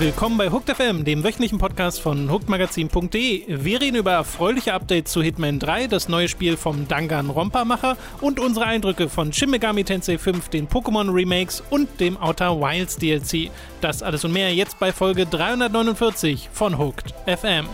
[0.00, 3.44] Willkommen bei Hooked FM, dem wöchentlichen Podcast von hookedmagazin.de.
[3.62, 8.64] Wir reden über erfreuliche Updates zu Hitman 3, das neue Spiel vom Danganronpa-Macher und unsere
[8.64, 13.50] Eindrücke von Shin Megami Tensei 5, den Pokémon Remakes und dem Outer Wilds DLC.
[13.82, 17.66] Das alles und mehr jetzt bei Folge 349 von Hooked FM.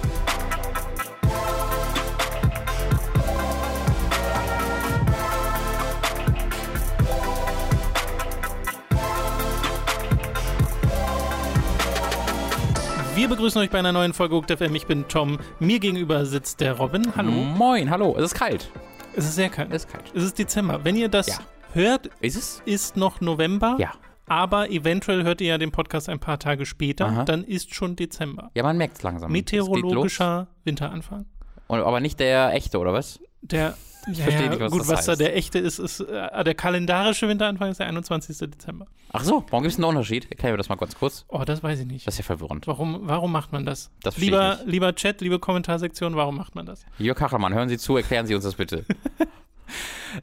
[13.26, 14.72] Wir begrüßen euch bei einer neuen Folge Hooked FM.
[14.76, 15.38] Ich bin Tom.
[15.58, 17.12] Mir gegenüber sitzt der Robin.
[17.16, 17.32] Hallo.
[17.32, 18.14] Moin, hallo.
[18.16, 18.70] Es ist kalt.
[19.16, 19.72] Es ist sehr kalt.
[19.72, 20.04] Es ist kalt.
[20.14, 20.84] Es ist Dezember.
[20.84, 21.38] Wenn ihr das Ja.
[21.72, 22.62] hört, Ist es?
[22.66, 23.74] ist noch November.
[23.80, 23.94] Ja.
[24.28, 27.06] Aber eventuell hört ihr ja den Podcast ein paar Tage später.
[27.06, 27.24] Aha.
[27.24, 28.52] Dann ist schon Dezember.
[28.54, 29.32] Ja, man merkt es langsam.
[29.32, 31.26] Meteorologischer Winteranfang.
[31.66, 33.18] Und, aber nicht der echte, oder was?
[33.42, 33.74] Der,
[34.06, 35.20] ja, verstehe nicht, was gut, das was da heißt.
[35.20, 38.38] der echte ist, ist äh, der kalendarische Winteranfang ist der 21.
[38.50, 38.86] Dezember.
[39.12, 40.30] Ach so, warum gibt es einen Unterschied?
[40.30, 41.24] Erklären wir das mal ganz kurz.
[41.28, 42.06] Oh, das weiß ich nicht.
[42.06, 42.66] Das ist ja verwirrend.
[42.66, 43.90] Warum, warum macht man das?
[44.02, 44.70] Das verstehe lieber, ich nicht.
[44.72, 46.84] lieber Chat, liebe Kommentarsektion, warum macht man das?
[46.98, 48.84] Jörg Kachelmann, hören Sie zu, erklären Sie uns das bitte.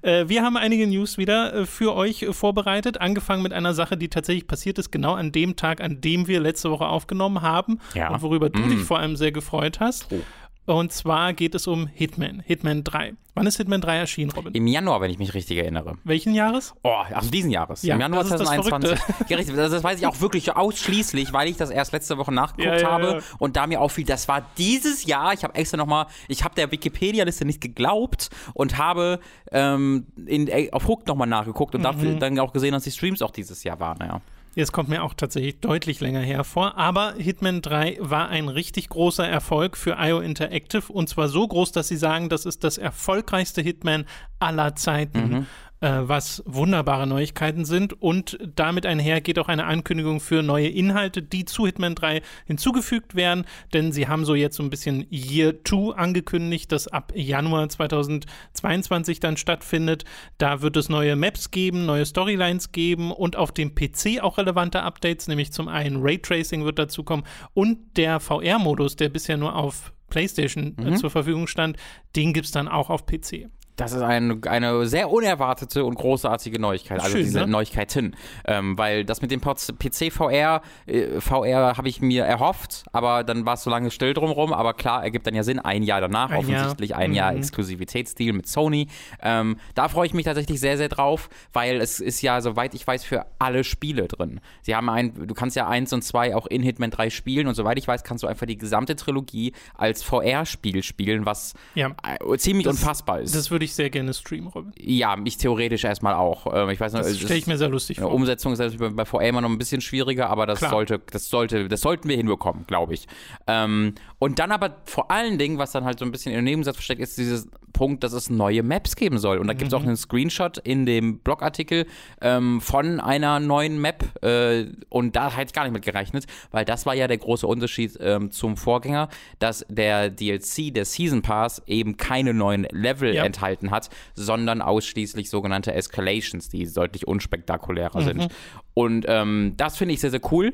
[0.02, 3.96] Äh, wir haben einige News wieder äh, für euch äh, vorbereitet, angefangen mit einer Sache,
[3.98, 7.80] die tatsächlich passiert ist, genau an dem Tag, an dem wir letzte Woche aufgenommen haben
[7.94, 8.10] Ja.
[8.10, 8.70] und worüber du Mm.
[8.70, 10.08] dich vor allem sehr gefreut hast.
[10.12, 10.22] Oh.
[10.66, 13.16] Und zwar geht es um Hitman, Hitman 3.
[13.36, 14.54] Wann ist Hitman 3 erschienen, Robin?
[14.54, 15.98] Im Januar, wenn ich mich richtig erinnere.
[16.06, 16.74] Welchen Jahres?
[16.84, 17.82] Oh, also diesen Jahres.
[17.84, 19.30] Ja, Im Januar das ist das 2021.
[19.30, 19.56] Ja, richtig.
[19.56, 23.08] Das, weiß ich auch wirklich ausschließlich, weil ich das erst letzte Woche nachgeguckt Ja, habe
[23.08, 23.20] ja.
[23.40, 25.34] und da mir auffiel, das war dieses Jahr.
[25.34, 29.20] Ich habe extra nochmal, ich habe der Wikipedia-Liste nicht geglaubt und habe
[29.52, 31.84] ähm, in, äh, auf Hook nochmal nachgeguckt und Mhm.
[31.86, 33.98] dafür dann auch gesehen, dass die Streams auch dieses Jahr waren.
[34.00, 34.22] Ja.
[34.56, 39.28] Jetzt kommt mir auch tatsächlich deutlich länger hervor, aber Hitman 3 war ein richtig großer
[39.28, 43.62] Erfolg für IO Interactive und zwar so groß, dass sie sagen, das ist das erfolgreichste
[43.62, 44.06] Hitman
[44.38, 45.34] aller Zeiten.
[45.34, 45.46] Äh,
[45.84, 51.44] was wunderbare Neuigkeiten sind und damit einher geht auch eine Ankündigung für neue Inhalte, die
[51.44, 55.96] zu Hitman 3 hinzugefügt werden, denn sie haben so jetzt so ein bisschen Year 2
[55.96, 60.06] angekündigt, das ab Januar 2022 dann stattfindet.
[60.38, 64.84] Da wird es neue Maps geben, neue Storylines geben und auf dem PC auch relevante
[64.84, 67.24] Updates, nämlich zum einen Raytracing wird dazu kommen
[67.54, 71.76] und der VR-Modus, der bisher nur auf PlayStation äh, zur Verfügung stand,
[72.16, 73.50] den gibt es dann auch auf PC.
[73.76, 77.48] Das ist ein, eine sehr unerwartete und großartige Neuigkeit, also Schön, diese ne?
[77.48, 78.16] Neuigkeiten.
[78.46, 83.46] Ähm, weil das mit dem PC VR, äh, VR habe ich mir erhofft, aber dann
[83.48, 84.54] war es so lange still drumherum.
[84.54, 86.60] Aber klar, ergibt dann ja Sinn, ein Jahr danach, Ein Jahr.
[86.60, 87.40] offensichtlich ein Jahr Mhm.
[87.40, 88.88] Exklusivitätsdeal mit Sony.
[89.22, 92.86] Ähm, da freue ich mich tatsächlich sehr, sehr drauf, weil es ist ja, soweit ich
[92.86, 94.40] weiß, für alle Spiele drin.
[94.62, 97.56] Sie haben ein, du kannst ja eins und zwei auch in Hitman 3 spielen und
[97.56, 101.92] soweit ich weiß, kannst du einfach die gesamte Trilogie als VR-Spiel spielen, was Ja.
[102.04, 103.36] äh, ziemlich Das- unfassbar ist.
[103.36, 104.74] Das würde ich sehr gerne streamen, Robin.
[104.80, 106.48] Ja, ich theoretisch erstmal auch.
[106.54, 108.12] Ähm, ich weiß nicht, Das stelle ich mir sehr lustig vor.
[108.14, 110.72] Umsetzung ist natürlich bei, VR immer noch ein bisschen schwieriger, aber das Klar.
[110.72, 113.08] sollte, das sollte, das sollten wir hinbekommen, glaube ich.
[113.48, 116.46] Ähm, und dann aber vor allen Dingen, was dann halt so ein bisschen in dem
[116.46, 119.40] Nebensatz versteckt ist, dieses Punkt, dass es neue Maps geben soll.
[119.40, 119.84] Und da gibt es Mhm.
[119.84, 121.88] auch einen Screenshot in dem Blogartikel
[122.22, 124.04] ähm, von einer neuen Map.
[124.24, 127.48] Äh, und da hätte ich gar nicht mit gerechnet, weil das war ja der große
[127.48, 129.10] Unterschied ähm, zum Vorgänger,
[129.40, 133.26] dass der DLC, der Season Pass, eben keine neuen Level Ja.
[133.26, 138.06] enthalten hat, sondern ausschließlich sogenannte Escalations, die deutlich unspektakulärer Mhm.
[138.06, 138.28] sind.
[138.74, 140.54] Und ähm, das finde ich sehr, sehr cool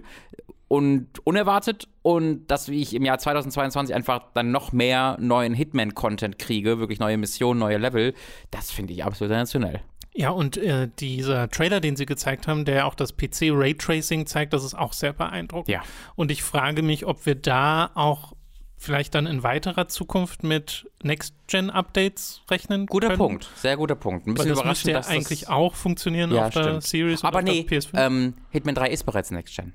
[0.68, 6.80] und unerwartet und dass ich im Jahr 2022 einfach dann noch mehr neuen Hitman-Content kriege,
[6.80, 8.14] wirklich neue Missionen, neue Level,
[8.52, 9.82] das finde ich absolut sensationell.
[10.14, 14.54] Ja, und äh, dieser Trailer, den sie gezeigt haben, der auch das PC Raytracing zeigt,
[14.54, 15.70] das ist auch sehr beeindruckend.
[15.70, 15.82] Ja.
[16.16, 18.34] Und ich frage mich, ob wir da auch
[18.82, 23.18] vielleicht dann in weiterer Zukunft mit Next-Gen-Updates rechnen Guter können.
[23.20, 24.26] Punkt, sehr guter Punkt.
[24.26, 26.84] Ein bisschen das überraschend, müsste ja dass das eigentlich auch funktionieren Ja, auf der stimmt.
[26.84, 27.90] Series und Aber auf nee, der PS5.
[28.06, 29.74] ähm, Hitman 3 ist bereits Next Gen.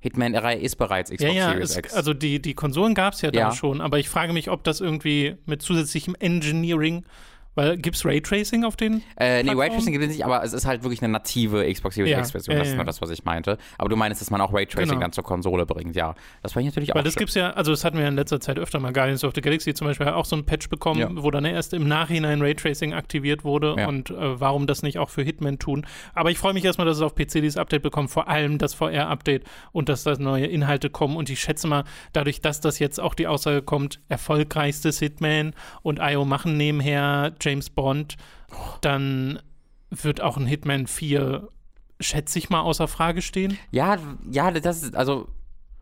[0.00, 1.94] Hitman 3 ist bereits ja, Xbox ja, Series es, X.
[1.94, 3.52] also die, die Konsolen gab es ja Ja.
[3.52, 7.04] schon, aber ich frage mich, ob das irgendwie mit zusätzlichem Engineering,
[7.54, 9.02] weil gibt es Raytracing auf den?
[9.16, 9.52] Äh, nee?
[9.52, 12.52] Raytracing gibt es nicht, aber es ist halt wirklich eine native Xbox Series Ja, X-Version.
[12.54, 12.76] ja, das ist ja.
[12.76, 13.58] nur das, was ich meinte.
[13.78, 15.00] Aber du meinst, dass man auch Raytracing Genau.
[15.00, 16.14] dann zur Konsole bringt, ja.
[16.42, 17.20] Das fand ich natürlich auch Weil das schön.
[17.20, 18.92] gibt's ja, also das hatten wir in letzter Zeit öfter mal.
[18.92, 21.08] Guardians of the Galaxy zum Beispiel hat auch so ein Patch bekommen, Ja.
[21.12, 25.22] wo dann erst im Nachhinein Raytracing aktiviert wurde und äh, warum das nicht auch für
[25.22, 25.86] Hitman tun.
[26.14, 28.74] Aber ich freue mich erstmal, dass es auf PC dieses Update bekommt, vor allem das
[28.74, 31.16] VR-Update und dass da neue Inhalte kommen.
[31.16, 36.00] Und ich schätze mal, dadurch, dass das jetzt auch die Aussage kommt, erfolgreichstes Hitman und
[36.02, 38.16] IO machen nebenher James Bond,
[38.80, 39.40] dann
[39.90, 41.48] wird auch ein Hitman 4,
[42.00, 43.58] schätze ich mal, außer Frage stehen.
[43.70, 43.98] Ja,
[44.30, 45.28] ja, das ist also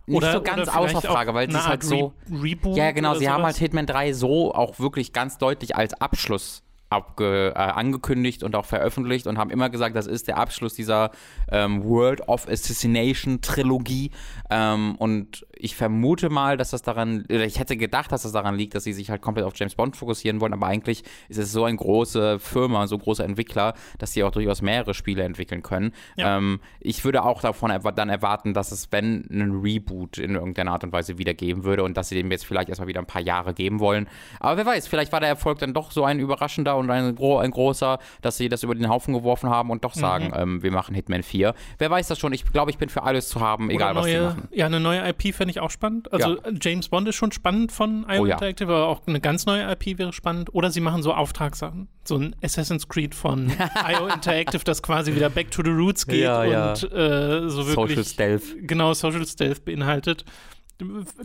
[0.07, 2.13] nicht oder, so ganz außer Frage, weil es halt Art so.
[2.31, 3.55] Re Reboot Ja, genau, sie haben sowas.
[3.55, 8.67] halt Hitman 3 so auch wirklich ganz deutlich als Abschluss abge, äh, angekündigt und auch
[8.67, 11.11] veröffentlicht und haben immer gesagt, das ist der Abschluss dieser
[11.51, 14.11] ähm, World of Assassination Trilogie.
[14.51, 18.57] Ähm, und ich vermute mal, dass das daran, oder ich hätte gedacht, dass das daran
[18.57, 21.53] liegt, dass sie sich halt komplett auf James Bond fokussieren wollen, aber eigentlich ist es
[21.53, 25.93] so eine große Firma, so große Entwickler, dass sie auch durchaus mehrere Spiele entwickeln können.
[26.17, 26.37] Ja.
[26.37, 30.85] Ähm, ich würde auch davon dann erwarten, dass es, wenn einen Reboot in irgendeiner Art
[30.85, 33.23] und Weise wieder geben würde und dass sie dem jetzt vielleicht erstmal wieder ein paar
[33.23, 34.09] Jahre geben wollen.
[34.41, 37.51] Aber wer weiß, vielleicht war der Erfolg dann doch so ein überraschender und ein, ein
[37.51, 40.35] großer, dass sie das über den Haufen geworfen haben und doch sagen, mhm.
[40.37, 41.55] ähm, wir machen Hitman 4.
[41.79, 42.33] Wer weiß das schon?
[42.33, 44.49] Ich glaube, ich bin für alles zu haben, egal neue, was sie machen.
[44.53, 46.13] Ja, eine neue IP fände ich auch spannend.
[46.13, 46.53] Also ja.
[46.61, 48.79] James Bond ist schon spannend von IO oh, Interactive, ja.
[48.79, 50.55] aber auch eine ganz neue IP wäre spannend.
[50.55, 51.89] Oder sie machen so Auftragssachen.
[52.05, 53.53] So ein Assassin's Creed von
[53.91, 57.75] IO Interactive, das quasi wieder back to the roots geht ja, und äh, so wirklich.
[57.75, 58.43] Social Stealth.
[58.63, 60.25] Genau, Social Stealth beinhaltet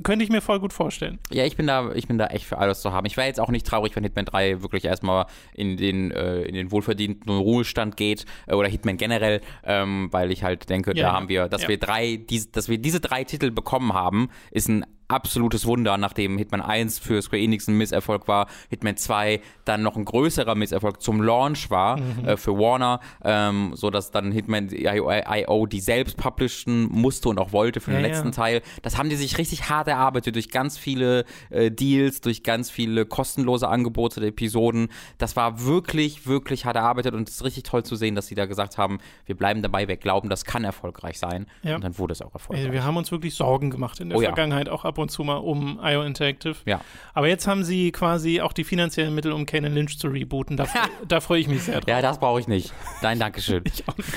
[0.03, 1.19] könnte ich mir voll gut vorstellen.
[1.31, 3.05] Ja, ich bin da, ich bin da echt für alles zu haben.
[3.05, 6.53] Ich wäre jetzt auch nicht traurig, wenn Hitman 3 wirklich erstmal in den, äh, in
[6.53, 11.13] den wohlverdienten Ruhestand geht äh, oder Hitman generell, ähm, weil ich halt denke, ja, da
[11.13, 11.69] haben wir, dass ja.
[11.69, 16.37] wir drei, die, dass wir diese drei Titel bekommen haben, ist ein absolutes Wunder, nachdem
[16.37, 21.01] Hitman 1 für Square Enix ein Misserfolg war, Hitman 2 dann noch ein größerer Misserfolg
[21.01, 22.27] zum Launch war mhm.
[22.27, 27.53] äh, für Warner, ähm, so dass dann Hitman IO die selbst publishen musste und auch
[27.53, 28.33] wollte für den ja, letzten ja.
[28.33, 28.61] Teil.
[28.81, 33.05] Das haben die sich richtig hart erarbeitet durch ganz viele äh, Deals, durch ganz viele
[33.05, 34.89] kostenlose Angebote der Episoden.
[35.17, 38.35] Das war wirklich, wirklich hart erarbeitet und es ist richtig toll zu sehen, dass sie
[38.35, 41.47] da gesagt haben, wir bleiben dabei, wir glauben, das kann erfolgreich sein.
[41.63, 41.75] Ja.
[41.75, 42.65] Und dann wurde es auch erfolgreich.
[42.65, 45.09] Also wir haben uns wirklich Sorgen gemacht in der oh, Vergangenheit, auch ab ab und
[45.09, 46.55] zu mal um IO Interactive.
[46.65, 46.81] Ja.
[47.13, 50.57] Aber jetzt haben sie quasi auch die finanziellen Mittel, um Kanan Lynch zu rebooten.
[50.57, 50.65] Da,
[51.07, 51.87] da freue ich mich sehr drauf.
[51.87, 52.73] Ja, das brauche ich nicht.
[53.03, 53.63] Nein, Dankeschön.
[53.67, 54.09] ich auch nicht.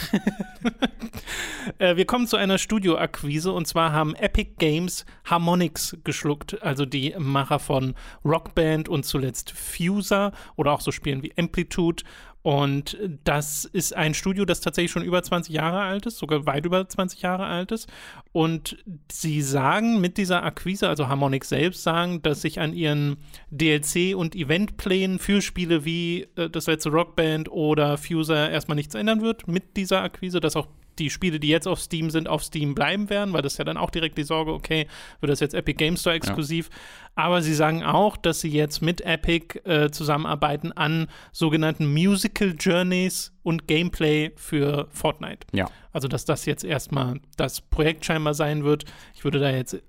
[1.79, 7.15] äh, wir kommen zu einer Studioakquise und zwar haben Epic Games Harmonix geschluckt, also die
[7.19, 7.94] Macher von
[8.25, 12.05] Rockband und zuletzt Fuser oder auch so Spielen wie Amplitude
[12.43, 16.65] und das ist ein Studio, das tatsächlich schon über 20 Jahre alt ist, sogar weit
[16.65, 17.89] über 20 Jahre alt ist.
[18.33, 18.83] Und
[19.13, 23.19] sie sagen mit dieser Akquise, also Harmonix selbst sagen, dass sich an ihren
[23.53, 29.21] DLC- und Eventplänen für Spiele wie äh, das letzte Rockband oder Fuser erstmal nichts ändern
[29.21, 30.69] wird mit dieser Akquise, dass auch
[31.00, 33.76] die Spiele, die jetzt auf Steam sind, auf Steam bleiben werden, weil das ja dann
[33.76, 34.87] auch direkt die Sorge, okay,
[35.20, 36.69] wird das jetzt Epic Game Store exklusiv.
[36.70, 37.25] Ja.
[37.25, 43.32] Aber sie sagen auch, dass sie jetzt mit Epic äh, zusammenarbeiten an sogenannten Musical Journeys
[43.43, 45.47] und Gameplay für Fortnite.
[45.52, 45.69] Ja.
[45.93, 48.85] Also, dass das jetzt erstmal das Projekt scheinbar sein wird.
[49.14, 49.82] Ich würde da jetzt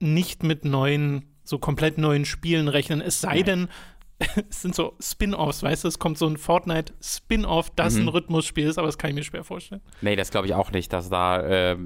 [0.00, 3.00] nicht mit neuen so komplett neuen Spielen rechnen.
[3.00, 3.68] Es sei denn,
[4.50, 8.02] es sind so Spin-offs, weißt du, es kommt so ein Fortnite-Spin-off, das mhm.
[8.02, 9.82] ein Rhythmusspiel ist, aber das kann ich mir schwer vorstellen.
[10.00, 11.76] Nee, das glaube ich auch nicht, dass da äh,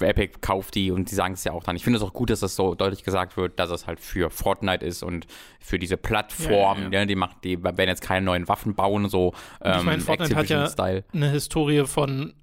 [0.00, 1.76] Epic kauft die und die sagen es ja auch dann.
[1.76, 4.30] Ich finde es auch gut, dass das so deutlich gesagt wird, dass es halt für
[4.30, 5.26] Fortnite ist und
[5.60, 7.00] für diese Plattform, ja, ja, ja.
[7.00, 10.34] Ne, die macht, die werden jetzt keine neuen Waffen bauen, so ähm, ich meine, Fortnite
[10.34, 10.68] hat ja
[11.12, 12.34] eine Historie von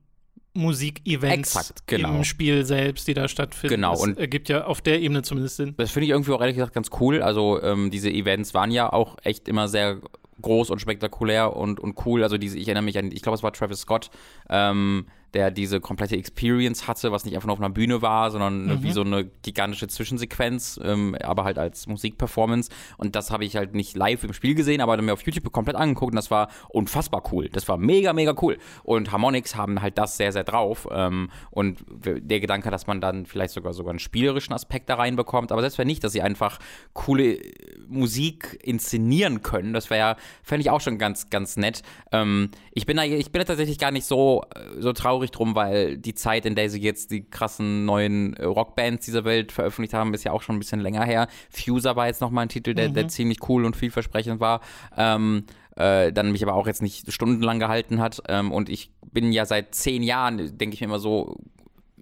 [0.54, 2.18] Musikevents genau.
[2.18, 3.76] im Spiel selbst, die da stattfinden.
[3.76, 3.92] Genau.
[3.92, 5.74] Das und ergibt ja auf der Ebene zumindest Sinn.
[5.78, 7.22] Das finde ich irgendwie auch ehrlich gesagt ganz cool.
[7.22, 10.00] Also ähm, diese Events waren ja auch echt immer sehr
[10.42, 12.24] groß und spektakulär und, und cool.
[12.24, 14.12] Also diese, ich erinnere mich an, ich glaube, es war Travis Scott,
[14.50, 18.65] ähm, der diese komplette Experience hatte, was nicht einfach nur auf einer Bühne war, sondern
[18.65, 18.83] mhm.
[18.83, 22.69] wie so eine gigantische Zwischensequenz, ähm, aber halt als Musikperformance.
[22.97, 25.75] Und das habe ich halt nicht live im Spiel gesehen, aber mir auf YouTube komplett
[25.75, 27.49] angeguckt und das war unfassbar cool.
[27.49, 28.57] Das war mega, mega cool.
[28.83, 30.87] Und Harmonix haben halt das sehr, sehr drauf.
[30.92, 35.52] Ähm, und der Gedanke, dass man dann vielleicht sogar sogar einen spielerischen Aspekt da reinbekommt,
[35.52, 36.59] aber selbst wenn nicht, dass sie einfach
[36.94, 37.40] coole
[37.87, 41.81] Musik inszenieren können, das wäre ja, fände ich auch schon ganz, ganz nett.
[42.11, 44.44] Ähm, ich bin da, ich bin da tatsächlich gar nicht so,
[44.80, 48.45] so traurig traurig drum, weil die Zeit, in der sie jetzt die krassen neuen äh,
[48.45, 51.27] Rockbands dieser Welt veröffentlicht haben, ist ja auch schon ein bisschen länger her.
[51.49, 52.94] Fuser war jetzt nochmal ein Titel, der, mhm.
[52.94, 54.61] der ziemlich cool und vielversprechend war.
[54.97, 58.21] Ähm, äh, dann mich aber auch jetzt nicht stundenlang gehalten hat.
[58.27, 61.37] Ähm, und ich bin ja seit zehn Jahren, denke ich mir immer so,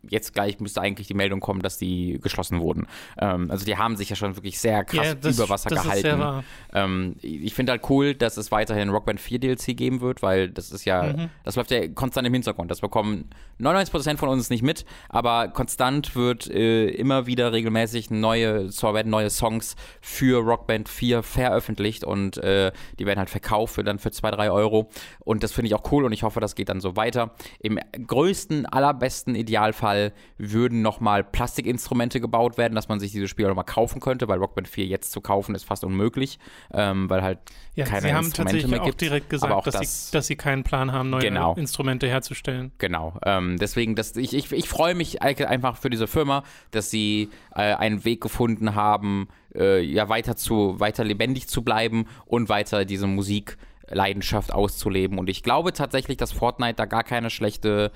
[0.09, 2.87] jetzt gleich müsste eigentlich die Meldung kommen, dass die geschlossen wurden.
[3.19, 6.43] Ähm, also die haben sich ja schon wirklich sehr krass ja, das, über Wasser gehalten.
[6.73, 10.71] Ähm, ich finde halt cool, dass es weiterhin Rockband 4 DLC geben wird, weil das
[10.71, 11.29] ist ja, mhm.
[11.43, 12.71] das läuft ja konstant im Hintergrund.
[12.71, 13.29] Das bekommen
[13.59, 19.09] 99% von uns nicht mit, aber konstant wird äh, immer wieder regelmäßig neue, zwar werden
[19.09, 24.11] neue Songs für Rockband 4 veröffentlicht und äh, die werden halt verkauft für dann für
[24.11, 24.89] 2, 3 Euro.
[25.19, 27.31] Und das finde ich auch cool und ich hoffe, das geht dann so weiter.
[27.59, 33.49] Im größten, allerbesten Idealfall Fall würden nochmal Plastikinstrumente gebaut werden, dass man sich diese Spiele
[33.49, 36.39] nochmal kaufen könnte, weil Rockband 4 jetzt zu kaufen ist fast unmöglich,
[36.73, 37.39] ähm, weil halt
[37.75, 39.01] ja, keine sie haben Instrumente tatsächlich mehr auch gibt.
[39.01, 41.55] direkt gesagt, dass, das, sie, dass sie keinen Plan haben, neue genau.
[41.55, 42.71] Instrumente herzustellen.
[42.77, 43.17] Genau.
[43.25, 47.73] Ähm, deswegen, das, ich, ich, ich freue mich einfach für diese Firma, dass sie äh,
[47.73, 53.07] einen Weg gefunden haben, äh, ja weiter zu weiter lebendig zu bleiben und weiter diese
[53.07, 53.57] Musik
[53.89, 55.19] Leidenschaft auszuleben.
[55.19, 57.91] Und ich glaube tatsächlich, dass Fortnite da gar keine schlechte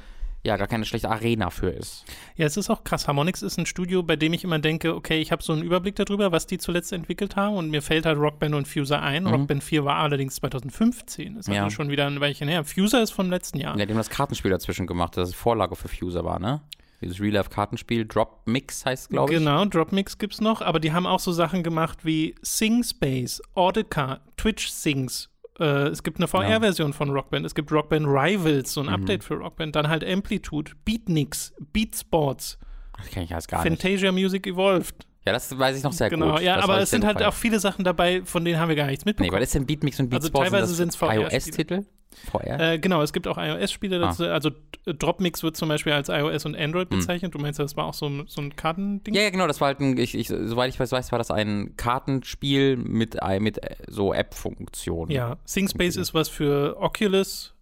[0.45, 2.05] ja gar keine schlechte Arena für ist.
[2.35, 3.07] Ja, es ist auch krass.
[3.07, 5.95] Harmonix ist ein Studio, bei dem ich immer denke, okay, ich habe so einen Überblick
[5.95, 9.23] darüber, was die zuletzt entwickelt haben und mir fällt halt Rockband und Fuser ein.
[9.23, 9.29] Mhm.
[9.29, 11.69] Rockband 4 war allerdings 2015, ist also ja.
[11.69, 12.63] schon wieder ein Weilchen her.
[12.63, 13.77] Fuser ist vom letzten Jahr.
[13.77, 16.61] Ja, die haben das Kartenspiel dazwischen gemacht, das Vorlage für Fuser war, ne?
[17.01, 19.39] Dieses Real-Life-Kartenspiel, Drop Mix heißt glaube ich.
[19.39, 22.83] Genau, Drop Mix gibt es noch, aber die haben auch so Sachen gemacht wie Sing
[22.83, 28.73] Space, Audica, Twitch Sings, äh, es gibt eine VR-Version von Rockband, es gibt Rockband Rivals,
[28.73, 28.93] so ein mhm.
[28.93, 32.57] Update für Rockband, dann halt Amplitude, Beatniks, Beatsports.
[32.97, 33.81] Das kenne ich alles gar Fantasia nicht.
[33.81, 35.05] Fantasia Music Evolved.
[35.25, 36.39] Ja, das weiß ich noch sehr genau, gut.
[36.39, 38.85] Genau, ja, aber es sind halt auch viele Sachen dabei, von denen haben wir gar
[38.85, 39.31] nichts mitbekommen.
[39.31, 40.53] Nee, weil ist denn Beatmix und Beatsports?
[40.53, 41.85] Also teilweise sind es iOS-Titel?
[42.31, 42.59] VR?
[42.59, 44.23] Äh, genau, es gibt auch iOS-Spiele dazu.
[44.23, 44.33] Ah.
[44.33, 44.51] Also
[44.85, 46.99] Dropmix wird zum Beispiel als iOS und Android hm.
[46.99, 47.33] bezeichnet.
[47.33, 47.39] Hm.
[47.39, 49.13] Du meinst, das war auch so, so ein Kartending?
[49.13, 51.75] Ja, ja, genau, das war halt ein, ich, ich, soweit ich weiß, war das ein
[51.75, 55.11] Kartenspiel mit, mit äh, so App-Funktionen.
[55.11, 57.53] Ja, ThinkSpace ist was für Oculus.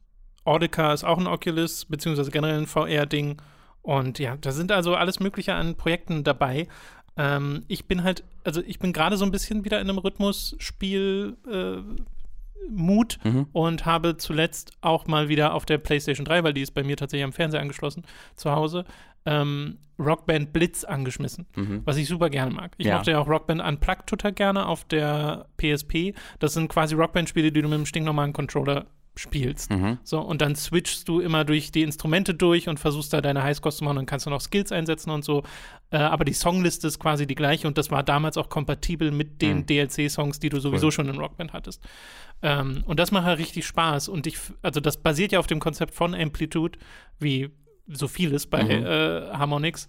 [0.45, 3.41] Audica ist auch ein Oculus, beziehungsweise generell ein VR-Ding.
[3.81, 6.67] Und ja, da sind also alles Mögliche an Projekten dabei.
[7.17, 11.37] Ähm, ich bin halt, also ich bin gerade so ein bisschen wieder in einem Rhythmusspiel
[11.51, 11.77] äh,
[12.69, 13.47] Mut mhm.
[13.51, 16.97] und habe zuletzt auch mal wieder auf der PlayStation 3, weil die ist bei mir
[16.97, 18.03] tatsächlich am Fernseher angeschlossen,
[18.35, 18.85] zu Hause,
[19.25, 21.81] ähm, Rockband Blitz angeschmissen, mhm.
[21.85, 22.73] was ich super gerne mag.
[22.77, 22.95] Ich ja.
[22.95, 26.13] mochte ja auch Rockband Unplugged total gerne auf der PSP.
[26.39, 29.69] Das sind quasi Rockband-Spiele, die du mit einem stinknormalen Controller spielst.
[29.69, 29.99] Mhm.
[30.03, 33.77] So, und dann switchst du immer durch die Instrumente durch und versuchst da deine Highscores
[33.77, 35.43] zu machen und kannst du noch Skills einsetzen und so.
[35.91, 39.41] Äh, aber die Songliste ist quasi die gleiche und das war damals auch kompatibel mit
[39.41, 39.65] den mhm.
[39.67, 40.91] DLC-Songs, die du sowieso cool.
[40.91, 41.83] schon in Rockband hattest.
[42.41, 44.09] Ähm, und das macht halt richtig Spaß.
[44.09, 46.79] Und ich, also das basiert ja auf dem Konzept von Amplitude,
[47.19, 47.51] wie
[47.87, 48.85] so vieles bei mhm.
[48.85, 49.87] äh, Harmonix.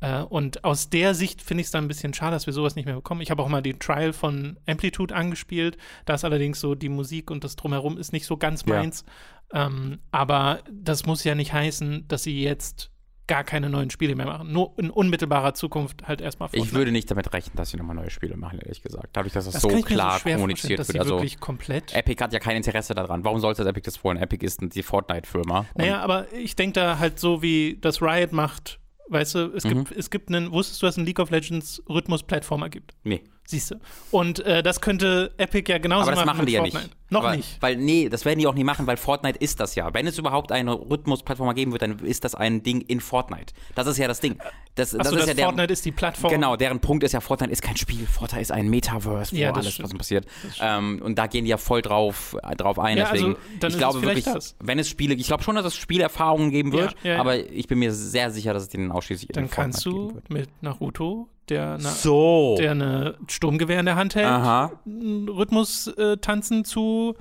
[0.00, 2.76] Äh, und aus der Sicht finde ich es dann ein bisschen schade, dass wir sowas
[2.76, 3.20] nicht mehr bekommen.
[3.20, 5.76] Ich habe auch mal die Trial von Amplitude angespielt.
[6.04, 9.04] Da ist allerdings so die Musik und das Drumherum ist nicht so ganz meins.
[9.52, 9.66] Ja.
[9.66, 12.90] Ähm, aber das muss ja nicht heißen, dass sie jetzt
[13.26, 14.52] gar keine neuen Spiele mehr machen.
[14.52, 16.68] Nur in unmittelbarer Zukunft halt erstmal Fortnite.
[16.68, 19.08] Ich würde nicht damit rechnen, dass sie nochmal neue Spiele machen, ehrlich gesagt.
[19.14, 21.00] Dadurch, dass das, das so klar so kommuniziert dass wird.
[21.00, 23.24] Also wirklich komplett Epic hat ja kein Interesse daran.
[23.24, 24.18] Warum sollte das Epic das wollen?
[24.18, 25.66] Epic ist die Fortnite-Firma.
[25.74, 29.84] Naja, aber ich denke da halt so, wie das Riot macht, weißt du, es, mhm.
[29.84, 32.94] gibt, es gibt einen, wusstest du, dass es einen League of Legends Rhythmus-Plattformer gibt?
[33.04, 33.22] Nee.
[33.46, 33.76] Siehst du.
[34.10, 36.12] Und äh, das könnte Epic ja genauso machen.
[36.12, 36.90] Aber das machen, machen die ja nicht.
[37.08, 37.62] Noch aber, nicht.
[37.62, 39.94] Weil, nee, das werden die auch nie machen, weil Fortnite ist das ja.
[39.94, 43.54] Wenn es überhaupt eine Rhythmus-Plattform geben wird, dann ist das ein Ding in Fortnite.
[43.76, 44.38] Das ist ja das Ding.
[44.74, 46.32] Das, Achso, das ist das ja der, Fortnite ist die Plattform.
[46.32, 48.04] Genau, deren Punkt ist ja, Fortnite ist kein Spiel.
[48.06, 49.90] Fortnite ist ein Metaverse, wo ja, alles, stimmt.
[49.90, 50.26] was passiert.
[50.60, 52.98] Ähm, und da gehen die ja voll drauf, äh, drauf ein.
[52.98, 54.56] Ja, Deswegen, also, ich glaube wirklich, das.
[54.58, 57.78] wenn es Spiele, ich glaube schon, dass es Spielerfahrungen geben wird, ja, aber ich bin
[57.78, 61.74] mir sehr sicher, dass es denen ausschließlich dann in Fortnite kannst du mit Naruto der,
[61.74, 62.56] eine, so.
[62.58, 64.72] der eine Sturmgewehr in der Hand hält, Aha.
[64.86, 67.14] Rhythmus äh, tanzen zu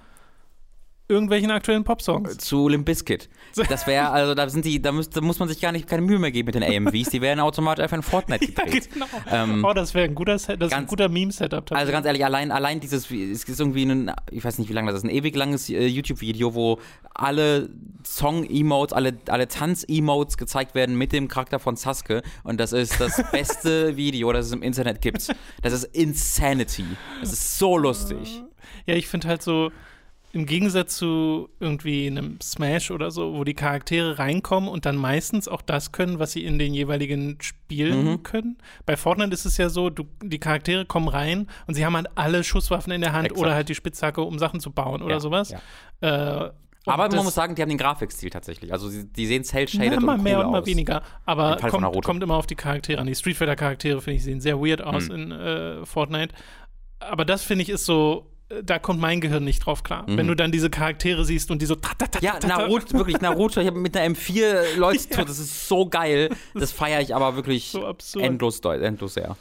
[1.08, 2.38] irgendwelchen aktuellen Popsongs.
[2.38, 3.30] Zu Limp Bizkit.
[3.70, 6.20] Das wäre, also da sind die, da, da, muss man sich gar nicht keine Mühe
[6.20, 8.90] mehr geben mit den AMVs, die werden automatisch einfach in Fortnite gedreht.
[8.96, 9.06] ja, genau.
[9.32, 11.72] Ähm, oh, das wäre ein guter, das ganz, ein guter Meme-Setup.
[11.72, 14.92] Also ganz ehrlich, allein, allein dieses, es ist irgendwie ein, ich weiß nicht, wie lange
[14.92, 16.80] das ist, ein ewig langes äh, YouTube-Video, wo
[17.14, 17.70] alle
[18.04, 23.24] Song-Emotes, alle, alle Tanz-Emotes gezeigt werden mit dem Charakter von Sasuke und das ist das
[23.32, 25.28] beste Video, das es im Internet gibt.
[25.62, 26.86] Das ist Insanity.
[27.22, 28.44] Das ist so lustig.
[28.86, 29.72] Ja, ich finde halt so,
[30.36, 35.48] im Gegensatz zu irgendwie einem Smash oder so, wo die Charaktere reinkommen und dann meistens
[35.48, 38.24] auch das können, was sie in den jeweiligen Spielen mhm.
[38.24, 38.58] können.
[38.86, 42.10] Bei Fortnite ist es ja so, du, die Charaktere kommen rein und sie haben halt
[42.16, 43.42] alle Schusswaffen in der Hand Exakt.
[43.42, 45.56] oder halt die Spitzhacke, um Sachen zu bauen oder ja, sowas.
[46.02, 46.48] Ja.
[46.48, 46.52] Äh,
[46.86, 48.74] aber man muss sagen, die haben den Grafikstil tatsächlich.
[48.74, 51.02] Also die, die sehen cel-shaded und cool mehr und mal weniger.
[51.26, 53.08] Aber kommt, kommt, immer auf die Charaktere an.
[53.08, 55.16] Die Street Fighter Charaktere, finde ich, sehen sehr weird aus mhm.
[55.16, 56.36] in äh, Fortnite.
[57.00, 58.30] Aber das, finde ich, ist so
[58.64, 60.06] da kommt mein Gehirn nicht drauf klar.
[60.08, 60.18] Mhm.
[60.18, 61.76] Wenn du dann diese Charaktere siehst und die so.
[62.22, 63.60] ja, Naruto, wirklich Naruto.
[63.60, 65.26] Ich habe mit einer M4 Leute ja.
[65.26, 66.30] das ist so geil.
[66.54, 69.36] Das feiere ich aber wirklich so endlos, endlos sehr.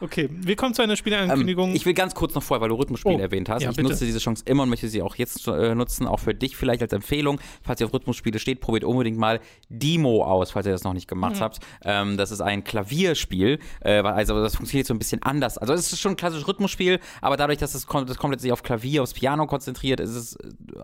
[0.00, 1.70] Okay, wir kommen zu einer Spieleankündigung.
[1.70, 3.62] Ähm, ich will ganz kurz noch vorher, weil du Rhythmusspiel oh, erwähnt hast.
[3.62, 3.88] Ja, ich bitte.
[3.88, 6.82] nutze diese Chance immer und möchte sie auch jetzt äh, nutzen, auch für dich vielleicht
[6.82, 7.40] als Empfehlung.
[7.62, 11.08] Falls ihr auf Rhythmusspiele steht, probiert unbedingt mal Demo aus, falls ihr das noch nicht
[11.08, 11.40] gemacht mhm.
[11.40, 11.58] habt.
[11.84, 15.58] Ähm, das ist ein Klavierspiel, äh, also das funktioniert so ein bisschen anders.
[15.58, 18.52] Also es ist schon ein klassisches Rhythmusspiel, aber dadurch, dass es kom das komplett sich
[18.52, 20.38] auf Klavier, aufs Piano konzentriert, ist es,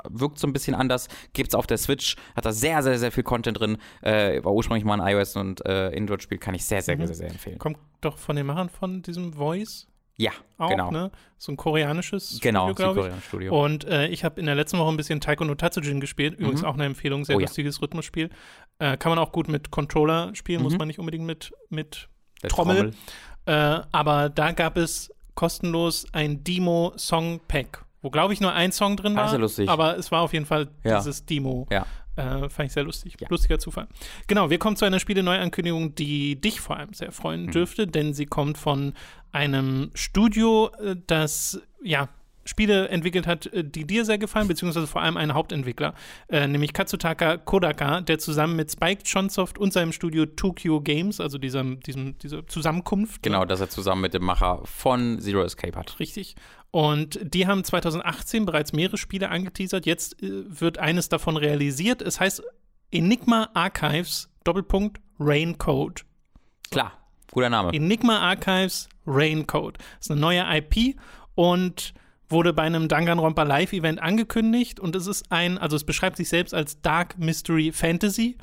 [0.09, 1.09] wirkt so ein bisschen anders.
[1.33, 3.79] Gibt es auf der Switch, hat da sehr, sehr, sehr viel Content drin.
[4.03, 7.07] Äh, war ursprünglich mal ein iOS und äh, Android-Spiel, kann ich sehr, sehr, mhm.
[7.07, 7.59] sehr, sehr empfehlen.
[7.59, 9.87] Kommt doch von den Machern von diesem Voice.
[10.17, 10.91] Ja, auch, genau.
[10.91, 11.11] Ne?
[11.39, 13.25] So ein koreanisches genau, Studio, glaube ich.
[13.25, 13.65] Studio.
[13.65, 16.39] Und äh, ich habe in der letzten Woche ein bisschen Taiko no Tatsujin gespielt.
[16.39, 16.69] Übrigens mhm.
[16.69, 17.83] auch eine Empfehlung, sehr oh, lustiges ja.
[17.83, 18.31] Rhythmusspiel.
[18.79, 20.65] Äh, kann man auch gut mit Controller spielen, mhm.
[20.65, 22.09] muss man nicht unbedingt mit, mit
[22.49, 22.77] Trommel.
[22.77, 22.95] Trommel.
[23.47, 29.15] Äh, aber da gab es kostenlos ein Demo-Song-Pack wo glaube ich nur ein Song drin
[29.15, 29.27] Ah, war.
[29.27, 29.69] ist ja lustig.
[29.69, 30.99] Aber es war auf jeden Fall Ja.
[30.99, 31.67] dieses Demo.
[31.73, 31.87] Ja.
[32.17, 33.17] Äh, fand ich sehr lustig.
[33.19, 33.27] Ja.
[33.29, 33.89] Lustiger Zufall.
[34.29, 37.13] Genau, wir kommen zu einer Spiele-Neuankündigung, die dich vor allem sehr Mhm.
[37.13, 38.93] freuen dürfte, denn sie kommt von
[39.33, 42.09] einem Studio, äh, das ja
[42.45, 45.95] Spiele entwickelt hat, äh, die dir sehr gefallen, beziehungsweise vor allem einen Hauptentwickler,
[46.29, 51.39] äh, nämlich Katsutaka Kodaka, der zusammen mit Spike Chunsoft und seinem Studio Tokyo Games, also
[51.39, 55.99] diesem, diesem, dieser Zusammenkunft, Genau, dass er zusammen mit dem Macher von Zero Escape hat.
[55.99, 56.37] Richtig.
[56.71, 59.87] Und die haben 2018 bereits mehrere Spiele angeteasert.
[59.87, 62.03] Jetzt äh, wird eines davon realisiert.
[62.03, 62.43] Es heißt
[62.91, 66.05] Enigma Archives, Doppelpunkt, Raincode.
[66.71, 66.93] Klar,
[67.33, 67.73] guter Name.
[67.73, 69.79] Enigma Archives, Raincode.
[69.79, 70.97] Das ist eine neue IP
[71.35, 71.95] und
[72.29, 74.81] wurde bei einem Danganronpa Live-Event angekündigt.
[74.81, 78.37] Und es ist ein, also es beschreibt sich selbst als Dark Mystery Fantasy.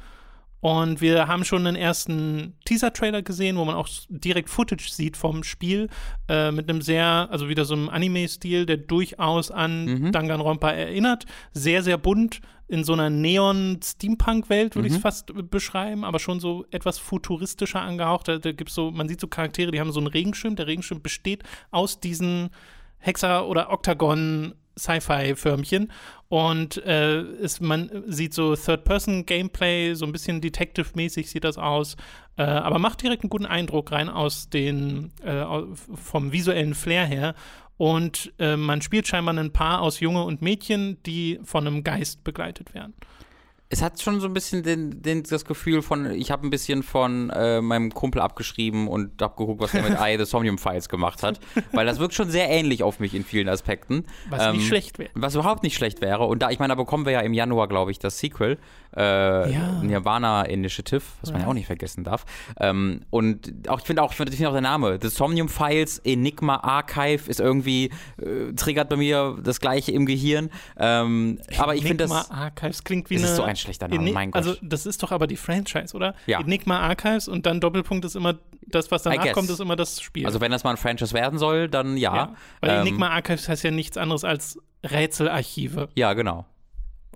[0.61, 5.43] Und wir haben schon einen ersten Teaser-Trailer gesehen, wo man auch direkt Footage sieht vom
[5.43, 5.89] Spiel,
[6.29, 11.25] äh, mit einem sehr, also wieder so einem Anime-Stil, der durchaus an Danganronpa erinnert.
[11.51, 16.65] Sehr, sehr bunt, in so einer Neon-Steampunk-Welt, würde ich es fast beschreiben, aber schon so
[16.71, 18.29] etwas futuristischer angehaucht.
[18.29, 20.55] Da, da gibt's so, man sieht so Charaktere, die haben so einen Regenschirm.
[20.55, 22.49] Der Regenschirm besteht aus diesen
[23.03, 25.91] Hexa- oder Octagon Sci-Fi-Förmchen
[26.29, 31.97] und äh, es, man sieht so Third-Person-Gameplay, so ein bisschen Detective-mäßig sieht das aus,
[32.37, 35.43] äh, aber macht direkt einen guten Eindruck rein aus den, äh,
[35.93, 37.35] vom visuellen Flair her
[37.77, 42.23] und äh, man spielt scheinbar ein Paar aus Junge und Mädchen, die von einem Geist
[42.23, 42.93] begleitet werden.
[43.73, 46.83] Es hat schon so ein bisschen den, den, das Gefühl von, ich habe ein bisschen
[46.83, 50.89] von äh, meinem Kumpel abgeschrieben und habe geguckt, was er mit Eye the Somnium Files
[50.89, 51.39] gemacht hat.
[51.71, 54.05] Weil das wirkt schon sehr ähnlich auf mich in vielen Aspekten.
[54.29, 55.09] Was Ähm, nicht schlecht wäre.
[55.13, 56.25] Was überhaupt nicht schlecht wäre.
[56.25, 58.57] Und da, ich meine, da bekommen wir ja im Januar, glaube ich, das Sequel.
[58.95, 59.81] Äh, Ja.
[59.81, 62.25] Nirvana Initiative, was man ja auch nicht vergessen darf.
[62.59, 64.99] Ähm, und auch, ich finde auch, ich finde ich finde auch der Name.
[65.01, 70.49] The Somnium Files, Enigma Archive ist irgendwie, äh, triggert bei mir das Gleiche im Gehirn.
[70.77, 72.31] Ähm, aber ich finde Enigma das.
[72.31, 73.29] Archives klingt wie Es eine.
[73.31, 74.37] ist so ein schlechter Name, Eni- mein Gott.
[74.45, 76.15] Also, das ist doch aber die Franchise, oder?
[76.27, 76.39] Ja.
[76.41, 78.35] Enigma Archives und dann Doppelpunkt ist immer
[78.67, 80.25] das, was danach kommt, ist immer das Spiel.
[80.25, 82.15] Also wenn das mal ein Franchise werden soll, dann ja.
[82.15, 82.35] ja.
[82.61, 84.57] Weil Ähm, Enigma Archives heißt ja nichts anderes als
[85.05, 85.89] Rätselarchive.
[85.95, 86.45] Ja, genau.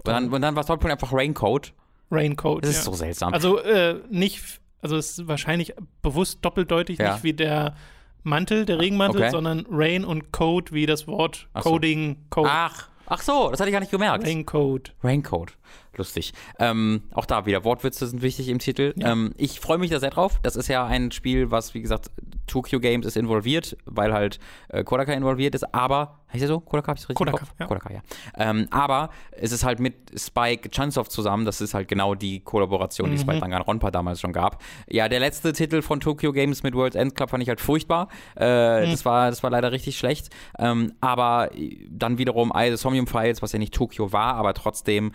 [0.07, 1.73] Und dann, und dann war es Doppelpunkt einfach Raincode.
[2.11, 2.63] Raincode.
[2.63, 2.79] Das ja.
[2.79, 3.33] ist so seltsam.
[3.33, 4.41] Also äh, nicht,
[4.81, 7.13] also es ist wahrscheinlich bewusst doppeldeutig, Ja.
[7.13, 7.75] nicht wie der
[8.23, 9.31] Mantel, der Regenmantel, Okay.
[9.31, 11.71] sondern Rain und Code wie das Wort Ach so.
[11.71, 14.23] Coding, Code, ach, ach so, das hatte ich gar nicht gemerkt.
[14.25, 14.93] Raincode.
[15.03, 15.53] Raincode.
[15.97, 16.33] Lustig.
[16.59, 18.93] Ähm, auch da wieder, Wortwitze sind wichtig im Titel.
[18.99, 20.39] Ähm, ich freue mich da sehr drauf.
[20.43, 22.11] Das ist ja ein Spiel, was, wie gesagt,
[22.47, 24.39] Tokyo Games ist involviert, weil halt
[24.69, 26.59] äh, Kodaka involviert ist, aber, heißt der so?
[26.59, 27.65] Kodaka, hab ich richtig Kodaka, ja.
[27.65, 28.01] Kodaka, ja.
[28.37, 33.09] Ähm, aber es ist halt mit Spike Chunsoft zusammen, das ist halt genau die Kollaboration,
[33.09, 33.27] die es Mhm.
[33.27, 34.61] bei Danganronpa damals schon gab.
[34.89, 38.07] Ja, der letzte Titel von Tokyo Games mit World's End Club fand ich halt furchtbar.
[38.37, 38.91] Äh, Mhm.
[38.91, 40.29] das, war, das war leider richtig schlecht.
[40.59, 41.49] Ähm, aber
[41.89, 45.11] dann wiederum Eye of the Somnium Files, was ja nicht Tokyo war, aber trotzdem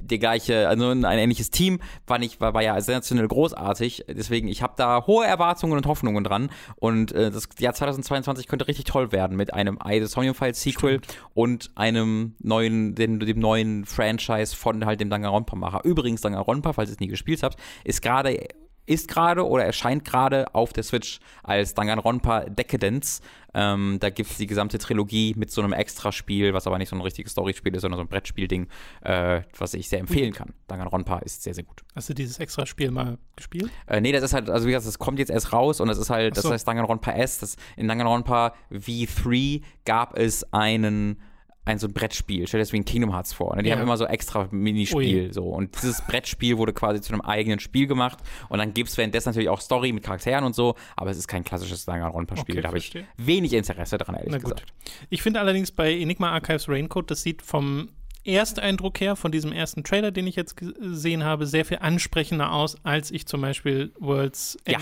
[0.00, 4.04] die gleiche, also ein ähnliches Team, war, nicht, war, war ja sensationell großartig.
[4.08, 6.50] Deswegen, ich habe da hohe Erwartungen und Hoffnungen dran.
[6.76, 11.00] Und äh, das Jahr 2022 könnte richtig toll werden mit einem the Somnium Files Sequel
[11.34, 15.84] und einem neuen, dem, dem neuen Franchise von halt dem Danganronpa-Macher.
[15.84, 18.48] Übrigens, Danganronpa, falls ihr es nie gespielt habt, ist gerade
[18.86, 23.20] ist gerade oder erscheint gerade auf der Switch als Danganronpa Decadence.
[23.54, 26.96] Ähm, da gibt es die gesamte Trilogie mit so einem Extraspiel, was aber nicht so
[26.96, 28.68] ein richtiges Storyspiel ist, sondern so ein Brettspielding,
[29.02, 30.52] äh, was ich sehr empfehlen kann.
[30.66, 31.82] Danganronpa ist sehr, sehr gut.
[31.94, 33.70] Hast du dieses extra Spiel mal gespielt?
[33.86, 35.98] Äh, nee, das ist halt, also wie gesagt, das kommt jetzt erst raus und das
[35.98, 36.42] ist halt, so.
[36.42, 37.38] das heißt Danganronpa S.
[37.38, 41.18] Das, in Danganronpa V3 gab es einen
[41.66, 43.54] ein so ein Brettspiel, stell dir das wie ein Kingdom Hearts vor.
[43.56, 43.62] Ne?
[43.62, 43.74] Die Ja.
[43.76, 47.86] haben immer so extra Minispiel so und dieses Brettspiel wurde quasi zu einem eigenen Spiel
[47.86, 51.18] gemacht und dann gibt es währenddessen natürlich auch Story mit Charakteren und so, aber es
[51.18, 52.54] ist kein klassisches Danganronpa-Spiel.
[52.54, 54.44] Okay, da habe ich wenig Interesse dran, ehrlich Na gut.
[54.56, 54.72] gesagt.
[55.10, 57.88] Ich finde allerdings bei Enigma Archives Raincoat, das sieht vom
[58.24, 62.76] Ersteindruck her, von diesem ersten Trailer, den ich jetzt gesehen habe, sehr viel ansprechender aus,
[62.82, 64.78] als ich zum Beispiel World's Ja.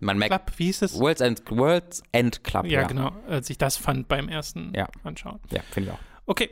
[0.00, 0.98] Man merkt, Club, wie hieß es?
[0.98, 2.86] World's End, World's End Club, ja, ja.
[2.86, 4.88] genau, als ich das fand beim ersten Ja.
[5.04, 5.40] Anschauen.
[5.50, 6.00] Ja, finde ich auch.
[6.26, 6.50] Okay,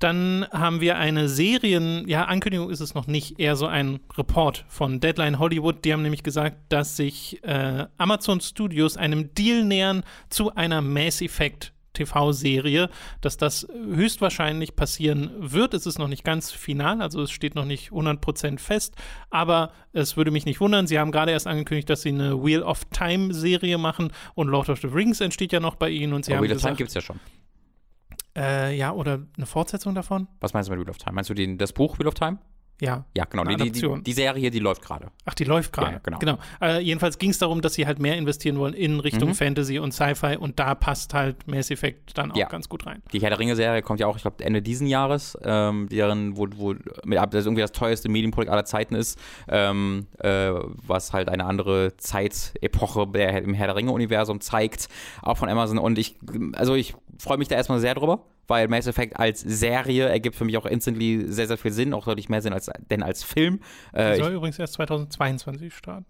[0.00, 4.64] dann haben wir eine Serien, ja, Ankündigung ist es noch nicht, eher so ein Report
[4.68, 5.84] von Deadline Hollywood.
[5.84, 11.20] Die haben nämlich gesagt, dass sich äh, Amazon Studios einem Deal nähern zu einer Mass
[11.20, 12.88] Effect TV-Serie,
[13.20, 15.74] dass das höchstwahrscheinlich passieren wird.
[15.74, 18.94] Es ist noch nicht ganz final, also es steht noch nicht 100% fest,
[19.30, 20.86] aber es würde mich nicht wundern.
[20.86, 24.80] Sie haben gerade erst angekündigt, dass sie eine Wheel of Time-Serie machen und Lord of
[24.80, 26.78] the Rings entsteht ja noch bei ihnen und sie Aber haben Wheel of Time gesagt,
[26.78, 27.20] gibt es ja schon.
[28.36, 30.28] äh, ja, oder eine Fortsetzung davon?
[30.40, 31.14] Was meinst du mit Wheel of Time?
[31.14, 32.38] Meinst du den, das Buch Wheel of Time?
[32.80, 33.04] Ja.
[33.16, 33.44] Ja, genau.
[33.44, 35.08] Die, die, die Serie, die läuft gerade.
[35.26, 36.00] Ach, die läuft gerade.
[36.04, 36.38] Ja, genau.
[36.62, 39.34] Äh, jedenfalls ging es darum, dass sie halt mehr investieren wollen in Richtung Mhm.
[39.34, 42.46] Fantasy und Sci-Fi und da passt halt Mass Effect dann auch Ja.
[42.48, 43.02] ganz gut rein.
[43.12, 46.46] Die Herr der Ringe-Serie kommt ja auch, ich glaube, Ende diesen Jahres, ähm, deren, wo,
[46.56, 50.50] wo mit, das irgendwie das teuerste Medienprojekt aller Zeiten ist, ähm, äh,
[50.86, 54.88] was halt eine andere Zeitepoche der, im Herr der Ringe-Universum zeigt,
[55.22, 55.78] auch von Amazon.
[55.78, 56.16] Und ich,
[56.54, 58.24] also ich freue mich da erstmal sehr drüber.
[58.50, 62.04] Weil Mass Effect als Serie ergibt für mich auch instantly sehr, sehr viel Sinn, auch
[62.04, 63.60] deutlich mehr Sinn als, denn als Film.
[63.92, 66.04] Äh, Die soll ich, übrigens erst 2022 starten.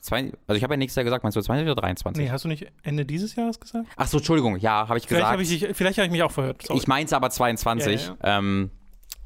[0.00, 2.24] zwei, also ich habe ja nächstes Jahr gesagt, meinst du 20 oder 23?
[2.24, 3.86] Nee, hast du nicht Ende dieses Jahres gesagt?
[3.96, 5.32] Ach so, Entschuldigung, ja, habe ich Vielleicht gesagt.
[5.32, 6.62] habe ich, vielleicht habe ich mich auch verhört.
[6.62, 6.78] Sorry.
[6.78, 8.70] Ich meinte aber 22, Ja, Ähm,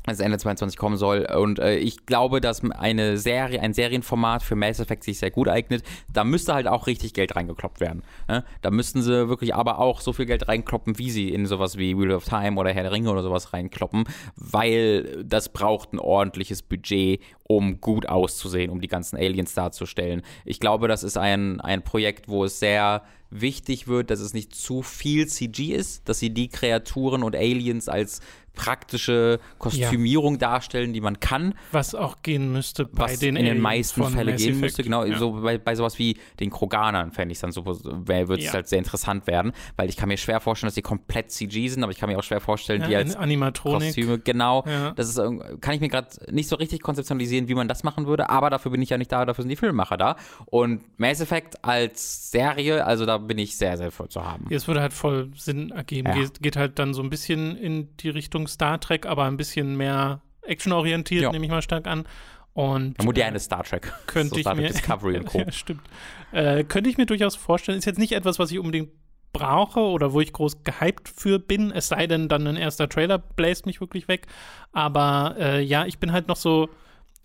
[0.05, 1.27] dass es Ende 22 kommen soll.
[1.27, 5.49] Und äh, ich glaube, dass eine Serie, ein Serienformat für Mass Effect sich sehr gut
[5.49, 5.83] eignet.
[6.13, 8.03] Da müsste halt auch richtig Geld reingekloppt werden.
[8.29, 8.45] Ne?
[8.63, 11.97] Da müssten sie wirklich aber auch so viel Geld reinkloppen, wie sie in sowas wie
[11.97, 14.05] Wheel of Time oder Herr der Ringe oder sowas reinkloppen,
[14.37, 20.23] weil das braucht ein ordentliches Budget, um gut auszusehen, um die ganzen Aliens darzustellen.
[20.45, 24.55] Ich glaube, das ist ein, ein Projekt, wo es sehr wichtig wird, dass es nicht
[24.55, 28.21] zu viel CG ist, dass sie die Kreaturen und Aliens als
[28.55, 33.61] praktische Kostümierung darstellen, die man kann, Was auch gehen müsste bei was den in den
[33.61, 34.61] meisten Fällen gehen Effect.
[34.61, 34.83] müsste.
[34.83, 35.19] Genau, Ja.
[35.19, 38.53] so bei, bei sowas wie den Kroganern fände ich es dann so, wird es Ja.
[38.55, 41.83] halt sehr interessant werden, weil ich kann mir schwer vorstellen, dass die komplett CG sind,
[41.83, 43.89] aber ich kann mir auch schwer vorstellen, die ja, als Animatronik.
[43.89, 44.65] Kostüme, genau.
[44.67, 44.93] Ja.
[44.93, 48.29] Das ist, kann ich mir gerade nicht so richtig konzeptionalisieren, wie man das machen würde,
[48.31, 50.17] aber dafür bin ich ja nicht da, dafür sind die Filmemacher da.
[50.47, 54.47] Und Mass Effect als Serie, also da bin ich sehr, sehr für zu haben.
[54.51, 56.09] Es würde halt voll Sinn ergeben.
[56.09, 56.15] Ja.
[56.15, 59.77] Geht, geht halt dann so ein bisschen in die Richtung Star Trek, aber ein bisschen
[59.77, 61.33] mehr actionorientiert, Ja.
[61.33, 62.05] nehme ich mal stark an.
[62.53, 63.93] Und Ein modernes Star Trek.
[64.07, 65.39] könnte so ich Star Trek mir Discovery und Co.
[65.39, 65.83] ja, stimmt.
[66.33, 67.79] Äh, könnte ich mir durchaus vorstellen.
[67.79, 68.91] Ist jetzt nicht etwas, was ich unbedingt
[69.33, 73.19] brauche oder wo ich groß gehypt für bin, es sei denn, dann ein erster Trailer
[73.19, 74.27] bläst mich wirklich weg.
[74.73, 76.69] Aber äh, ja, ich bin halt noch so.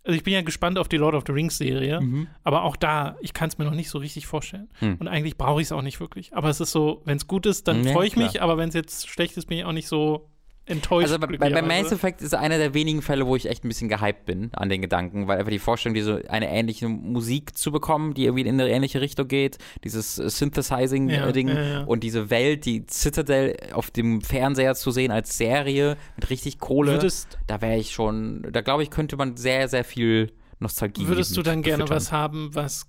[0.04, 2.28] Also ich bin ja gespannt auf die Lord of the Rings Serie, Mhm.
[2.44, 4.70] aber auch da, ich kann es mir noch nicht so richtig vorstellen.
[4.78, 4.98] Hm.
[5.00, 6.36] Und eigentlich brauche ich es auch nicht wirklich.
[6.36, 8.44] Aber es ist so, wenn es gut ist, dann Ja, freue ich mich, klar.
[8.44, 10.30] aber wenn es jetzt schlecht ist, bin ich auch nicht so
[10.65, 11.12] enttäuscht.
[11.12, 11.62] Also bei, bei.
[11.62, 14.69] Mass Effect ist einer der wenigen Fälle, wo ich echt ein bisschen gehypt bin an
[14.69, 18.60] den Gedanken, weil einfach die Vorstellung, diese eine ähnliche Musik zu bekommen, die irgendwie in
[18.60, 21.84] eine ähnliche Richtung geht, dieses äh, Synthesizing-Ding Ja, ja, ja.
[21.84, 26.93] und diese Welt, die Citadel auf dem Fernseher zu sehen als Serie mit richtig Kohle,
[26.93, 31.36] Würdest, da wäre ich schon, da glaube ich, könnte man sehr, sehr viel Nostalgie würdest
[31.36, 31.97] du dann gerne befüttern.
[31.97, 32.88] was haben, was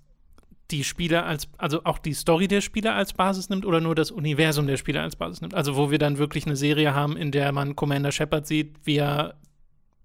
[0.70, 4.10] die Spieler als, also auch die Story der Spieler als Basis nimmt oder nur das
[4.10, 5.54] Universum der Spieler als Basis nimmt?
[5.54, 8.96] Also wo wir dann wirklich eine Serie haben, in der man Commander Shepard sieht, wie
[8.96, 9.34] er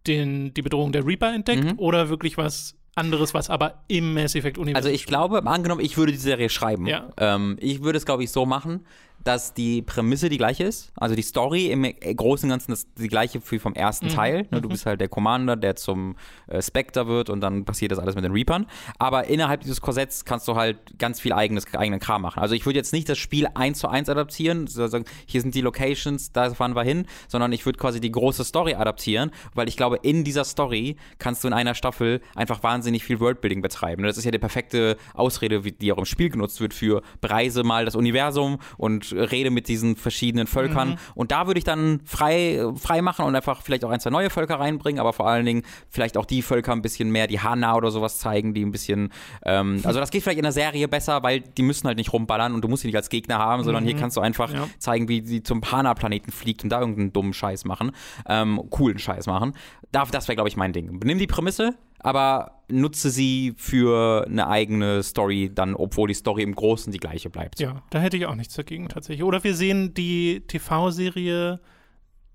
[0.08, 1.74] den, die Bedrohung der Reaper entdeckt Mhm.
[1.80, 6.12] oder wirklich was anderes, was aber im Mass Effect-Universum Also ich glaube, angenommen, ich würde
[6.12, 6.86] die Serie schreiben.
[6.88, 7.10] Ja.
[7.18, 8.86] Ähm, ich würde es, glaube ich, so machen,
[9.24, 10.92] dass die Prämisse die gleiche ist.
[10.96, 14.48] Also die Story im Großen und Ganzen ist die gleiche wie vom ersten Teil.
[14.52, 16.16] Ne, Du bist halt der Commander, der zum
[16.48, 18.68] äh, Spectre wird und dann passiert das alles mit den Reapern.
[19.00, 22.40] Aber innerhalb dieses Korsetts kannst du halt ganz viel eigenes, eigenen Kram machen.
[22.40, 25.62] Also ich würde jetzt nicht das Spiel eins zu eins adaptieren, sagen, hier sind die
[25.62, 29.78] Locations, da fahren wir hin, sondern ich würde quasi die große Story adaptieren, weil ich
[29.78, 34.04] glaube, in dieser Story kannst du in einer Staffel einfach wahnsinnig viel Worldbuilding betreiben.
[34.04, 37.86] Das ist ja die perfekte Ausrede, die auch im Spiel genutzt wird für bereise mal
[37.86, 40.98] das Universum und rede mit diesen verschiedenen Völkern.
[41.16, 44.30] Und da würde ich dann frei, frei machen und einfach vielleicht auch ein, zwei neue
[44.30, 47.76] Völker reinbringen, aber vor allen Dingen vielleicht auch die Völker ein bisschen mehr, die Hana
[47.76, 49.12] oder sowas zeigen, die ein bisschen,
[49.46, 52.54] ähm, also das geht vielleicht in der Serie besser, weil die müssen halt nicht rumballern
[52.54, 54.68] und du musst sie nicht als Gegner haben, sondern hier kannst du einfach Ja.
[54.80, 57.92] zeigen, wie sie zum Hana-Planeten fliegt und da irgendeinen dummen Scheiß machen,
[58.28, 59.54] ähm, coolen Scheiß machen.
[59.92, 61.00] Da, das wäre, glaube ich, mein Ding.
[61.04, 66.56] Nimm die Prämisse, aber nutze sie für eine eigene Story dann, obwohl die Story im
[66.56, 67.60] Großen die gleiche bleibt.
[67.60, 69.24] Ja, da hätte ich auch nichts dagegen tatsächlich.
[69.24, 71.60] Oder wir sehen die TV-Serie,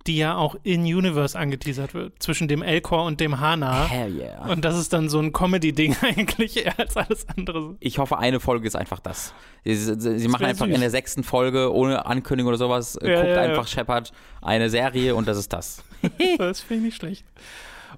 [0.07, 3.87] die ja auch in Universe angeteasert wird, zwischen dem Elcor und dem Hana.
[3.87, 4.47] Hell yeah.
[4.49, 7.77] Und das ist dann so ein Comedy-Ding eigentlich eher als alles andere.
[7.81, 9.35] Ich hoffe, eine Folge ist einfach das.
[9.65, 10.75] Sie, sie, sie machen einfach süß.
[10.75, 13.41] in der sechsten Folge, ohne Ankündigung oder sowas, äh, Ja, guckt ja, ja.
[13.43, 15.83] einfach Shepard eine Serie und das ist das.
[16.39, 17.25] Das finde ich nicht schlecht.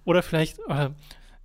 [0.04, 0.90] Oder vielleicht, äh,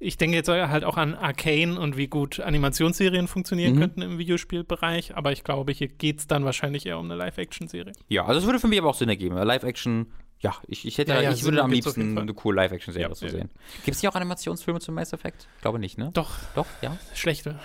[0.04, 3.80] ich denke jetzt halt auch an Arcane und wie gut Animationsserien funktionieren Mhm.
[3.80, 7.94] könnten im Videospielbereich, aber ich glaube, hier geht es dann wahrscheinlich eher um eine Live-Action-Serie.
[8.10, 9.36] Ja, also es würde für mich aber auch Sinn ergeben.
[9.36, 13.14] Live-Action, ja, ich, ich hätte, Ja, ja, ich würde am liebsten eine coole Live-Action-Serie Ja,
[13.16, 13.32] zu ja.
[13.32, 13.50] sehen.
[13.86, 15.48] Gibt es hier auch Animationsfilme zum Mass Effect?
[15.56, 16.12] Ich glaube nicht, ne?
[16.14, 16.98] Doch, Doch, ja.
[17.14, 17.60] schlechte.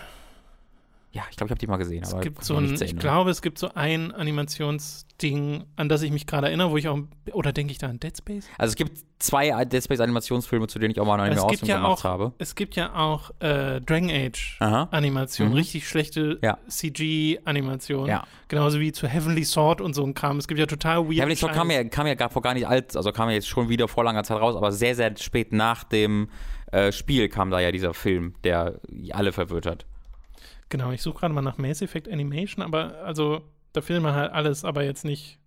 [1.19, 3.43] Ja, ich glaube, ich habe die mal gesehen, Es gibt so ein, ich glaube, es
[3.43, 6.99] gibt so ein Animationsding, an das ich mich gerade erinnere, wo ich auch,
[7.33, 8.47] oder denke ich da an Dead Space?
[8.57, 11.77] Also es gibt zwei Dead Space Animationsfilme, zu denen ich auch mal eine Ausführung ja
[11.79, 12.33] gemacht auch- habe.
[12.39, 14.89] Es gibt ja auch äh, Dragon Age Aha.
[14.93, 15.55] Animation, Mhm.
[15.55, 16.59] richtig schlechte Ja.
[16.69, 18.07] CG-Animation.
[18.07, 18.25] Ja.
[18.47, 20.39] Genauso wie zu Heavenly Sword und so ein Kram.
[20.39, 21.17] Es gibt ja total weird.
[21.19, 23.49] Heavenly Sword kam ja, kam ja gar, vor gar nicht alt, also kam ja jetzt
[23.49, 26.29] schon wieder vor langer Zeit raus, aber sehr, sehr spät nach dem
[26.71, 28.81] äh, Spiel kam da ja dieser Film, der
[29.13, 29.87] alle verwirrt hat.
[30.69, 34.33] Genau, ich suche gerade mal nach Mass Effect Animation, aber also da filmen wir halt
[34.33, 35.39] alles, aber jetzt nicht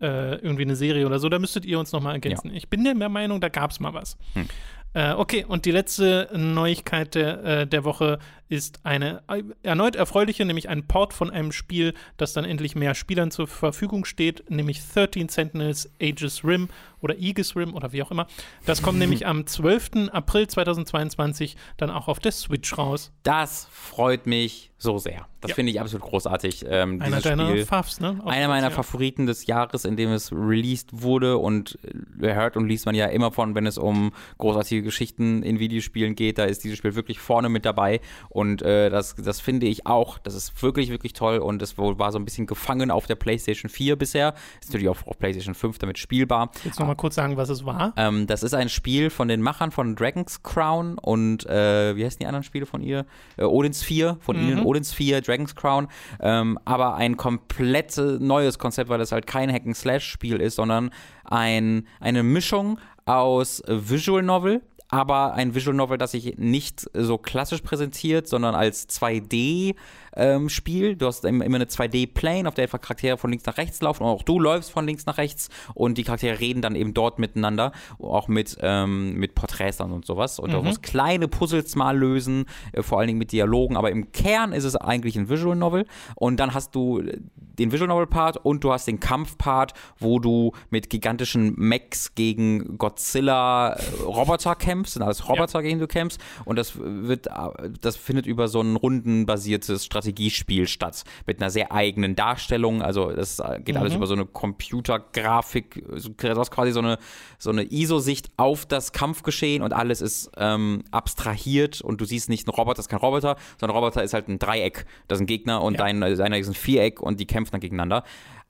[0.00, 1.28] äh, irgendwie eine Serie oder so.
[1.28, 2.50] Da müsstet ihr uns nochmal ergänzen.
[2.50, 2.56] Ja.
[2.56, 4.16] Ich bin der Meinung, da gab es mal was.
[4.34, 4.48] Hm.
[4.94, 9.22] Äh, okay, und die letzte Neuigkeit der, äh, der Woche ist eine
[9.62, 14.04] erneut erfreuliche, nämlich ein Port von einem Spiel, das dann endlich mehr Spielern zur Verfügung
[14.04, 16.68] steht, nämlich 13 Sentinels Aegis Rim
[17.00, 18.26] oder Aegis Rim oder wie auch immer.
[18.66, 20.10] Das kommt nämlich am 12.
[20.12, 23.12] April 2022 dann auch auf der Switch raus.
[23.22, 25.26] Das freut mich so sehr.
[25.40, 25.54] Das ja.
[25.56, 26.64] finde ich absolut großartig.
[26.68, 28.20] Ähm, einer deiner Spiel, Favs, ne?
[28.22, 28.74] Auf einer meiner ja.
[28.74, 31.78] Favoriten des Jahres, in dem es released wurde und
[32.20, 36.14] äh, hört und liest man ja immer von, wenn es um großartige Geschichten in Videospielen
[36.14, 36.38] geht.
[36.38, 40.18] Da ist dieses Spiel wirklich vorne mit dabei und äh, das, das finde ich auch.
[40.18, 43.68] Das ist wirklich, wirklich toll und es war so ein bisschen gefangen auf der PlayStation
[43.68, 44.34] 4 bisher.
[44.60, 46.50] Ist natürlich auch auf PlayStation 5 damit spielbar.
[46.64, 47.92] Jetzt nochmal kurz sagen, was es war.
[47.96, 52.18] Ähm, das ist ein Spiel von den Machern von Dragon's Crown und äh, wie heißen
[52.18, 53.06] die anderen Spiele von ihr?
[53.36, 54.48] Äh, Odins 4, von mhm.
[54.48, 55.88] ihnen Odins 4, Dragon's Crown.
[56.20, 60.90] Ähm, aber ein komplett neues Konzept, weil das halt kein Hack-and-Slash-Spiel ist, sondern
[61.24, 67.60] ein, eine Mischung aus Visual Novel, aber ein Visual Novel, das sich nicht so klassisch
[67.60, 69.74] präsentiert, sondern als 2D
[70.16, 70.96] ähm, Spiel.
[70.96, 74.10] Du hast immer eine 2D-Plane, auf der einfach Charaktere von links nach rechts laufen und
[74.10, 77.72] auch du läufst von links nach rechts und die Charaktere reden dann eben dort miteinander,
[77.98, 80.38] auch mit, ähm, mit Porträts und sowas.
[80.38, 80.54] Und mhm.
[80.54, 84.52] du musst kleine Puzzles mal lösen, äh, vor allen Dingen mit Dialogen, aber im Kern
[84.52, 87.02] ist es eigentlich ein Visual Novel und dann hast du
[87.36, 92.14] den Visual Novel Part und du hast den Kampf Part, wo du mit gigantischen Mechs
[92.14, 95.62] gegen Godzilla äh, Roboter kämpfst, sind alles Roboter, ja.
[95.62, 100.66] gegen du kämpfst und das wird, äh, das findet über so ein rundenbasiertes Strategie Strategiespiel
[100.66, 101.04] statt.
[101.26, 102.82] Mit einer sehr eigenen Darstellung.
[102.82, 103.80] Also das geht mhm.
[103.80, 105.84] alles über so eine Computergrafik.
[105.84, 106.98] Du hast quasi so eine,
[107.38, 112.46] so eine ISO-Sicht auf das Kampfgeschehen und alles ist ähm, abstrahiert und du siehst nicht
[112.46, 114.86] ein Roboter, das ist kein Roboter, sondern ein Roboter ist halt ein Dreieck.
[115.08, 115.78] Das ist ein Gegner und ja.
[115.78, 118.04] dein, deiner ist ein Viereck und die kämpfen dann gegeneinander.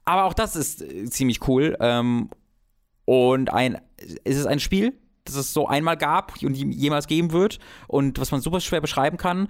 [0.05, 1.77] Aber auch das ist äh, ziemlich cool.
[1.81, 2.31] Ähm,
[3.05, 3.81] und ein,
[4.25, 8.31] es ist ein Spiel, das es so einmal gab und jemals geben wird und was
[8.31, 9.49] man super schwer beschreiben kann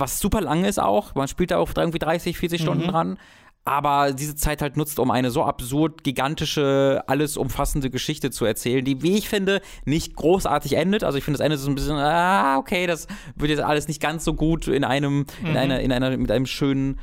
[0.00, 1.14] was super lang ist auch.
[1.14, 2.90] Man spielt da auch irgendwie 30, 40 Stunden mhm.
[2.90, 3.18] dran.
[3.64, 8.84] Aber diese Zeit halt nutzt, um eine so absurd gigantische, alles umfassende Geschichte zu erzählen,
[8.84, 11.04] die, wie ich finde, nicht großartig endet.
[11.04, 14.00] Also ich finde, das Ende so ein bisschen, ah, okay, das wird jetzt alles nicht
[14.00, 15.46] ganz so gut in einem, mhm.
[15.46, 16.98] in einer, in einer, mit einem schönen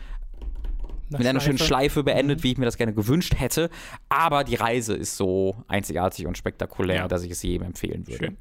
[1.09, 2.43] mit einer schönen Schleife beendet, mhm.
[2.43, 3.69] wie ich mir das gerne gewünscht hätte.
[4.09, 7.07] Aber die Reise ist so einzigartig und spektakulär, ja.
[7.07, 8.25] dass ich es jedem empfehlen würde.
[8.25, 8.37] Schön.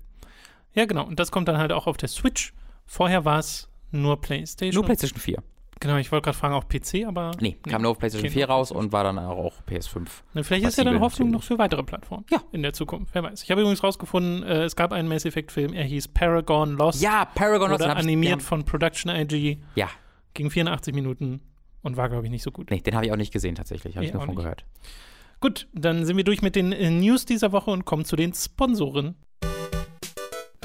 [0.75, 1.07] Ja, genau.
[1.07, 2.55] Und das kommt dann halt auch auf der Switch.
[2.85, 4.75] Vorher war es nur PlayStation?
[4.75, 5.43] Nur PlayStation 4.
[5.79, 7.33] Genau, ich wollte gerade fragen, auch PC, aber.
[7.39, 10.07] Nee, kam nur auf PlayStation 4 raus und war dann auch PS5.
[10.33, 12.25] Ne, vielleicht ist ja dann Hoffnung noch für weitere Plattformen.
[12.31, 12.43] Ja.
[12.53, 13.43] In der Zukunft, wer weiß.
[13.43, 17.03] Ich habe übrigens rausgefunden, äh, es gab einen Mass Effect-Film, er hieß Paragon Lost.
[17.03, 17.83] Ja, Paragon Lost.
[17.83, 19.59] Animiert von Production IG.
[19.75, 19.91] Ja.
[20.33, 21.43] Ging 84 Minuten
[21.83, 22.71] und war, glaube ich, nicht so gut.
[22.71, 24.65] Nee, den habe ich auch nicht gesehen tatsächlich, habe nee, ich nur von gehört.
[25.41, 28.33] Gut, dann sind wir durch mit den äh, News dieser Woche und kommen zu den
[28.33, 29.15] Sponsoren.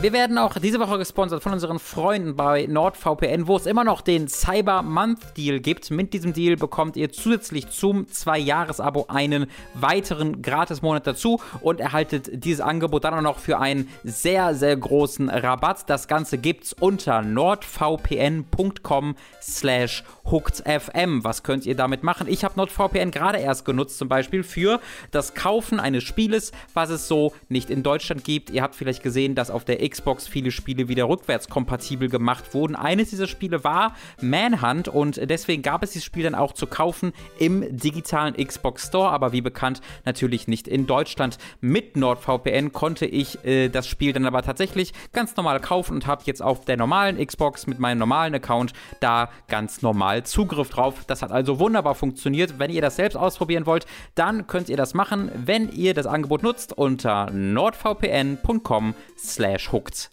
[0.02, 4.02] Wir werden auch diese Woche gesponsert von unseren Freunden bei NordVPN, wo es immer noch
[4.02, 5.92] den Cyber Month Deal gibt.
[5.92, 12.62] Mit diesem Deal bekommt ihr zusätzlich zum 2-Jahres-Abo einen weiteren Gratis-Monat dazu und erhaltet dieses
[12.62, 15.88] Angebot dann auch noch für einen sehr, sehr großen Rabatt.
[15.88, 21.24] Das Ganze gibt's unter nordvpn.com slash hookedfm.
[21.24, 22.28] Was könnt ihr damit machen?
[22.28, 24.80] Ich habe NordVPN gerade erst genutzt, zum Beispiel für
[25.12, 28.50] das Kaufen eines Spieles, was es so nicht in Deutschland gibt.
[28.50, 32.76] Ihr habt vielleicht gesehen, dass auf der Xbox viele Spiele wieder rückwärtskompatibel gemacht wurden.
[32.76, 37.14] Eines dieser Spiele war Manhunt und deswegen gab es dieses Spiel dann auch zu kaufen
[37.38, 41.38] im digitalen Xbox Store, aber wie bekannt natürlich nicht in Deutschland.
[41.60, 46.24] Mit NordVPN konnte ich äh, das Spiel dann aber tatsächlich ganz normal kaufen und habe
[46.26, 51.06] jetzt auf der normalen Xbox mit meinem normalen Account da ganz normal Zugriff drauf.
[51.08, 52.60] Das hat also wunderbar funktioniert.
[52.60, 56.44] Wenn ihr das selbst ausprobieren wollt, dann könnt ihr das machen, wenn ihr das Angebot
[56.44, 60.10] nutzt unter nordvpn.com slash Hooked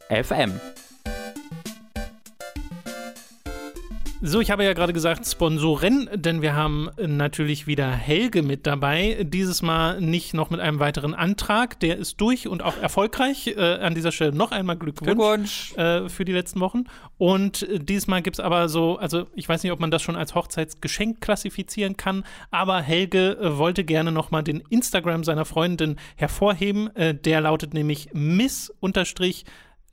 [4.20, 9.24] So, ich habe ja gerade gesagt Sponsoren, denn wir haben natürlich wieder Helge mit dabei.
[9.24, 11.78] Dieses Mal nicht noch mit einem weiteren Antrag.
[11.78, 13.46] Der ist durch und auch erfolgreich.
[13.46, 15.72] Äh, an dieser Stelle noch einmal Glückwunsch, Glückwunsch.
[15.76, 16.84] Äh, für die letzten Wochen.
[17.16, 20.02] Und äh, dieses Mal gibt es aber so, also ich weiß nicht, ob man das
[20.02, 25.44] schon als Hochzeitsgeschenk klassifizieren kann, aber Helge äh, wollte gerne noch mal den Instagram seiner
[25.44, 26.94] Freundin hervorheben.
[26.96, 28.74] Äh, der lautet nämlich miss-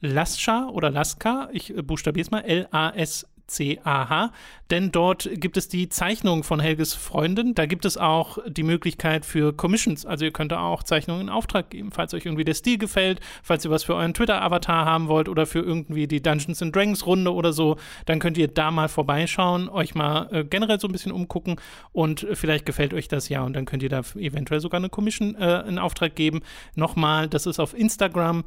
[0.02, 4.32] Lascha oder Laska, ich äh, buchstabiere es mal, L-A-S S-C-A-H,
[4.72, 7.54] denn dort gibt es die Zeichnung von Helges Freundin.
[7.54, 10.06] Da gibt es auch die Möglichkeit für Commissions.
[10.06, 13.20] Also ihr könnt da auch Zeichnungen in Auftrag geben, falls euch irgendwie der Stil gefällt,
[13.44, 17.06] falls ihr was für euren Twitter-Avatar haben wollt oder für irgendwie die Dungeons and Dragons
[17.06, 20.92] Runde oder so, dann könnt ihr da mal vorbeischauen, euch mal äh, generell so ein
[20.92, 21.58] bisschen umgucken
[21.92, 25.36] und vielleicht gefällt euch das ja und dann könnt ihr da eventuell sogar eine Commission
[25.36, 26.42] äh, in Auftrag geben.
[26.76, 28.44] Nochmal, das ist auf Instagram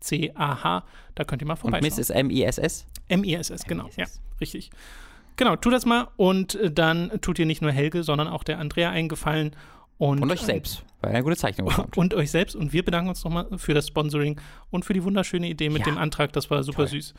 [0.00, 0.84] miss-l-a-s-c-a-h.
[1.14, 1.84] Da könnt ihr mal vorbeischauen.
[1.84, 2.86] Und Miss ist M-I-S-S?
[3.08, 3.88] M-I-S-S, genau.
[3.96, 4.06] Ja,
[4.40, 4.70] richtig.
[5.36, 8.58] Genau, tut das mal und äh, dann tut ihr nicht nur Helge, sondern auch der
[8.58, 9.56] Andrea eingefallen.
[9.98, 11.98] Und, Und euch selbst, weil ihr eine gute Zeichnung bekommt.
[11.98, 12.56] Und euch selbst.
[12.56, 15.92] Und wir bedanken uns nochmal für das Sponsoring und für die wunderschöne Idee mit Ja.
[15.92, 16.32] dem Antrag.
[16.32, 16.88] Das war super Toll.
[16.88, 17.14] süß.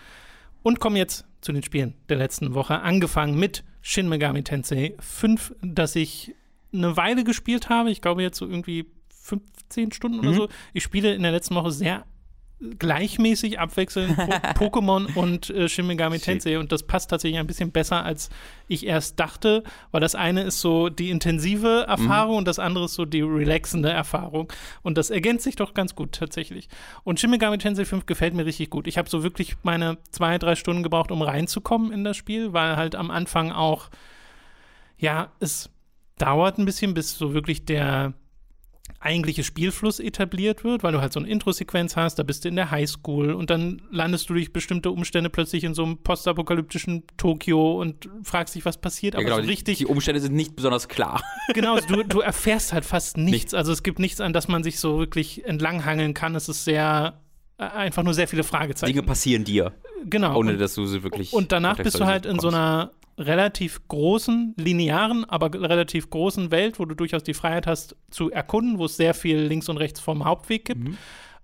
[0.64, 2.82] Und kommen jetzt zu den Spielen der letzten Woche.
[2.82, 6.34] Angefangen mit Shin Megami Tensei 5, das ich
[6.74, 7.92] eine Weile gespielt habe.
[7.92, 10.36] Ich glaube jetzt so irgendwie 15 Stunden oder Mhm.
[10.36, 10.50] so.
[10.74, 12.06] Ich spiele in der letzten Woche sehr
[12.78, 14.24] gleichmäßig abwechselnd po
[14.70, 16.20] Pokémon und äh, Shin Megami.
[16.20, 18.30] Tensei und das passt tatsächlich ein bisschen besser, als
[18.68, 22.94] ich erst dachte, weil das eine ist so die intensive Erfahrung und das andere ist
[22.94, 24.52] so die relaxende Erfahrung
[24.84, 26.70] und das ergänzt sich doch ganz gut tatsächlich.
[27.04, 28.88] Und Shin Megami Tensei 5 gefällt mir richtig gut.
[28.88, 32.76] Ich habe so wirklich meine zwei, drei Stunden gebraucht, um reinzukommen in das Spiel, weil
[32.76, 33.90] halt am Anfang auch,
[34.98, 35.70] ja, es
[36.18, 38.14] dauert ein bisschen, bis so wirklich der
[39.04, 42.56] eigentliche Spielfluss etabliert wird, weil du halt so eine Intro-Sequenz hast, da bist du in
[42.56, 47.80] der Highschool und dann landest du durch bestimmte Umstände plötzlich in so einem postapokalyptischen Tokio
[47.82, 50.56] und fragst dich, was passiert, aber Ja, genau, so die- richtig, Die Umstände sind nicht
[50.56, 51.22] besonders klar.
[51.54, 54.80] genau, du, du erfährst halt fast nichts, also es gibt nichts, an das man sich
[54.80, 57.20] so wirklich entlanghangeln kann, es ist sehr,
[57.58, 58.94] äh, einfach nur sehr viele Fragezeichen.
[58.94, 59.74] Dinge passieren dir,
[60.06, 60.38] genau.
[60.38, 61.34] ohne dass du sie wirklich.
[61.34, 62.56] und danach bist du halt in so kommst.
[62.56, 68.32] einer relativ großen, linearen, aber relativ großen Welt, wo du durchaus die Freiheit hast zu
[68.32, 70.84] erkunden, wo es sehr viel links und rechts vom Hauptweg gibt.
[70.90, 70.98] Mhm.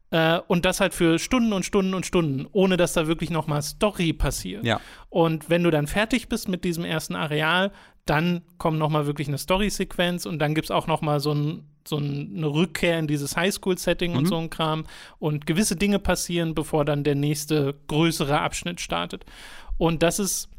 [0.10, 3.62] Äh, und das halt für Stunden und Stunden und Stunden, ohne dass da wirklich nochmal
[3.62, 4.64] Story passiert.
[4.64, 4.80] Ja.
[5.10, 7.72] Und wenn du dann fertig bist mit diesem ersten Areal,
[8.06, 11.98] dann kommt nochmal wirklich eine Story-Sequenz und dann gibt es auch nochmal so, ein, so
[11.98, 14.28] ein, eine Rückkehr in dieses Highschool-Setting und Mhm.
[14.28, 14.86] so ein Kram.
[15.20, 19.26] Und gewisse Dinge passieren, bevor dann der nächste größere Abschnitt startet.
[19.78, 20.50] Und das ist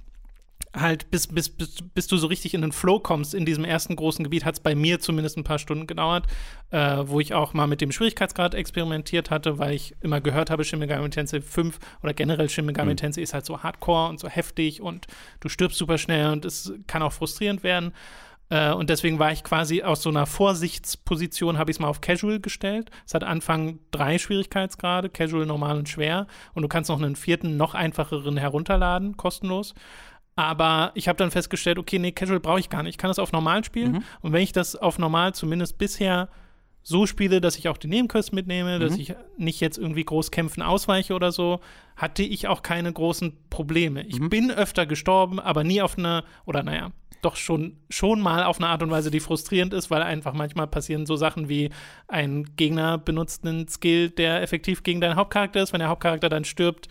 [0.75, 3.97] halt, bis, bis, bis, bis du so richtig in den Flow kommst in diesem ersten
[3.97, 6.27] großen Gebiet, hat es bei mir zumindest ein paar Stunden gedauert,
[6.71, 10.65] äh, wo ich auch mal mit dem Schwierigkeitsgrad experimentiert hatte, weil ich immer gehört habe,
[10.65, 12.97] Shin Megami Tensei 5 oder generell Shin Megami Mhm.
[12.97, 15.07] Tensei ist halt so hardcore und so heftig und
[15.41, 17.93] du stirbst super schnell und es kann auch frustrierend werden.
[18.51, 22.01] Äh, und deswegen war ich quasi aus so einer Vorsichtsposition, habe ich es mal auf
[22.01, 22.91] Casual gestellt.
[23.07, 26.27] Es hat Anfang drei Schwierigkeitsgrade, Casual, Normal und Schwer.
[26.55, 29.75] Und du kannst noch einen vierten, noch einfacheren herunterladen, kostenlos.
[30.39, 32.91] Aber ich habe dann festgestellt, okay, nee, Casual brauche ich gar nicht.
[32.93, 33.91] Ich kann das auf Normal spielen.
[33.93, 34.03] Mhm.
[34.21, 36.29] Und wenn ich das auf Normal zumindest bisher
[36.85, 39.01] so spiele, dass ich auch die Nebenquests mitnehme, dass Mhm.
[39.01, 41.59] ich nicht jetzt irgendwie groß kämpfen ausweiche oder so,
[41.97, 44.05] hatte ich auch keine großen Probleme.
[44.07, 44.31] Ich Mhm.
[44.31, 48.69] bin öfter gestorben, aber nie auf eine, oder naja, doch schon, schon mal auf eine
[48.69, 51.71] Art und Weise, die frustrierend ist, weil einfach manchmal passieren so Sachen wie
[52.07, 55.73] ein Gegner benutzt einen Skill, der effektiv gegen deinen Hauptcharakter ist.
[55.73, 56.87] Wenn der Hauptcharakter dann stirbt,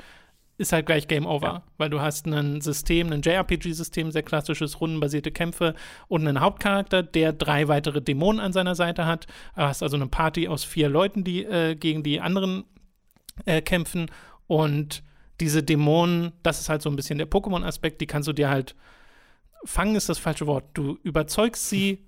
[0.58, 1.64] ist halt gleich Game Over, Ja.
[1.78, 5.76] weil du hast ein System, ein JRPG-System, sehr klassisches, rundenbasierte Kämpfe
[6.08, 9.28] und einen Hauptcharakter, der drei weitere Dämonen an seiner Seite hat.
[9.56, 12.64] Du hast also eine Party aus vier Leuten, die äh, gegen die anderen
[13.46, 14.10] äh, kämpfen
[14.48, 15.04] und
[15.40, 18.76] diese Dämonen, das ist halt so ein bisschen der Pokémon-Aspekt, die kannst du dir halt
[19.64, 20.66] fangen ist das falsche Wort.
[20.74, 22.00] Du überzeugst sie,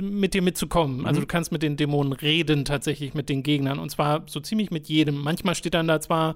[0.00, 1.06] mit dir mitzukommen.
[1.06, 1.22] Also Mhm.
[1.22, 4.86] du kannst mit den Dämonen reden tatsächlich mit den Gegnern und zwar so ziemlich mit
[4.88, 5.16] jedem.
[5.16, 6.34] Manchmal steht dann da zwar,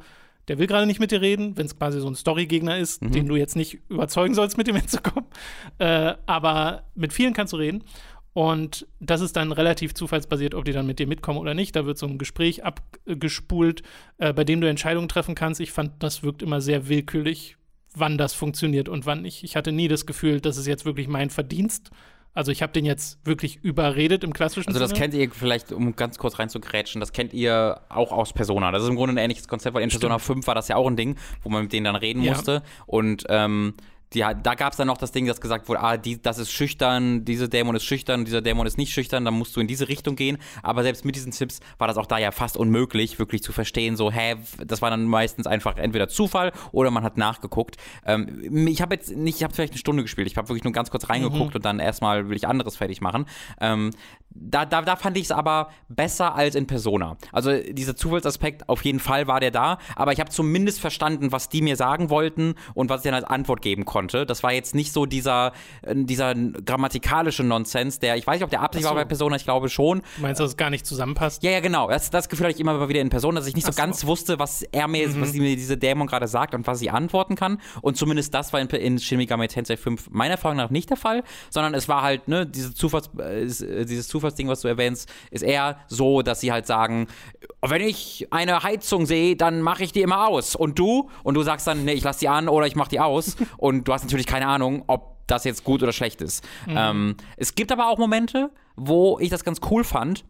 [0.50, 3.12] der will gerade nicht mit dir reden, wenn es quasi so ein Story-Gegner ist, Mhm.
[3.12, 5.30] den du jetzt nicht überzeugen sollst, mit dir mitzukommen.
[5.78, 7.84] Äh, aber mit vielen kannst du reden.
[8.32, 11.76] Und das ist dann relativ zufallsbasiert, ob die dann mit dir mitkommen oder nicht.
[11.76, 13.82] Da wird so ein Gespräch abgespult,
[14.18, 15.60] äh, bei dem du Entscheidungen treffen kannst.
[15.60, 17.56] Ich fand, das wirkt immer sehr willkürlich,
[17.94, 19.44] wann das funktioniert und wann nicht.
[19.44, 21.90] Ich hatte nie das Gefühl, das ist jetzt wirklich mein Verdienst.
[22.32, 25.00] Also ich habe den jetzt wirklich überredet im klassischen Also das Sinne.
[25.00, 28.70] kennt ihr vielleicht, um ganz kurz reinzugrätschen, das kennt ihr auch aus Persona.
[28.70, 30.86] Das ist im Grunde ein ähnliches Konzept, weil in Persona 5 war das ja auch
[30.86, 32.32] ein Ding, wo man mit denen dann reden Ja.
[32.34, 32.62] musste.
[32.86, 33.74] Und ähm,
[34.12, 36.50] die, da gab es dann noch das Ding, dass gesagt wurde, ah, die, das ist
[36.50, 39.88] schüchtern, dieser Dämon ist schüchtern, dieser Dämon ist nicht schüchtern, dann musst du in diese
[39.88, 40.38] Richtung gehen.
[40.62, 43.96] Aber selbst mit diesen Tipps war das auch da ja fast unmöglich, wirklich zu verstehen,
[43.96, 44.34] so, hä,
[44.66, 47.76] das war dann meistens einfach entweder Zufall oder man hat nachgeguckt.
[48.04, 50.72] Ähm, ich habe jetzt nicht, ich habe vielleicht eine Stunde gespielt, ich habe wirklich nur
[50.72, 53.26] ganz kurz reingeguckt und dann erstmal will ich anderes fertig machen.
[53.60, 53.90] Ähm,
[54.30, 57.16] da, da, da fand ich es aber besser als in Persona.
[57.32, 61.48] Also dieser Zufallsaspekt, auf jeden Fall war der da, aber ich habe zumindest verstanden, was
[61.48, 64.26] die mir sagen wollten und was ich dann als Antwort geben konnte.
[64.26, 65.52] Das war jetzt nicht so dieser,
[65.82, 68.90] äh, dieser grammatikalische Nonsens, der, ich weiß nicht, ob der Absicht so.
[68.90, 70.02] war bei Persona, ich glaube schon.
[70.16, 71.42] Du meinst, dass es gar nicht zusammenpasst?
[71.42, 71.88] Ja, ja, genau.
[71.88, 73.80] Das, das Gefühl hatte ich immer mal wieder in Persona, dass ich nicht so so.
[73.80, 73.86] Mhm.
[73.86, 77.34] ganz wusste, was er mir, was mir diese Dämon gerade sagt und was ich antworten
[77.34, 77.60] kann.
[77.82, 80.96] Und zumindest das war in, in Shin Megami Tensei 5 meiner Erfahrung nach nicht der
[80.96, 85.10] Fall, sondern es war halt, ne, diese Zufalls, äh, äh, dieses Zufallsding, was du erwähnst,
[85.30, 87.06] ist eher so, dass sie halt sagen,
[87.62, 90.54] wenn ich eine Heizung sehe, dann mache ich die immer aus.
[90.54, 91.08] Und du?
[91.22, 93.36] Und du sagst dann, nee, ich lass die an oder ich mach die aus.
[93.56, 96.44] und du hast natürlich keine Ahnung, ob das jetzt gut oder schlecht ist.
[96.68, 100.24] Ähm, es gibt aber auch Momente, wo ich das ganz cool fand.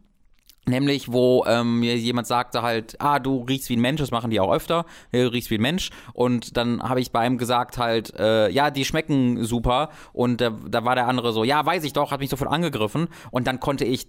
[0.67, 4.39] Nämlich, wo ähm, jemand sagte halt, ah, du riechst wie ein Mensch, das machen die
[4.39, 5.89] auch öfter, du riechst wie ein Mensch.
[6.13, 9.89] Und dann habe ich bei ihm gesagt halt, äh, ja, die schmecken super.
[10.13, 13.07] Und äh, da war der andere so, ja, weiß ich doch, hat mich sofort angegriffen.
[13.31, 14.07] Und dann konnte ich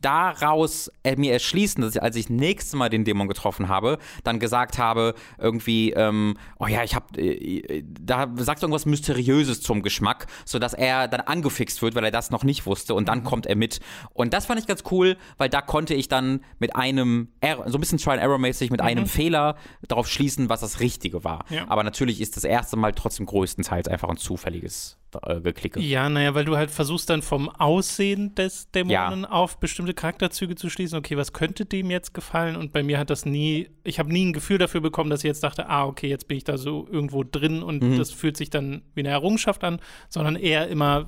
[0.00, 4.38] daraus äh, mir erschließen, dass ich, als ich nächstes Mal den Dämon getroffen habe, dann
[4.38, 9.82] gesagt habe, irgendwie, ähm, oh ja, ich hab, äh, da sagst du irgendwas Mysteriöses zum
[9.82, 13.46] Geschmack, sodass er dann angefixt wird, weil er das noch nicht wusste und dann kommt
[13.46, 13.80] er mit.
[14.12, 17.78] Und das fand ich ganz cool, weil da konnte ich dann mit einem, Error, so
[17.78, 21.44] ein bisschen Try-and-Error-mäßig, mit einem Fehler darauf schließen, was das Richtige war.
[21.50, 21.66] Ja.
[21.68, 25.80] Aber natürlich ist das erste Mal trotzdem größtenteils einfach ein zufälliges äh, Geklicke.
[25.80, 30.70] Ja, naja, weil du halt versuchst dann vom Aussehen des Dämonen auf bestimmte Charakterzüge zu
[30.70, 30.98] schließen.
[30.98, 32.56] Okay, was könnte dem jetzt gefallen?
[32.56, 35.28] Und bei mir hat das nie, ich habe nie ein Gefühl dafür bekommen, dass ich
[35.28, 37.98] jetzt dachte, ah, okay, jetzt bin ich da so irgendwo drin und Mhm.
[37.98, 41.06] das fühlt sich dann wie eine Errungenschaft an, sondern eher immer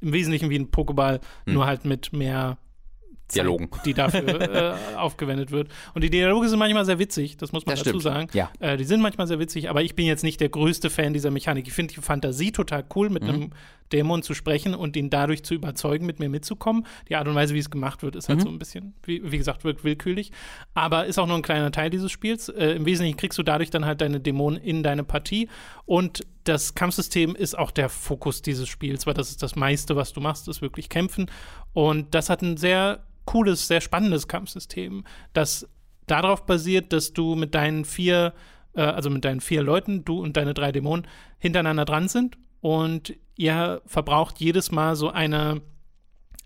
[0.00, 2.58] im Wesentlichen wie ein Pokéball, nur halt mit mehr
[3.28, 3.46] Zeit, Mhm.
[3.48, 3.70] Dialogen.
[3.84, 5.68] die dafür äh, aufgewendet wird.
[5.94, 8.02] Und die Dialoge sind manchmal sehr witzig, das muss man Das dazu stimmt.
[8.02, 8.28] sagen.
[8.34, 8.50] Ja.
[8.60, 11.30] Äh, die sind manchmal sehr witzig, aber ich bin jetzt nicht der größte Fan dieser
[11.30, 11.66] Mechanik.
[11.66, 13.50] Ich finde die Fantasie total cool, mit einem
[13.92, 16.86] Dämon zu sprechen und ihn dadurch zu überzeugen, mit mir mitzukommen.
[17.08, 19.38] Die Art und Weise, wie es gemacht wird, ist halt so ein bisschen, wie, wie
[19.38, 20.32] gesagt, wirkt willkürlich.
[20.74, 22.48] Aber ist auch nur ein kleiner Teil dieses Spiels.
[22.48, 25.48] Äh, Im Wesentlichen kriegst du dadurch dann halt deine Dämonen in deine Partie.
[25.86, 30.12] Und das Kampfsystem ist auch der Fokus dieses Spiels, weil das ist das meiste, was
[30.12, 31.30] du machst, ist wirklich kämpfen.
[31.72, 35.68] Und das hat ein sehr cooles, sehr spannendes Kampfsystem, das
[36.06, 38.34] darauf basiert, dass du mit deinen vier,
[38.74, 41.06] äh, also mit deinen vier Leuten, du und deine drei Dämonen,
[41.38, 45.62] hintereinander dran sind und ihr verbraucht jedes Mal so eine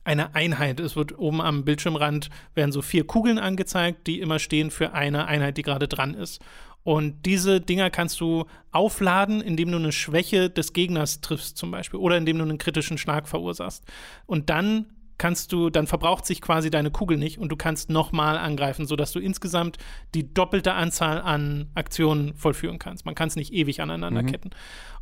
[0.04, 0.80] eine Einheit.
[0.80, 5.26] Es wird oben am Bildschirmrand werden so vier Kugeln angezeigt, die immer stehen für eine
[5.26, 6.40] Einheit, die gerade dran ist.
[6.82, 12.00] Und diese Dinger kannst du aufladen, indem du eine Schwäche des Gegners triffst, zum Beispiel,
[12.00, 13.84] oder indem du einen kritischen Schlag verursachst.
[14.24, 14.86] Und dann
[15.18, 19.12] kannst du, dann verbraucht sich quasi deine Kugel nicht und du kannst nochmal angreifen, sodass
[19.12, 19.78] du insgesamt
[20.14, 23.04] die doppelte Anzahl an Aktionen vollführen kannst.
[23.04, 24.50] Man kann es nicht ewig aneinander ketten.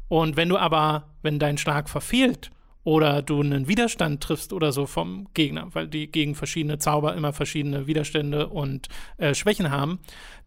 [0.08, 2.50] Und wenn du aber, wenn dein Schlag verfehlt
[2.84, 7.32] oder du einen Widerstand triffst oder so vom Gegner, weil die gegen verschiedene Zauber immer
[7.32, 8.88] verschiedene Widerstände und
[9.18, 9.98] äh, Schwächen haben,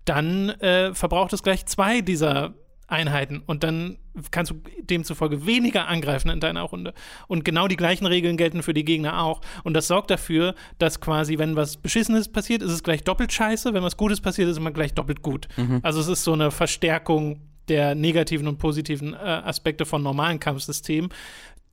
[0.05, 2.53] dann äh, verbraucht es gleich zwei dieser
[2.89, 3.97] Einheiten und dann
[4.31, 6.93] kannst du demzufolge weniger angreifen in deiner Runde.
[7.27, 9.41] Und genau die gleichen Regeln gelten für die Gegner auch.
[9.63, 13.73] Und das sorgt dafür, dass quasi, wenn was Beschissenes passiert, ist es gleich doppelt scheiße.
[13.73, 15.47] Wenn was Gutes passiert, ist es immer gleich doppelt gut.
[15.83, 21.11] Also es ist so eine Verstärkung der negativen und positiven äh, Aspekte von normalen Kampfsystemen,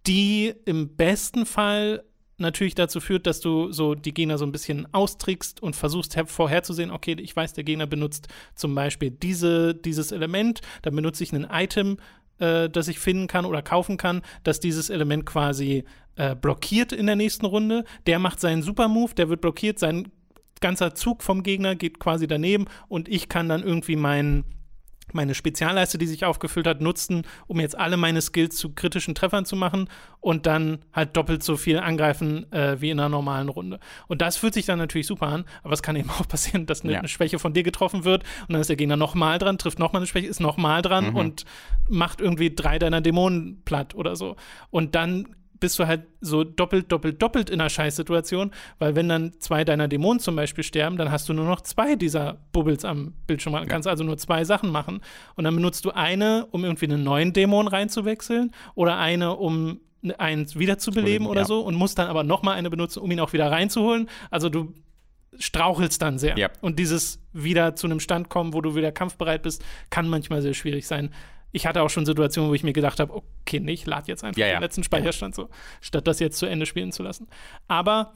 [0.06, 2.04] die im besten Fall
[2.38, 6.26] natürlich dazu führt, dass du so die Gegner so ein bisschen austrickst und versuchst her-
[6.26, 11.32] vorherzusehen, okay, ich weiß, der Gegner benutzt zum Beispiel diese, dieses Element, dann benutze ich
[11.32, 11.98] ein Item,
[12.38, 15.84] äh, das ich finden kann oder kaufen kann, das dieses Element quasi
[16.16, 17.84] äh, blockiert in der nächsten Runde.
[18.06, 20.08] Der macht seinen Super-Move, der wird blockiert, sein
[20.60, 24.44] ganzer Zug vom Gegner geht quasi daneben und ich kann dann irgendwie meinen
[25.12, 29.44] meine Spezialleiste, die sich aufgefüllt hat, nutzen, um jetzt alle meine Skills zu kritischen Treffern
[29.44, 29.88] zu machen
[30.20, 33.78] und dann halt doppelt so viel angreifen äh, wie in einer normalen Runde.
[34.08, 36.82] Und das fühlt sich dann natürlich super an, aber es kann eben auch passieren, dass
[36.82, 36.98] eine, Ja.
[36.98, 40.00] eine Schwäche von dir getroffen wird und dann ist der Gegner nochmal dran, trifft nochmal
[40.00, 41.44] eine Schwäche, ist nochmal dran und
[41.88, 44.36] macht irgendwie drei deiner Dämonen platt oder so.
[44.70, 45.28] Und dann
[45.60, 49.88] bist du halt so doppelt, doppelt, doppelt in einer Scheißsituation, weil wenn dann zwei deiner
[49.88, 53.54] Dämonen zum Beispiel sterben, dann hast du nur noch zwei dieser Bubbles am Bildschirm.
[53.54, 55.00] Du kannst also nur zwei Sachen machen.
[55.34, 59.80] Und dann benutzt du eine, um irgendwie einen neuen Dämon reinzuwechseln oder eine, um
[60.18, 61.46] einen wiederzubeleben oder ja.
[61.46, 64.08] so und musst dann aber nochmal eine benutzen, um ihn auch wieder reinzuholen.
[64.30, 64.72] Also du
[65.38, 66.38] strauchelst dann sehr.
[66.38, 66.50] Ja.
[66.60, 70.54] Und dieses wieder zu einem Stand kommen, wo du wieder kampfbereit bist, kann manchmal sehr
[70.54, 71.10] schwierig sein.
[71.52, 74.24] Ich hatte auch schon Situationen, wo ich mir gedacht habe, okay, nee, ich lade jetzt
[74.24, 74.56] einfach Ja, ja.
[74.56, 75.48] den letzten Speicherstand so,
[75.80, 77.28] statt das jetzt zu Ende spielen zu lassen.
[77.68, 78.12] Aber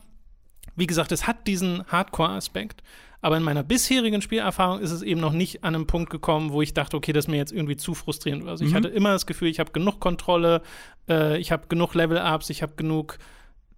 [0.76, 2.82] wie gesagt, es hat diesen Hardcore-Aspekt.
[3.22, 6.62] Aber in meiner bisherigen Spielerfahrung ist es eben noch nicht an einem Punkt gekommen, wo
[6.62, 8.48] ich dachte, okay, das ist mir jetzt irgendwie zu frustrierend.
[8.48, 10.62] Also ich hatte immer das Gefühl, ich habe genug Kontrolle,
[11.08, 13.18] äh, ich habe genug Level-Ups, ich habe genug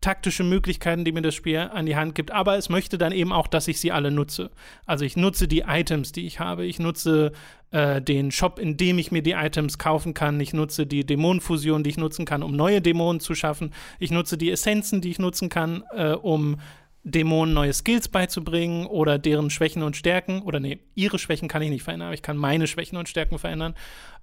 [0.02, 3.32] taktische Möglichkeiten, die mir das Spiel an die Hand gibt, aber es möchte dann eben
[3.32, 4.50] auch, dass ich sie alle nutze.
[4.84, 6.66] Also ich nutze die Items, die ich habe.
[6.66, 7.32] Ich nutze
[7.70, 10.38] äh, den Shop, in dem ich mir die Items kaufen kann.
[10.40, 13.72] Ich nutze die Dämonenfusion, die ich nutzen kann, um neue Dämonen zu schaffen.
[13.98, 16.58] Ich nutze die Essenzen, die ich nutzen kann, äh, um
[17.04, 20.42] Dämonen neue Skills beizubringen oder deren Schwächen und Stärken.
[20.42, 23.38] Oder nee, ihre Schwächen kann ich nicht verändern, aber ich kann meine Schwächen und Stärken
[23.38, 23.74] verändern.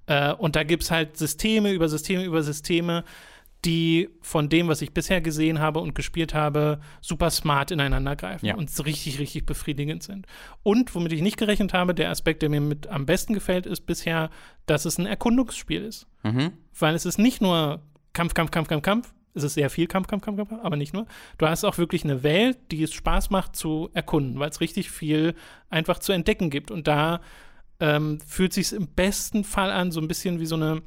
[0.05, 3.03] Äh, und da gibt es halt Systeme über Systeme über Systeme,
[3.65, 8.45] die von dem, was ich bisher gesehen habe und gespielt habe, super smart ineinander greifen
[8.45, 8.55] Ja.
[8.55, 10.27] und richtig, richtig befriedigend sind.
[10.63, 13.81] Und womit ich nicht gerechnet habe, der Aspekt, der mir mit am besten gefällt, ist
[13.85, 14.29] bisher,
[14.65, 16.07] dass es ein Erkundungsspiel ist.
[16.23, 16.53] Mhm.
[16.77, 17.81] Weil es ist nicht nur
[18.13, 19.13] Kampf, Kampf, Kampf, Kampf, Kampf.
[19.33, 21.05] Es ist sehr viel Kampf, Kampf, Kampf, Kampf, aber nicht nur.
[21.37, 24.89] Du hast auch wirklich eine Welt, die es Spaß macht zu erkunden, weil es richtig
[24.89, 25.35] viel
[25.69, 26.71] einfach zu entdecken gibt.
[26.71, 27.21] Und da
[27.81, 30.81] ähm, fühlt sich im besten Fall an, so ein bisschen wie so eine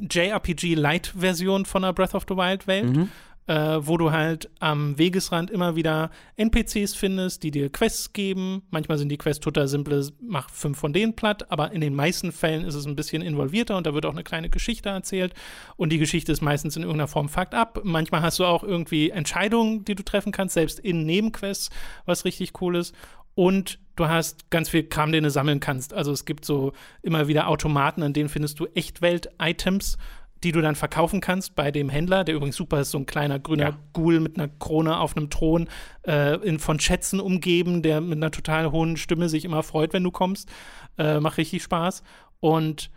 [0.00, 2.96] JRPG-Light-Version von einer Breath of the Wild-Welt.
[2.96, 3.08] Mhm.
[3.48, 8.62] Äh, wo du halt am Wegesrand immer wieder NPCs findest, die dir Quests geben.
[8.70, 12.32] Manchmal sind die Quests total simple, mach fünf von denen platt, aber in den meisten
[12.32, 15.32] Fällen ist es ein bisschen involvierter und da wird auch eine kleine Geschichte erzählt.
[15.76, 17.82] Und die Geschichte ist meistens in irgendeiner Form fucked up.
[17.84, 21.70] Manchmal hast du auch irgendwie Entscheidungen, die du treffen kannst, selbst in Nebenquests,
[22.04, 22.96] was richtig cool ist.
[23.36, 25.92] Und du hast ganz viel Kram, den du sammeln kannst.
[25.94, 26.72] Also es gibt so
[27.02, 29.96] immer wieder Automaten, an denen findest du Echtwelt-Items,
[30.44, 33.38] die du dann verkaufen kannst bei dem Händler, der übrigens super ist, so ein kleiner
[33.38, 33.78] grüner Ja.
[33.94, 35.68] Ghoul mit einer Krone auf einem Thron,
[36.06, 40.04] äh, in, von Schätzen umgeben, der mit einer total hohen Stimme sich immer freut, wenn
[40.04, 40.50] du kommst.
[40.98, 42.02] Äh, macht richtig Spaß.
[42.40, 42.90] Und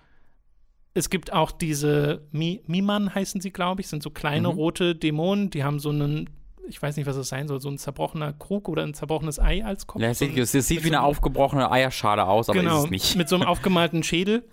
[0.93, 4.55] es gibt auch diese Mi Miman heißen sie, glaube ich, sind so kleine Mhm.
[4.55, 6.29] rote Dämonen, die haben so einen,
[6.69, 9.63] ich weiß nicht, was das sein soll, so ein zerbrochener Krug oder ein zerbrochenes Ei
[9.65, 10.01] als Kopf.
[10.01, 13.15] Ja, es sieht, es sieht wie eine aufgebrochene Eierschale aus, aber genau, ist es nicht.
[13.15, 14.43] mit so einem aufgemalten Schädel.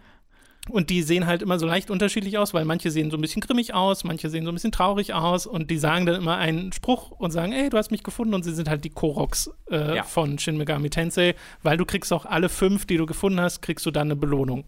[0.68, 3.40] Und die sehen halt immer so leicht unterschiedlich aus, weil manche sehen so ein bisschen
[3.40, 6.72] grimmig aus, manche sehen so ein bisschen traurig aus und die sagen dann immer einen
[6.72, 9.94] Spruch und sagen, ey, du hast mich gefunden und sie sind halt die Koroks äh,
[9.94, 10.02] Ja.
[10.02, 13.86] von Shin Megami Tensei, weil du kriegst auch alle fünf, die du gefunden hast, kriegst
[13.86, 14.64] du dann eine Belohnung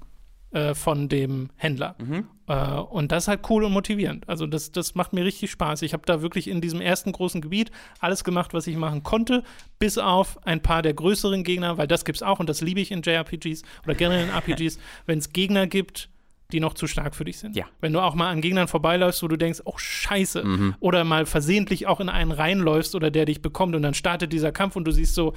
[0.50, 1.94] äh, von dem Händler.
[1.98, 2.26] Mhm.
[2.46, 4.28] Äh, und das ist halt cool und motivierend.
[4.28, 5.82] Also das, das macht mir richtig Spaß.
[5.82, 7.70] Ich habe da wirklich in diesem ersten großen Gebiet
[8.00, 9.42] alles gemacht, was ich machen konnte,
[9.78, 12.90] bis auf ein paar der größeren Gegner, weil das gibt's auch und das liebe ich
[12.90, 16.08] in JRPGs oder generell in RPGs, wenn es Gegner gibt,
[16.50, 17.54] die noch zu stark für dich sind.
[17.54, 17.66] Ja.
[17.82, 20.74] Wenn du auch mal an Gegnern vorbeiläufst, wo du denkst, oh Scheiße, Mhm.
[20.80, 24.50] oder mal versehentlich auch in einen reinläufst oder der dich bekommt und dann startet dieser
[24.50, 25.34] Kampf und du siehst so,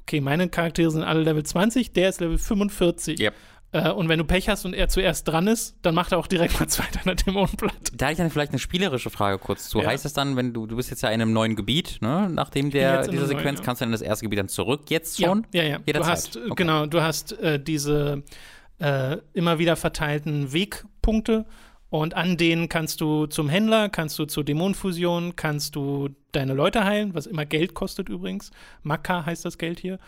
[0.00, 3.20] okay, meine Charaktere sind alle Level 20, der ist Level 45.
[3.20, 3.34] Yep.
[3.76, 6.26] Äh, und wenn du Pech hast und er zuerst dran ist, dann macht er auch
[6.26, 7.74] direkt mal zwei deiner Dämonen platt.
[7.94, 9.80] Da hätte ich dann vielleicht eine spielerische Frage kurz zu.
[9.80, 9.88] Ja.
[9.88, 12.28] Heißt das dann, wenn du, du bist jetzt ja in einem neuen Gebiet, ne?
[12.30, 13.64] Nachdem der, dieser einem neuen, Sequenz, ja.
[13.64, 15.46] kannst du dann in das erste Gebiet dann zurück jetzt schon?
[15.52, 15.92] Ja, ja, ja.
[15.92, 16.54] Du hast, äh, Okay.
[16.56, 18.22] genau, du hast äh, diese
[18.78, 21.44] äh, immer wieder verteilten Wegpunkte
[21.90, 26.84] und an denen kannst du zum Händler, kannst du zur Dämonenfusion, kannst du deine Leute
[26.84, 28.50] heilen, was immer Geld kostet übrigens.
[28.82, 29.98] Makka heißt das Geld hier.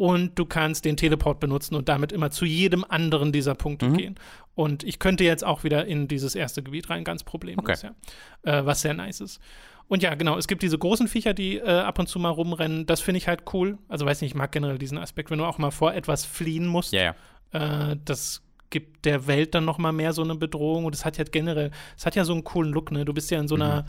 [0.00, 3.96] Und du kannst den Teleport benutzen und damit immer zu jedem anderen dieser Punkte Mhm.
[3.98, 4.14] gehen.
[4.54, 7.90] Und ich könnte jetzt auch wieder in dieses erste Gebiet rein, ganz problemlos, Okay.
[8.46, 8.60] ja.
[8.60, 9.40] Äh, was sehr nice ist.
[9.88, 12.86] Und ja, genau, es gibt diese großen Viecher, die äh, ab und zu mal rumrennen.
[12.86, 13.76] Das finde ich halt cool.
[13.88, 16.66] Also weiß nicht, ich mag generell diesen Aspekt, wenn du auch mal vor etwas fliehen
[16.66, 16.94] musst.
[16.94, 17.14] Ja,
[17.52, 17.90] ja.
[17.90, 18.40] Äh, das
[18.70, 20.86] gibt der Welt dann noch mal mehr so eine Bedrohung.
[20.86, 23.04] Und es hat ja generell, es hat ja so einen coolen Look, ne?
[23.04, 23.84] Du bist ja in so einer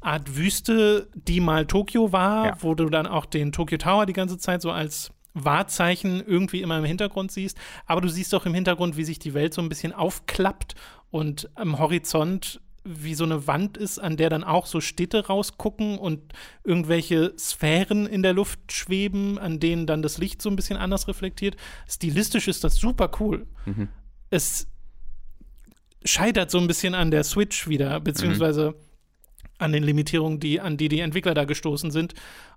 [0.00, 2.56] Art Wüste, die mal Tokio war, Ja.
[2.60, 6.78] wo du dann auch den Tokyo Tower die ganze Zeit so als Wahrzeichen irgendwie immer
[6.78, 7.58] im Hintergrund siehst.
[7.86, 10.74] Aber du siehst auch im Hintergrund, wie sich die Welt so ein bisschen aufklappt
[11.10, 15.98] und am Horizont wie so eine Wand ist, an der dann auch so Städte rausgucken
[15.98, 16.32] und
[16.64, 21.06] irgendwelche Sphären in der Luft schweben, an denen dann das Licht so ein bisschen anders
[21.06, 21.56] reflektiert.
[21.86, 23.46] Stilistisch ist das super cool.
[23.66, 23.88] Mhm.
[24.30, 24.66] Es
[26.04, 28.74] scheitert so ein bisschen an der Switch wieder, beziehungsweise
[29.58, 32.14] an den Limitierungen, die, an die die Entwickler da gestoßen sind.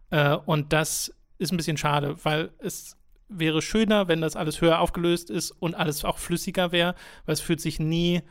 [0.09, 2.97] Äh, und das ist ein bisschen schade, weil es
[3.29, 7.41] wäre schöner, wenn das alles höher aufgelöst ist und alles auch flüssiger wäre, weil es
[7.41, 8.21] fühlt sich nie,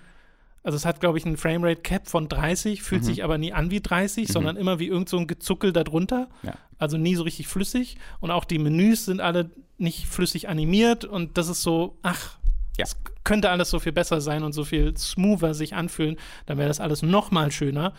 [0.62, 3.06] also es hat, glaube ich, einen Framerate Cap von 30, fühlt Mhm.
[3.06, 4.32] sich aber nie an wie 30, Mhm.
[4.32, 6.28] sondern immer wie irgend so ein Gezuckel darunter.
[6.42, 6.54] Ja.
[6.78, 7.96] Also nie so richtig flüssig.
[8.20, 12.38] Und auch die Menüs sind alle nicht flüssig animiert und das ist so, ach,
[12.78, 12.84] Ja.
[12.84, 16.68] es könnte alles so viel besser sein und so viel smoother sich anfühlen, dann wäre
[16.68, 17.92] das alles noch mal schöner.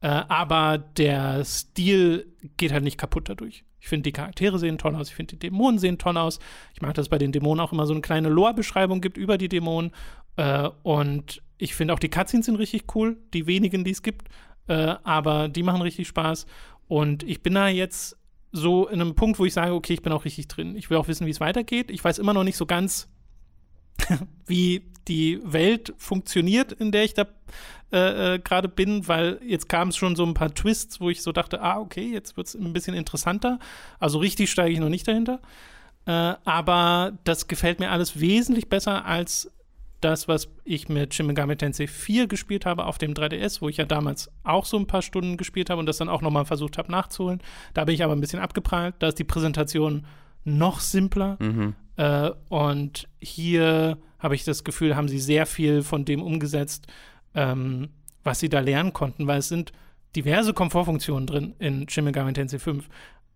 [0.00, 3.64] Äh, aber der Stil geht halt nicht kaputt dadurch.
[3.88, 6.40] Ich finde, die Charaktere sehen toll aus, ich finde, die Dämonen sehen toll aus.
[6.74, 9.38] Ich mag, dass es bei den Dämonen auch immer so eine kleine Lore-Beschreibung gibt über
[9.38, 9.92] die Dämonen.
[10.36, 14.28] Äh, und ich finde auch die Cutscenes sind richtig cool, die wenigen, die es gibt.
[14.66, 16.44] Äh, aber die machen richtig Spaß.
[16.86, 18.18] Und ich bin da jetzt
[18.52, 20.76] so in einem Punkt, wo ich sage, okay, ich bin auch richtig drin.
[20.76, 21.90] Ich will auch wissen, wie es weitergeht.
[21.90, 23.08] Ich weiß immer noch nicht so ganz,
[24.46, 27.26] wie die Welt funktioniert, in der ich da
[27.90, 31.22] äh, äh, gerade bin, weil jetzt kam es schon so ein paar Twists, wo ich
[31.22, 33.58] so dachte, ah, okay, jetzt wird es ein bisschen interessanter.
[33.98, 35.40] Also richtig steige ich noch nicht dahinter.
[36.04, 39.50] Äh, aber das gefällt mir alles wesentlich besser als
[40.00, 43.78] das, was ich mit Shin Megami Tensei 4 gespielt habe auf dem 3DS, wo ich
[43.78, 46.78] ja damals auch so ein paar Stunden gespielt habe und das dann auch nochmal versucht
[46.78, 47.40] habe nachzuholen.
[47.74, 48.96] Da bin ich aber ein bisschen abgeprallt.
[48.98, 50.06] Da ist die Präsentation
[50.44, 51.36] noch simpler.
[51.40, 51.74] Mhm.
[51.98, 56.86] Äh, und hier habe ich das Gefühl, haben sie sehr viel von dem umgesetzt,
[57.34, 57.90] ähm,
[58.24, 59.72] was sie da lernen konnten, weil es sind
[60.16, 62.88] diverse Komfortfunktionen drin in Shin Megami Tensei 5.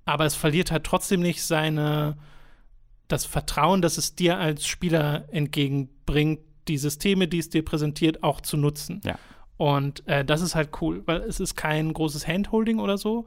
[0.05, 2.17] Aber es verliert halt trotzdem nicht seine
[3.09, 8.41] das Vertrauen, das es dir als Spieler entgegenbringt, die Systeme, die es dir präsentiert, auch
[8.41, 9.01] zu nutzen.
[9.05, 9.19] Ja.
[9.59, 13.27] Und äh, das ist halt cool, weil es ist kein großes Handholding oder so.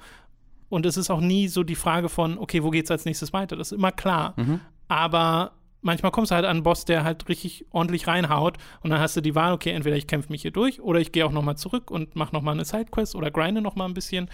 [0.70, 3.56] Und es ist auch nie so die Frage von, okay, wo geht's als nächstes weiter?
[3.56, 4.34] Das ist immer klar.
[4.38, 4.60] Mhm.
[4.88, 9.00] Aber manchmal kommst du halt an einen Boss, der halt richtig ordentlich reinhaut und dann
[9.00, 11.32] hast du die Wahl, okay, entweder ich kämpfe mich hier durch oder ich gehe auch
[11.32, 14.30] nochmal zurück und mache nochmal eine Sidequest oder grinde nochmal ein bisschen.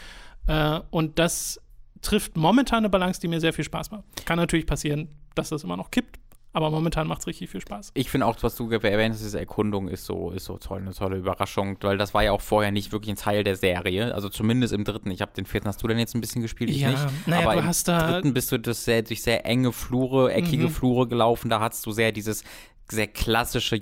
[0.47, 1.62] Äh, und das
[2.02, 4.26] trifft momentan eine Balance, die mir sehr viel Spaß macht.
[4.26, 6.20] Kann natürlich passieren, dass das immer noch kippt,
[6.54, 7.91] aber momentan macht es richtig viel Spaß.
[7.93, 10.93] Ich finde auch, was du erwähnt hast, diese Erkundung ist so, ist so toll, eine
[10.93, 14.14] tolle Überraschung, weil das war ja auch vorher nicht wirklich ein Teil der Serie.
[14.14, 15.12] Also zumindest im dritten.
[15.12, 16.70] Ich habe den vierten, hast du denn jetzt ein bisschen gespielt?
[16.70, 17.28] Ich ja, nicht.
[17.28, 20.34] naja, Aber du im hast da dritten bist du das sehr, durch sehr enge Flure,
[20.34, 20.70] eckige Mhm.
[20.70, 21.49] Flure gelaufen.
[21.49, 22.43] Da hattest du sehr dieses
[22.89, 23.77] sehr klassische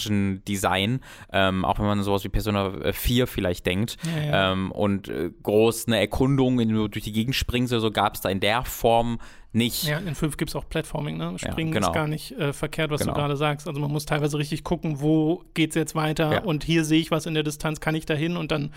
[0.00, 1.00] JRPG-Dungeon-Design,
[1.32, 3.96] ähm, auch wenn man sowas wie Persona 4 vielleicht denkt.
[4.04, 4.52] Ja, ja.
[4.52, 8.14] Ähm, und äh, groß eine Erkundung, wenn du durch die Gegend springst oder so, gab
[8.14, 9.18] es da in der Form
[9.52, 9.84] nicht.
[9.84, 11.36] Ja, in 5 gibt es auch Platforming, ne?
[11.38, 11.88] Springen genau.
[11.88, 13.14] ist gar nicht äh, verkehrt, was Genau.
[13.14, 13.66] du gerade sagst.
[13.66, 16.40] Also man muss teilweise richtig gucken, wo geht's jetzt weiter Ja.
[16.42, 18.72] und hier sehe ich was in der Distanz, kann ich da hin und dann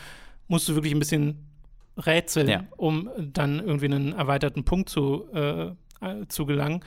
[0.48, 1.46] musst du wirklich ein bisschen
[1.98, 2.64] rätseln, Ja.
[2.76, 5.66] um dann irgendwie einen erweiterten Punkt zu, äh,
[6.02, 6.84] äh, zu gelangen.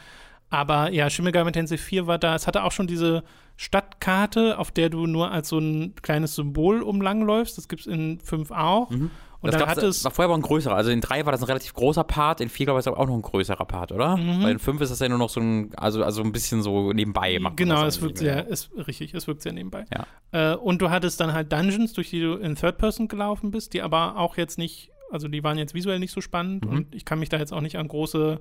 [0.57, 3.23] Aber ja, Shin Megami Tensei 4 war da, es hatte auch schon diese
[3.59, 7.59] Stadtkarte, auf der du nur als so ein kleines Symbol umlangläufst.
[7.59, 8.91] Das gibt es in 5 auch.
[8.91, 9.11] Und Mhm.
[9.43, 10.75] Das dann hat es war vorher aber ein größerer.
[10.75, 12.99] Also in drei war das ein relativ großer Part, in vier glaube ich ist aber
[12.99, 14.17] auch noch ein größerer Part, oder?
[14.17, 14.43] Mhm.
[14.43, 16.93] Weil in fünf ist das ja nur noch so ein, also, also ein bisschen so
[16.93, 17.35] nebenbei.
[17.39, 19.85] macht man Genau, es wirkt sehr, es, richtig, es wirkt sehr nebenbei.
[19.93, 20.53] Ja.
[20.55, 23.75] Äh, und du hattest dann halt Dungeons, durch die du in Third Person gelaufen bist,
[23.75, 26.71] die aber auch jetzt nicht, also die waren jetzt visuell nicht so spannend Mhm.
[26.71, 28.41] und ich kann mich da jetzt auch nicht an große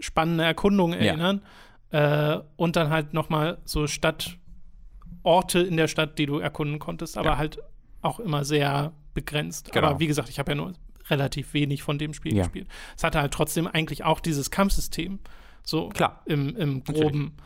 [0.00, 1.06] spannende Erkundungen Ja.
[1.12, 1.42] erinnern.
[1.90, 7.30] Äh, und dann halt nochmal so Stadtorte in der Stadt, die du erkunden konntest, aber
[7.30, 7.38] Ja.
[7.38, 7.58] halt
[8.02, 9.72] auch immer sehr begrenzt.
[9.72, 9.88] Genau.
[9.88, 10.72] Aber wie gesagt, ich habe ja nur
[11.10, 12.42] relativ wenig von dem Spiel Ja.
[12.44, 12.68] gespielt.
[12.96, 15.18] Es hatte halt trotzdem eigentlich auch dieses Kampfsystem.
[15.64, 16.22] So Klar.
[16.26, 17.34] im, im Groben.
[17.38, 17.42] Äh,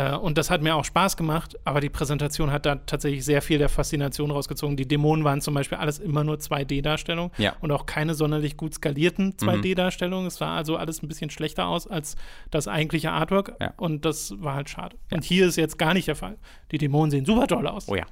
[0.00, 3.58] und das hat mir auch Spaß gemacht, aber die Präsentation hat da tatsächlich sehr viel
[3.58, 4.76] der Faszination rausgezogen.
[4.76, 7.52] Die Dämonen waren zum Beispiel alles immer nur 2D-Darstellungen Ja.
[7.52, 7.56] Mhm.
[7.62, 10.26] und auch keine sonderlich gut skalierten 2D-Darstellungen.
[10.26, 12.16] Es sah also alles ein bisschen schlechter aus als
[12.50, 13.72] das eigentliche Artwork Ja.
[13.78, 14.96] und das war halt schade.
[15.10, 15.16] Ja.
[15.16, 16.36] Und hier ist jetzt gar nicht der Fall.
[16.72, 17.88] Die Dämonen sehen super toll aus.
[17.88, 18.04] Oh ja.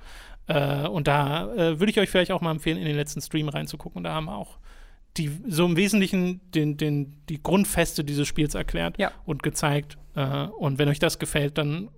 [0.46, 3.48] Äh, und da äh, würde ich euch vielleicht auch mal empfehlen, in den letzten Stream
[3.48, 4.02] reinzugucken.
[4.04, 4.58] Da haben wir auch
[5.16, 9.12] die, so im Wesentlichen den, den, die Grundfeste dieses Spiels erklärt Ja.
[9.24, 9.96] und gezeigt.
[10.14, 11.88] Äh, und wenn euch das gefällt, dann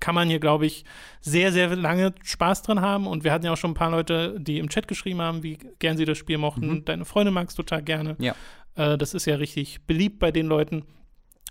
[0.00, 0.84] kann man hier, glaube ich,
[1.20, 3.06] sehr, sehr lange Spaß dran haben.
[3.06, 5.58] Und wir hatten ja auch schon ein paar Leute, die im Chat geschrieben haben, wie
[5.78, 6.68] gern sie das Spiel mochten.
[6.68, 6.84] Mhm.
[6.84, 8.16] Deine Freunde magst total gerne.
[8.18, 8.34] Ja.
[8.74, 10.84] Äh, das ist ja richtig beliebt bei den Leuten.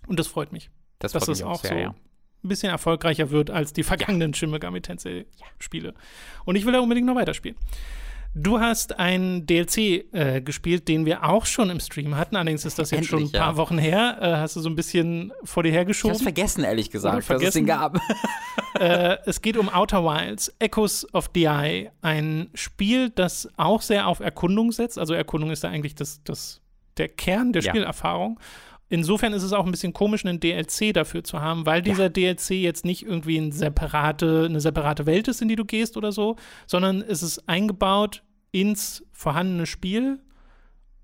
[0.07, 1.89] Und das freut mich Das dass freut es mich auch sehr, so ja.
[1.89, 1.95] ein
[2.49, 5.25] bisschen erfolgreicher wird als die vergangenen Shin Megami Tensei
[5.59, 5.93] Spiele.
[6.45, 7.57] Und ich will da unbedingt noch weiterspielen.
[8.33, 9.77] Du hast einen DLC
[10.13, 12.35] äh, gespielt, den wir auch schon im Stream hatten.
[12.35, 13.57] Allerdings ist das jetzt schon ein Endlich, paar ja.
[13.57, 14.17] Wochen her.
[14.21, 16.13] Äh, hast du so ein bisschen vor dir Ich hergeschoben?
[16.13, 17.99] hab's vergessen, ehrlich gesagt, dass es den gab.
[18.79, 21.89] äh, es geht um Outer Wilds, Echoes of the Eye.
[22.01, 24.99] Ein Spiel, das auch sehr auf Erkundung setzt.
[24.99, 26.61] Also Erkundung ist da eigentlich das, das,
[26.97, 27.71] der Kern der Ja.
[27.71, 28.39] Spielerfahrung.
[28.89, 32.51] Insofern ist es auch ein bisschen komisch, einen DLC dafür zu haben, weil dieser DLC
[32.51, 36.37] jetzt nicht irgendwie ein separate, eine separate Welt ist, in die du gehst oder so,
[36.67, 40.19] sondern es ist eingebaut ins vorhandene Spiel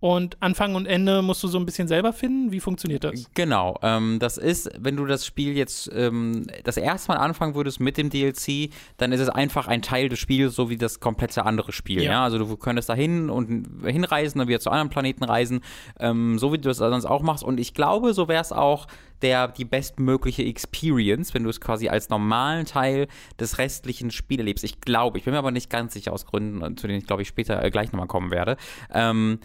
[0.04, 2.52] und Anfang und Ende musst du so ein bisschen selber finden.
[2.52, 3.24] Wie funktioniert das?
[3.36, 7.80] Genau, ähm, das ist, wenn du das Spiel jetzt ähm, das erste Mal anfangen würdest
[7.80, 11.46] mit dem DLC, dann ist es einfach ein Teil des Spiels, so wie das komplette
[11.46, 12.04] andere Spiel.
[12.04, 12.12] Ja.
[12.12, 15.62] Ja, also du könntest da hin und hinreisen, dann wieder zu anderen Planeten reisen,
[16.02, 17.46] ähm, so wie du das sonst auch machst.
[17.46, 18.88] Und ich glaube, so wäre es auch
[19.22, 23.08] der, die bestmögliche Experience, wenn du es quasi als normalen Teil
[23.40, 24.66] des restlichen Spiels erlebst.
[24.66, 27.22] Ich glaube, ich bin mir aber nicht ganz sicher aus Gründen, zu denen ich glaube
[27.22, 28.58] ich später äh, gleich nochmal kommen werde.
[28.94, 29.40] Ähm,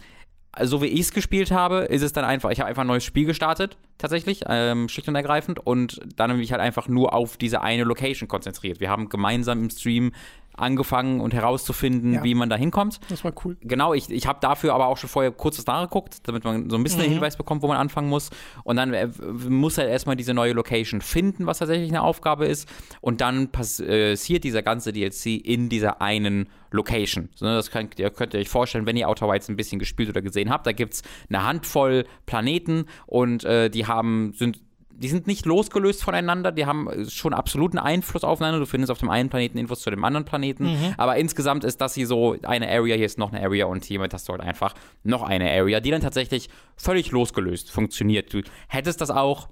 [0.61, 3.03] so wie ich es gespielt habe, ist es dann einfach, ich habe einfach ein neues
[3.03, 7.37] Spiel gestartet, tatsächlich, ähm, schlicht und ergreifend, und dann habe ich halt einfach nur auf
[7.37, 8.79] diese eine Location konzentriert.
[8.79, 10.11] Wir haben gemeinsam im Stream
[10.55, 12.23] angefangen und herauszufinden, Ja.
[12.23, 12.99] wie man da hinkommt.
[13.09, 13.57] Das war cool.
[13.61, 16.83] Genau, ich, ich habe dafür aber auch schon vorher kurzes nachgeguckt, damit man so ein
[16.83, 17.13] bisschen einen Mhm.
[17.15, 18.29] Hinweis bekommt, wo man anfangen muss.
[18.63, 19.07] Und dann äh,
[19.47, 22.67] muss er erstmal diese neue Location finden, was tatsächlich eine Aufgabe ist.
[23.01, 27.29] Und dann passiert dieser ganze DLC in dieser einen Location.
[27.35, 29.79] So, ne, das könnt ihr, könnt ihr euch vorstellen, wenn ihr Outer Wilds ein bisschen
[29.79, 30.67] gespielt oder gesehen habt.
[30.67, 34.59] Da gibt es eine Handvoll Planeten und äh, die haben, sind
[34.99, 38.59] die sind nicht losgelöst voneinander, die haben schon absoluten Einfluss aufeinander.
[38.59, 41.95] Du findest auf dem einen Planeten Infos zu dem anderen Planeten, aber insgesamt ist das
[41.95, 44.75] hier so eine Area, hier ist noch eine Area und hiermit hast du halt einfach
[45.03, 48.33] noch eine Area, die dann tatsächlich völlig losgelöst funktioniert.
[48.33, 49.49] Du hättest das auch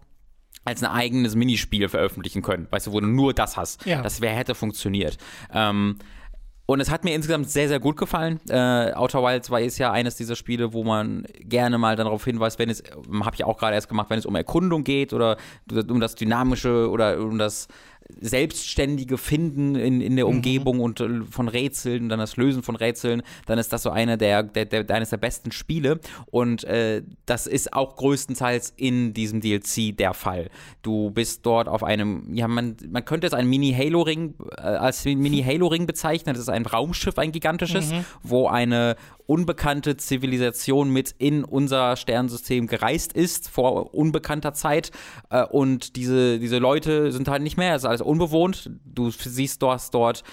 [0.65, 3.85] als ein eigenes Minispiel veröffentlichen können, weißt du, wo du nur das hast.
[3.85, 4.01] Ja.
[4.01, 5.17] Das wäre hätte funktioniert.
[5.53, 5.97] Ähm,
[6.67, 8.41] und es hat mir insgesamt sehr, sehr gut gefallen.
[8.49, 12.59] Äh, Outer Wilds war ist ja eines dieser Spiele, wo man gerne mal darauf hinweist,
[12.59, 12.83] wenn es,
[13.23, 15.37] habe ich auch gerade erst gemacht, wenn es um Erkundung geht oder
[15.71, 17.69] um das Dynamische oder um das
[18.19, 22.75] selbstständige Finden in, in der Umgebung und äh, von Rätseln und dann das Lösen von
[22.75, 25.99] Rätseln, dann ist das so eine der, der, der eines der besten Spiele.
[26.27, 30.49] Und äh, das ist auch größtenteils in diesem DLC der Fall.
[30.81, 35.85] Du bist dort auf einem, ja, man, man könnte es einen Mini-Halo-Ring äh, als Mini-Halo-Ring
[35.85, 36.33] bezeichnen.
[36.33, 37.91] Das ist ein Raumschiff, ein gigantisches,
[38.23, 38.95] wo eine
[39.27, 44.91] unbekannte Zivilisation mit in unser Sternensystem gereist ist, vor unbekannter Zeit.
[45.29, 48.71] Äh, und diese, diese Leute sind halt nicht mehr, es ist alles unbewohnt.
[48.85, 50.23] Du siehst dort, dort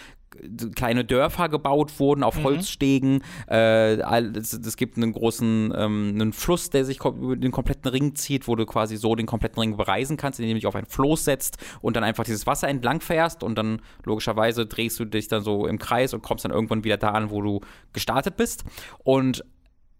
[0.75, 3.23] kleine Dörfer gebaut wurden auf Holzstegen.
[3.49, 7.91] Äh, all- es, es gibt einen großen ähm, einen Fluss, der sich über den kompletten
[7.91, 10.77] Ring zieht, wo du quasi so den kompletten Ring bereisen kannst, indem du dich auf
[10.77, 15.05] ein Floß setzt und dann einfach dieses Wasser entlang fährst und dann logischerweise drehst du
[15.05, 17.61] dich dann so im Kreis und kommst dann irgendwann wieder da an, wo du
[17.93, 18.65] gestartet bist.
[19.03, 19.45] Und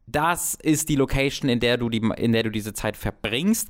[0.07, 3.69] das ist die Location, in der du die, in der du diese Zeit verbringst.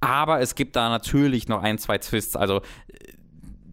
[0.00, 2.36] Aber es gibt da natürlich noch ein, zwei Twists.
[2.36, 2.60] Also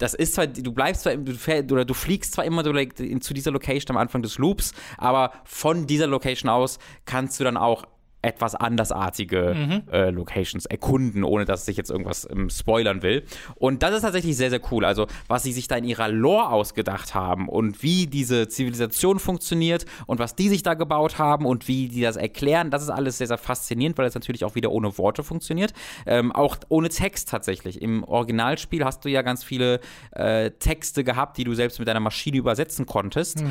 [0.01, 3.51] das ist zwar, du bleibst zwar, du fähr, oder du fliegst zwar immer zu dieser
[3.51, 7.85] Location am Anfang des Loops, aber von dieser Location aus kannst du dann auch
[8.21, 13.23] etwas andersartige äh, Locations erkunden, ohne dass ich jetzt irgendwas ähm, spoilern will.
[13.55, 14.85] Und das ist tatsächlich sehr, sehr cool.
[14.85, 19.85] Also, was sie sich da in ihrer Lore ausgedacht haben und wie diese Zivilisation funktioniert
[20.05, 23.17] und was die sich da gebaut haben und wie die das erklären, das ist alles
[23.17, 25.73] sehr, sehr faszinierend, weil es natürlich auch wieder ohne Worte funktioniert.
[26.05, 27.81] Ähm, auch ohne Text tatsächlich.
[27.81, 29.79] Im Originalspiel hast du ja ganz viele
[30.11, 33.43] äh, Texte gehabt, die du selbst mit deiner Maschine übersetzen konntest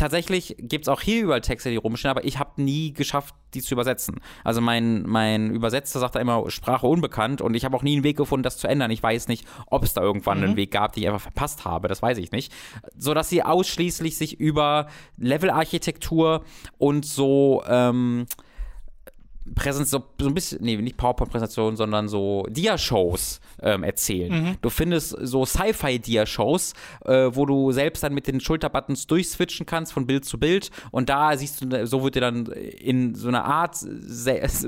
[0.00, 3.60] tatsächlich gibt es auch hier überall Texte, die rumstehen, aber ich habe nie geschafft, die
[3.60, 4.20] zu übersetzen.
[4.44, 8.04] Also mein, mein Übersetzer sagt da immer Sprache unbekannt und ich habe auch nie einen
[8.04, 8.90] Weg gefunden, das zu ändern.
[8.90, 11.88] Ich weiß nicht, ob es da irgendwann einen Weg gab, den ich einfach verpasst habe.
[11.88, 12.52] Das weiß ich nicht.
[12.96, 14.88] Sodass sie ausschließlich sich über
[15.18, 16.44] Levelarchitektur
[16.78, 18.26] und so ähm,
[19.54, 24.56] Präsenz, so, so ein bisschen, nee, nicht PowerPoint-Präsentationen, sondern so Dia-Shows ähm, erzählen.
[24.60, 26.74] Du findest so Sci-Fi-Dia-Shows,
[27.04, 31.08] äh, wo du selbst dann mit den Schulterbuttons durchswitchen kannst von Bild zu Bild und
[31.08, 33.76] da siehst du, so wird dir dann in so einer Art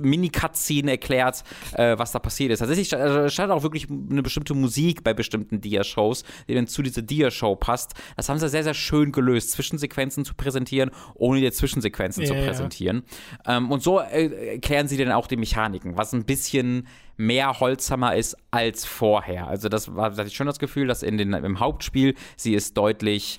[0.00, 2.60] Mini-Cutscene erklärt, äh, was da passiert ist.
[2.60, 7.02] Tatsächlich also, stand auch wirklich eine bestimmte Musik bei bestimmten Dia-Shows, die dann zu dieser
[7.02, 7.94] Dia-Show passt.
[8.16, 12.44] Das haben sie sehr, sehr schön gelöst, Zwischensequenzen zu präsentieren, ohne dir Zwischensequenzen zu ja.
[12.44, 13.04] präsentieren präsentieren.
[13.46, 18.16] Ähm, und so äh, erklären sie dann auch die Mechaniken, was ein bisschen mehr Holzhammer
[18.16, 19.46] ist als vorher.
[19.46, 22.72] Also das war, hatte ich schon das Gefühl, dass in den, im Hauptspiel sie es
[22.72, 23.38] deutlich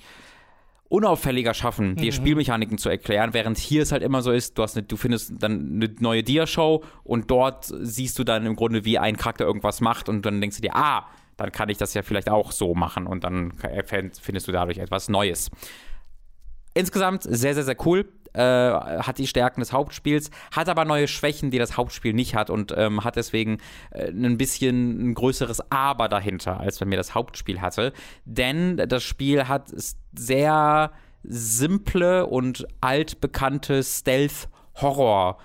[0.88, 4.76] unauffälliger schaffen, dir Spielmechaniken zu erklären, während hier es halt immer so ist, du, hast
[4.76, 9.00] eine, du findest dann eine neue Dia-Show und dort siehst du dann im Grunde, wie
[9.00, 12.02] ein Charakter irgendwas macht und dann denkst du dir, ah, dann kann ich das ja
[12.02, 13.54] vielleicht auch so machen und dann
[13.86, 15.50] findest du dadurch etwas Neues.
[16.74, 18.08] Insgesamt sehr, sehr, sehr cool.
[18.34, 22.50] Äh, hat die Stärken des Hauptspiels, hat aber neue Schwächen, die das Hauptspiel nicht hat
[22.50, 23.58] und ähm, hat deswegen
[23.90, 27.92] äh, ein bisschen ein größeres Aber dahinter, als wenn mir das Hauptspiel hatte.
[28.24, 29.72] Denn das Spiel hat
[30.12, 30.90] sehr
[31.22, 35.38] simple und altbekannte Stealth-Horror-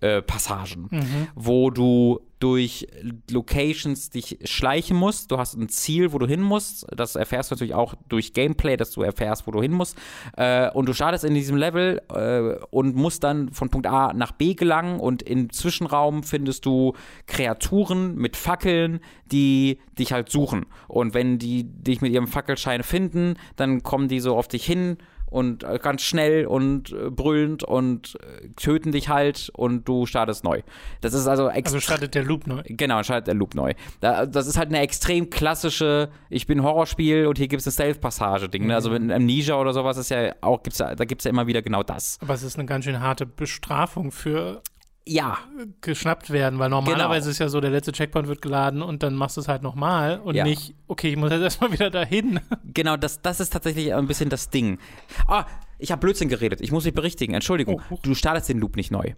[0.00, 0.88] äh, Passagen,
[1.34, 2.86] wo du durch
[3.30, 5.30] Locations dich schleichen musst.
[5.30, 6.86] Du hast ein Ziel, wo du hin musst.
[6.94, 9.96] Das erfährst du natürlich auch durch Gameplay, dass du erfährst, wo du hin musst.
[10.36, 14.32] Äh, und du startest in diesem Level äh, und musst dann von Punkt A nach
[14.32, 15.00] B gelangen.
[15.00, 16.92] Und im Zwischenraum findest du
[17.26, 20.66] Kreaturen mit Fackeln, die dich halt suchen.
[20.86, 24.98] Und wenn die dich mit ihrem Fackelschein finden, dann kommen die so auf dich hin
[25.30, 30.44] und äh, ganz schnell und äh, brüllend und äh, töten dich halt und du startest
[30.44, 30.62] neu.
[31.00, 31.76] Das ist also extrem.
[31.76, 32.62] Also startet der Loop neu.
[32.66, 33.74] Genau, schaltet der Loop neu.
[34.00, 37.72] Da, das ist halt eine extrem klassische, ich bin Horrorspiel und hier gibt es eine
[37.72, 38.66] Stealth-Passage-Ding.
[38.66, 38.74] Ne?
[38.74, 41.62] Also mit Amnesia oder sowas ist ja auch, gibt's, da gibt es ja immer wieder
[41.62, 42.18] genau das.
[42.20, 44.62] Aber es ist eine ganz schön harte Bestrafung für
[45.10, 45.38] Ja,
[45.80, 47.30] geschnappt werden, weil normalerweise Genau.
[47.30, 50.20] ist ja so, der letzte Checkpoint wird geladen und dann machst du es halt nochmal
[50.20, 50.44] und Ja.
[50.44, 52.40] nicht, okay, ich muss jetzt erstmal wieder dahin.
[52.74, 54.78] genau, das, das ist tatsächlich ein bisschen das Ding.
[55.26, 55.46] Ah,
[55.78, 56.60] ich habe Blödsinn geredet.
[56.60, 57.32] Ich muss mich berichtigen.
[57.34, 57.80] Entschuldigung.
[57.90, 57.98] Oh.
[58.02, 59.14] Du startest den Loop nicht neu.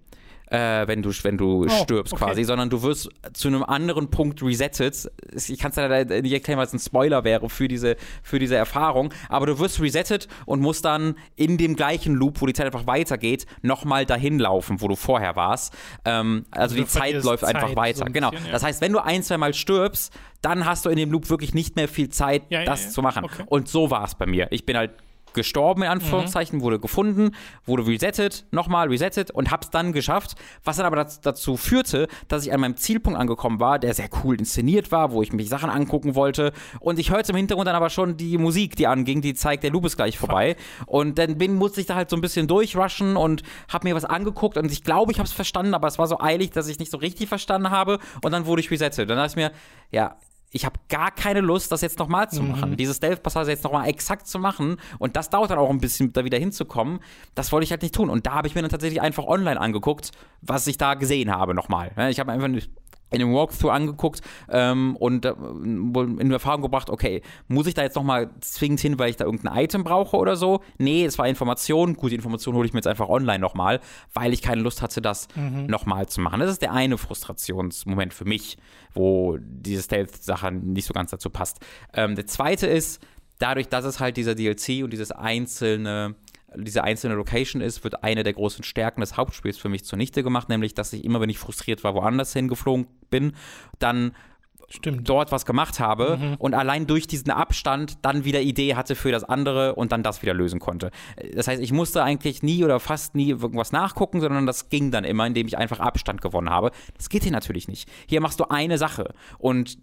[0.51, 2.24] Äh, wenn du, wenn du stirbst okay.
[2.24, 5.09] quasi, sondern du wirst zu einem anderen Punkt resettet.
[5.32, 8.57] Ich kann es leider nicht erklären, weil es ein Spoiler wäre für diese, für diese
[8.57, 12.66] Erfahrung, aber du wirst resettet und musst dann in dem gleichen Loop, wo die Zeit
[12.66, 15.72] einfach weitergeht, nochmal dahin laufen, wo du vorher warst.
[16.05, 17.98] Ähm, also du die Zeit läuft einfach Zeit weiter.
[17.98, 18.30] so ein genau.
[18.30, 18.53] bisschen, ja.
[18.53, 21.55] Das heißt, wenn du ein, zwei Mal stirbst, dann hast du in dem Loop wirklich
[21.55, 22.90] nicht mehr viel Zeit, ja, das ja.
[22.90, 23.24] zu machen.
[23.24, 23.44] Okay.
[23.46, 24.48] Und so war es bei mir.
[24.51, 24.92] Ich bin halt
[25.35, 27.33] gestorben, in Anführungszeichen, wurde gefunden,
[27.64, 32.45] wurde resettet, nochmal resettet und hab's dann geschafft, was dann aber dazu, dazu führte, dass
[32.45, 35.70] ich an meinem Zielpunkt angekommen war, der sehr cool inszeniert war, wo ich mich Sachen
[35.70, 36.53] angucken wollte.
[36.81, 39.70] Und ich hörte im Hintergrund dann aber schon die Musik, die anging, die zeigt, der
[39.70, 40.57] Loop ist gleich vorbei.
[40.87, 44.05] Und dann bin, musste ich da halt so ein bisschen durchrushen und hab mir was
[44.05, 46.91] angeguckt und ich glaube, ich hab's verstanden, aber es war so eilig, dass ich nicht
[46.91, 47.99] so richtig verstanden habe.
[48.22, 49.09] Und dann wurde ich resettet.
[49.09, 49.53] Dann dachte ich mir,
[49.91, 50.16] ja,
[50.53, 52.76] ich habe gar keine Lust, das jetzt nochmal zu machen.
[52.76, 54.78] Diese Stealth-Passage jetzt nochmal exakt zu machen.
[54.98, 57.01] Und das dauert dann auch ein bisschen, da wieder hinzukommen.
[57.34, 58.11] Das wollte ich halt nicht tun.
[58.11, 60.11] Und da habe ich mir dann tatsächlich einfach online angeguckt,
[60.42, 61.92] was ich da gesehen habe nochmal.
[62.11, 62.48] Ich habe einfach
[63.11, 67.96] in dem Walkthrough angeguckt ähm, und äh, in Erfahrung gebracht, okay, muss ich da jetzt
[67.96, 70.61] nochmal zwingend hin, weil ich da irgendein Item brauche oder so?
[70.78, 71.94] Nee, es war Information.
[71.94, 73.80] Gut, die Information hole ich mir jetzt einfach online nochmal,
[74.14, 75.28] weil ich keine Lust hatte, das
[75.66, 76.40] nochmal zu machen.
[76.40, 78.58] Das ist der eine Frustrationsmoment für mich,
[78.94, 81.58] wo diese Stealth-Sache nicht so ganz dazu passt.
[81.94, 83.00] Ähm, der zweite ist,
[83.40, 86.14] dadurch, dass es halt dieser DLC und dieses einzelne
[86.57, 90.48] diese einzelne Location ist, wird eine der großen Stärken des Hauptspiels für mich zunichte gemacht,
[90.48, 93.32] nämlich, dass ich immer, wenn ich frustriert war, woanders hingeflogen bin,
[93.78, 94.12] dann
[94.68, 95.09] Stimmt.
[95.09, 99.24] dort was gemacht habe und allein durch diesen Abstand dann wieder Idee hatte für das
[99.24, 100.92] andere und dann das wieder lösen konnte.
[101.34, 105.03] Das heißt, ich musste eigentlich nie oder fast nie irgendwas nachgucken, sondern das ging dann
[105.03, 106.70] immer, indem ich einfach Abstand gewonnen habe.
[106.96, 107.88] Das geht hier natürlich nicht.
[108.07, 109.76] Hier machst du eine Sache und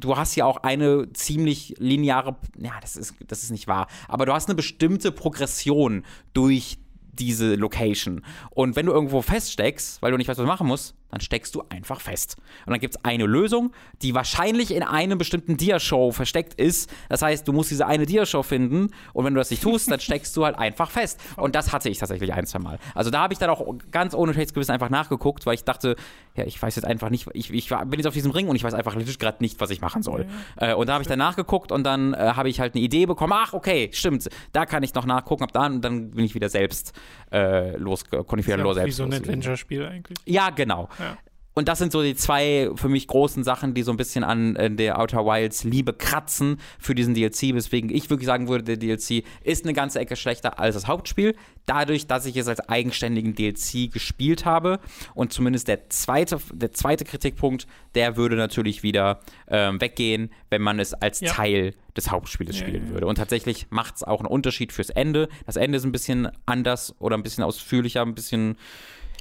[0.00, 4.26] du hast ja auch eine ziemlich lineare, ja, das ist, das ist nicht wahr, aber
[4.26, 6.78] du hast eine bestimmte Progression durch
[7.12, 8.24] diese Location.
[8.50, 11.54] Und wenn du irgendwo feststeckst, weil du nicht weißt, was du machen musst, dann steckst
[11.54, 12.36] du einfach fest.
[12.66, 16.90] Und dann gibt es eine Lösung, die wahrscheinlich in einem bestimmten Dia-Show versteckt ist.
[17.08, 20.00] Das heißt, du musst diese eine Dia-Show finden und wenn du das nicht tust, dann
[20.00, 21.20] steckst du halt einfach fest.
[21.36, 22.78] Und das hatte ich tatsächlich ein, zwei Mal.
[22.94, 25.96] Also da habe ich dann auch ganz ohne schlechtes Gewissen einfach nachgeguckt, weil ich dachte,
[26.36, 28.64] ja, ich weiß jetzt einfach nicht, ich, ich bin jetzt auf diesem Ring und ich
[28.64, 30.26] weiß einfach gerade nicht, was ich machen soll.
[30.56, 33.06] Äh, und da habe ich dann nachgeguckt und dann äh, habe ich halt eine Idee
[33.06, 36.34] bekommen, ach, okay, stimmt, da kann ich noch nachgucken, ab da und dann bin ich
[36.34, 36.92] wieder selbst
[37.32, 39.12] äh, los, konnte ich wieder los wie selbst so ein.
[39.12, 40.18] Adventure-Spiel eigentlich.
[40.24, 40.88] Ja, genau.
[41.00, 41.18] Ja.
[41.52, 44.54] Und das sind so die zwei für mich großen Sachen, die so ein bisschen an
[44.54, 48.76] äh, der Outer Wilds Liebe kratzen für diesen DLC, weswegen ich wirklich sagen würde, der
[48.76, 51.34] DLC ist eine ganze Ecke schlechter als das Hauptspiel.
[51.66, 54.78] Dadurch, dass ich es als eigenständigen DLC gespielt habe
[55.14, 60.78] und zumindest der zweite, der zweite Kritikpunkt, der würde natürlich wieder ähm, weggehen, wenn man
[60.78, 61.32] es als Ja.
[61.32, 62.92] Teil des Hauptspieles Ja, spielen ja.
[62.92, 63.06] würde.
[63.08, 65.28] Und tatsächlich macht es auch einen Unterschied fürs Ende.
[65.46, 68.56] Das Ende ist ein bisschen anders oder ein bisschen ausführlicher, ein bisschen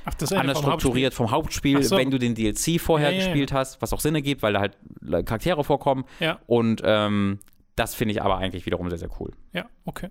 [0.10, 1.98] Ach, anders vom strukturiert vom Hauptspiel, so.
[1.98, 3.28] wenn du den DLC vorher Ja, ja, ja.
[3.28, 4.78] gespielt hast, was auch Sinn ergibt, weil da halt
[5.26, 6.06] Charaktere vorkommen.
[6.20, 6.40] Ja.
[6.48, 7.40] Und ähm,
[7.76, 9.32] das finde ich aber eigentlich wiederum sehr, sehr cool.
[9.54, 10.10] Ja, okay.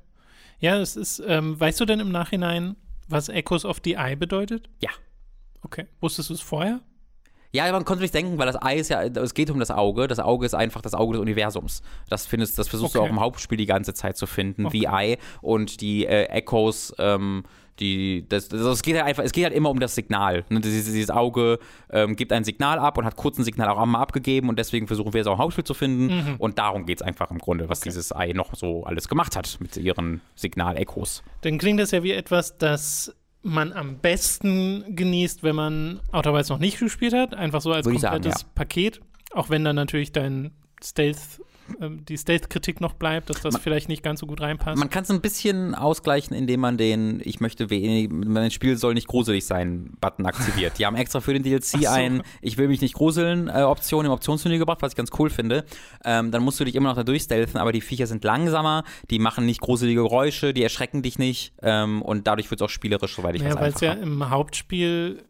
[0.60, 2.76] Ja, es ist, ähm, weißt du denn im Nachhinein,
[3.08, 4.68] was Echoes of the Eye bedeutet?
[4.82, 4.90] Ja.
[5.62, 5.86] Okay.
[6.00, 6.80] Wusstest du es vorher?
[7.52, 10.06] Ja, man konnte nicht denken, weil das Ei ist ja, es geht um das Auge.
[10.06, 11.82] Das Auge ist einfach das Auge des Universums.
[12.10, 13.08] Das findest, das versuchst du Okay.
[13.08, 14.80] auch im Hauptspiel die ganze Zeit zu finden, Okay.
[14.80, 17.44] wie Ei und die äh, Echos, ähm,
[17.80, 20.44] die, das, das, es geht halt einfach, es geht halt immer um das Signal.
[20.48, 20.60] Ne?
[20.60, 21.58] Dieses, dieses Auge
[21.90, 24.86] ähm, gibt ein Signal ab und hat kurz ein Signal auch einmal abgegeben und deswegen
[24.86, 26.36] versuchen wir es auch im Hauptspiel zu finden.
[26.38, 27.82] Und darum geht es einfach im Grunde, was Mhm.
[27.82, 27.88] Okay.
[27.90, 31.22] dieses Ei noch so alles gemacht hat mit ihren Signal-Echos.
[31.42, 36.48] Dann klingt das ja wie etwas, das man am besten genießt, wenn man Outer Wilds
[36.48, 37.34] noch nicht gespielt hat.
[37.34, 39.00] Einfach so als Würde ich sagen, komplettes Paket.
[39.32, 40.50] Auch wenn dann natürlich dein
[40.82, 41.40] Stealth,
[41.80, 44.78] die Stealth-Kritik noch bleibt, dass das vielleicht nicht ganz so gut reinpasst.
[44.78, 48.94] Man kann es ein bisschen ausgleichen, indem man den Ich möchte wenig, mein Spiel soll
[48.94, 50.78] nicht gruselig sein Button aktiviert.
[50.78, 51.88] Die haben extra für den DLC so.
[51.88, 55.30] ein Ich will mich nicht gruseln äh, Option im Optionsmenü gebracht, was ich ganz cool
[55.30, 55.64] finde.
[56.04, 59.18] Ähm, dann musst du dich immer noch da durchstealthen, aber die Viecher sind langsamer, die
[59.18, 63.14] machen nicht gruselige Geräusche, die erschrecken dich nicht ähm, und dadurch wird es auch spielerisch,
[63.16, 65.22] soweit ich ja, weiß, weil es ja im Hauptspiel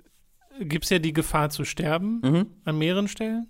[0.61, 2.47] gibt es ja die Gefahr zu sterben Mhm.
[2.65, 3.47] an mehreren Stellen.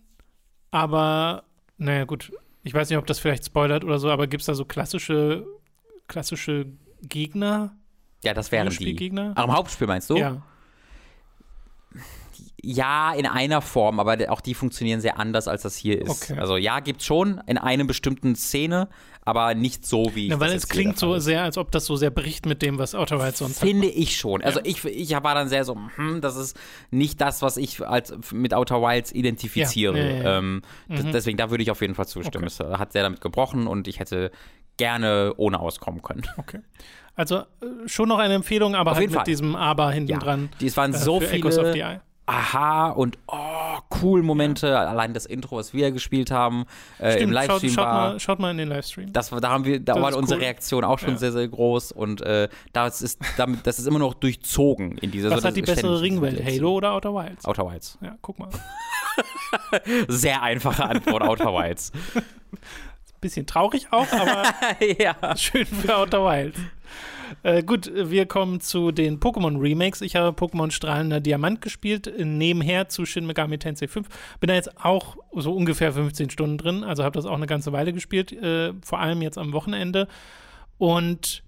[0.71, 1.45] Aber,
[1.79, 2.31] naja, gut,
[2.69, 5.47] ich weiß nicht, ob das vielleicht spoilert oder so, aber gibt es da so klassische,
[6.07, 6.67] klassische
[7.01, 7.75] Gegner?
[8.23, 8.95] Ja, das wären die.
[9.47, 10.19] Im Hauptspiel meinst du?
[10.19, 10.43] Ja.
[12.61, 16.11] Ja, in einer Form, aber auch die funktionieren sehr anders, als das hier ist.
[16.31, 16.39] Okay.
[16.41, 18.89] Also ja, gibt's schon in einer bestimmten Szene,
[19.25, 21.95] aber nicht so, wie ich Ja, weil es klingt so sehr, als ob das so
[21.95, 23.69] sehr bricht mit dem, was Outer Wilds sonst hat.
[23.69, 24.43] Finde ich schon.
[24.43, 26.59] Also ich, ich war dann sehr so, hm, das ist
[26.91, 29.97] nicht das, was ich als mit Outer Wilds identifiziere.
[29.97, 30.39] Ja, ja, ja, ja.
[30.39, 32.47] Ähm, das, deswegen, da würde ich auf jeden Fall zustimmen.
[32.47, 34.33] Es hat sehr damit gebrochen und ich hätte
[34.79, 36.25] gerne ohne auskommen können.
[36.39, 36.61] Okay.
[37.15, 37.45] Also äh,
[37.87, 39.25] schon noch eine Empfehlung, aber halt jeden mit Fall.
[39.25, 40.49] diesem Aber hinten Ja, dran.
[40.61, 42.01] die- es waren äh, so viele Eye.
[42.29, 44.79] Aha und oh, cool Momente.
[44.79, 46.67] Allein das Intro, was wir gespielt haben
[47.01, 48.11] äh, im Stimmt, schaut, Livestream schaut, war.
[48.11, 49.13] mal, schaut mal in den Livestream.
[49.15, 50.45] Das, da haben wir, da Das war unsere cool.
[50.45, 51.17] Reaktion auch schon Ja.
[51.17, 55.31] sehr, sehr groß und äh, das ist damit, das ist immer noch durchzogen in dieser
[55.31, 57.47] Was so, hat die bessere Ringwelt, Halo oder Outer Wilds?
[57.47, 57.97] Outer Wilds.
[58.03, 58.51] Ja, guck mal.
[60.09, 61.93] Sehr einfache Antwort, Outer Wilds.
[63.23, 64.45] Bisschen traurig auch, aber
[64.99, 65.35] ja.
[65.37, 66.59] schön für Outer Wilds.
[67.43, 70.01] Äh, gut, wir kommen zu den Pokémon-Remakes.
[70.01, 74.09] Ich habe Pokémon Strahlender Diamant gespielt, nebenher zu Shin Megami Tensei 5.
[74.41, 77.73] Bin da jetzt auch so ungefähr 15 Stunden drin, also habe das auch eine ganze
[77.73, 80.09] Weile gespielt, äh, vor allem jetzt am Wochenende.
[80.79, 81.43] Und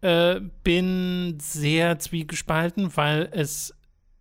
[0.00, 3.74] äh, bin sehr zwiegespalten, weil es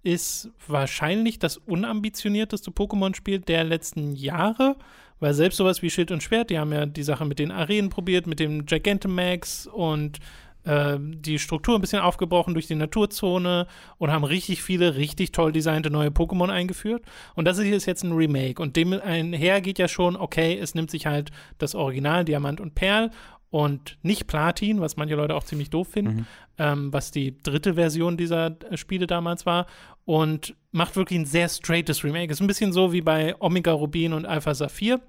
[0.03, 4.76] ist wahrscheinlich das unambitionierteste Pokémon-Spiel der letzten Jahre,
[5.20, 7.89] weil selbst sowas wie Schild und Schwert, die haben ja die Sache mit den Arenen
[7.89, 10.20] probiert, mit dem Gigantamax und
[10.64, 13.66] die Struktur ein bisschen aufgebrochen durch die Naturzone
[13.97, 17.03] und haben richtig viele richtig toll designte neue Pokémon eingeführt.
[17.34, 18.62] Und das hier ist jetzt ein Remake.
[18.62, 22.76] Und dem einher geht ja schon, okay, es nimmt sich halt das Original Diamant und
[22.76, 23.09] Perl
[23.51, 26.26] und nicht Platin, was manche Leute auch ziemlich doof finden,
[26.57, 29.68] ähm, was die dritte Version dieser äh, Spiele damals war,
[30.05, 32.32] und macht wirklich ein sehr straightes Remake.
[32.32, 35.01] Ist ein bisschen so wie bei Omega Rubin und Alpha Saphir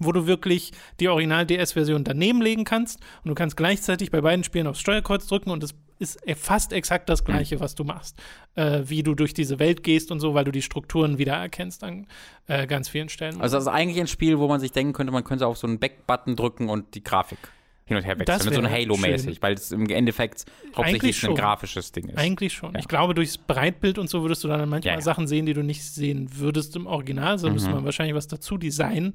[0.00, 4.66] wo du wirklich die Original-DS-Version daneben legen kannst und du kannst gleichzeitig bei beiden Spielen
[4.66, 8.18] aufs Steuerkreuz drücken und es ist fast exakt das Gleiche, was du machst,
[8.56, 12.06] äh, wie du durch diese Welt gehst und so, weil du die Strukturen wiedererkennst an
[12.48, 13.40] äh, ganz vielen Stellen.
[13.40, 15.66] Also das ist eigentlich ein Spiel, wo man sich denken könnte, man könnte auf so
[15.68, 17.38] einen Back-Button drücken und die Grafik
[17.86, 18.38] hin und her wechseln.
[18.38, 22.16] Das so ein Halo-mäßig, weil es im Endeffekt hauptsächlich ein grafisches Ding ist.
[22.18, 22.72] Eigentlich schon.
[22.72, 22.80] Ja.
[22.80, 25.02] Ich glaube, durchs Breitbild und so würdest du dann manchmal Ja, ja.
[25.02, 27.38] Sachen sehen, die du nicht sehen würdest im Original.
[27.38, 27.76] So müsste Mhm.
[27.76, 29.12] man wahrscheinlich was dazu designen.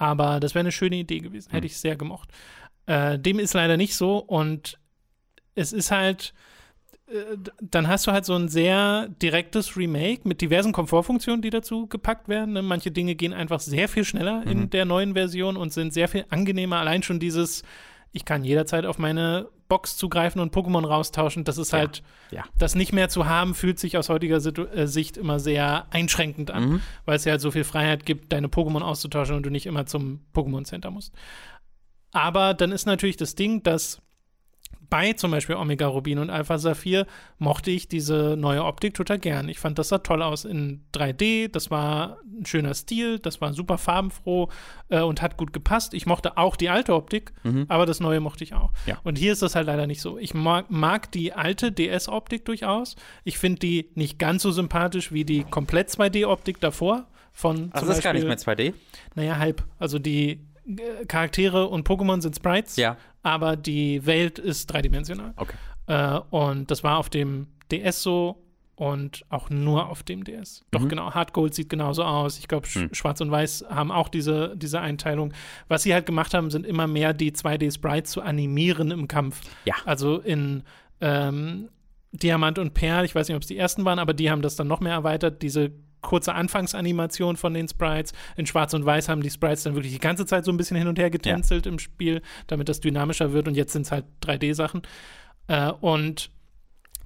[0.00, 1.50] Aber das wäre eine schöne Idee gewesen.
[1.52, 2.30] Hätte ich sehr gemocht.
[2.86, 4.16] Äh, dem ist leider nicht so.
[4.18, 4.78] Und
[5.54, 6.32] es ist halt.
[7.06, 11.86] äh, Dann hast du halt so ein sehr direktes Remake mit diversen Komfortfunktionen, die dazu
[11.86, 12.54] gepackt werden.
[12.54, 12.62] ne?
[12.62, 14.70] Manche Dinge gehen einfach sehr viel schneller in Mhm.
[14.70, 16.78] der neuen Version und sind sehr viel angenehmer.
[16.78, 17.62] Allein schon dieses,
[18.12, 21.44] ich kann jederzeit auf meine Box zugreifen und Pokémon raustauschen.
[21.44, 21.78] Das ist Ja.
[21.78, 22.44] halt Ja.
[22.58, 26.50] das nicht mehr zu haben, fühlt sich aus heutiger Situ äh, Sicht immer sehr einschränkend
[26.50, 26.80] an, Mhm.
[27.06, 29.86] weil es ja halt so viel Freiheit gibt, deine Pokémon auszutauschen und du nicht immer
[29.86, 31.14] zum Pokémon Center musst.
[32.12, 34.02] Aber dann ist natürlich das Ding, dass
[34.88, 37.06] bei zum Beispiel Omega Rubin und Alpha Saphir
[37.38, 39.48] mochte ich diese neue Optik total gern.
[39.48, 43.52] Ich fand, das sah toll aus in 3D, das war ein schöner Stil, das war
[43.52, 44.48] super farbenfroh
[44.88, 45.94] äh, und hat gut gepasst.
[45.94, 47.32] Ich mochte auch die alte Optik,
[47.68, 48.72] aber das neue mochte ich auch.
[48.86, 48.98] Ja.
[49.04, 50.18] Und hier ist das halt leider nicht so.
[50.18, 52.96] Ich mag, mag die alte DS-Optik durchaus.
[53.22, 57.06] Ich finde die nicht ganz so sympathisch wie die komplett 2D-Optik davor.
[57.32, 58.74] Von Also das ist gar nicht Beispiel- mehr 2D?
[59.14, 59.62] naja, halb.
[59.78, 60.40] Also die
[61.08, 62.96] Charaktere und Pokémon sind Sprites, Ja.
[63.22, 65.32] aber die Welt ist dreidimensional.
[65.36, 65.56] Okay.
[65.86, 68.42] Äh, und das war auf dem DS so
[68.76, 70.64] und auch nur auf dem DS.
[70.70, 70.88] Doch, Mhm.
[70.88, 71.10] genau.
[71.12, 72.38] Hard Gold sieht genauso aus.
[72.38, 72.94] Ich glaube, Sch Hm.
[72.94, 75.32] Schwarz und Weiß haben auch diese, diese Einteilung.
[75.68, 79.42] Was sie halt gemacht haben, sind immer mehr die 2D-Sprites zu animieren im Kampf.
[79.66, 79.74] Ja.
[79.84, 80.62] Also in
[81.02, 81.68] ähm,
[82.12, 84.56] Diamant und Perl, ich weiß nicht, ob es die ersten waren, aber die haben das
[84.56, 85.70] dann noch mehr erweitert, diese
[86.00, 88.12] kurze Anfangsanimation von den Sprites.
[88.36, 90.76] In Schwarz und Weiß haben die Sprites dann wirklich die ganze Zeit so ein bisschen
[90.76, 94.04] hin und her getänzelt im Spiel, damit das dynamischer wird und jetzt sind es halt
[94.22, 94.82] 3D-Sachen.
[95.48, 96.30] Äh, und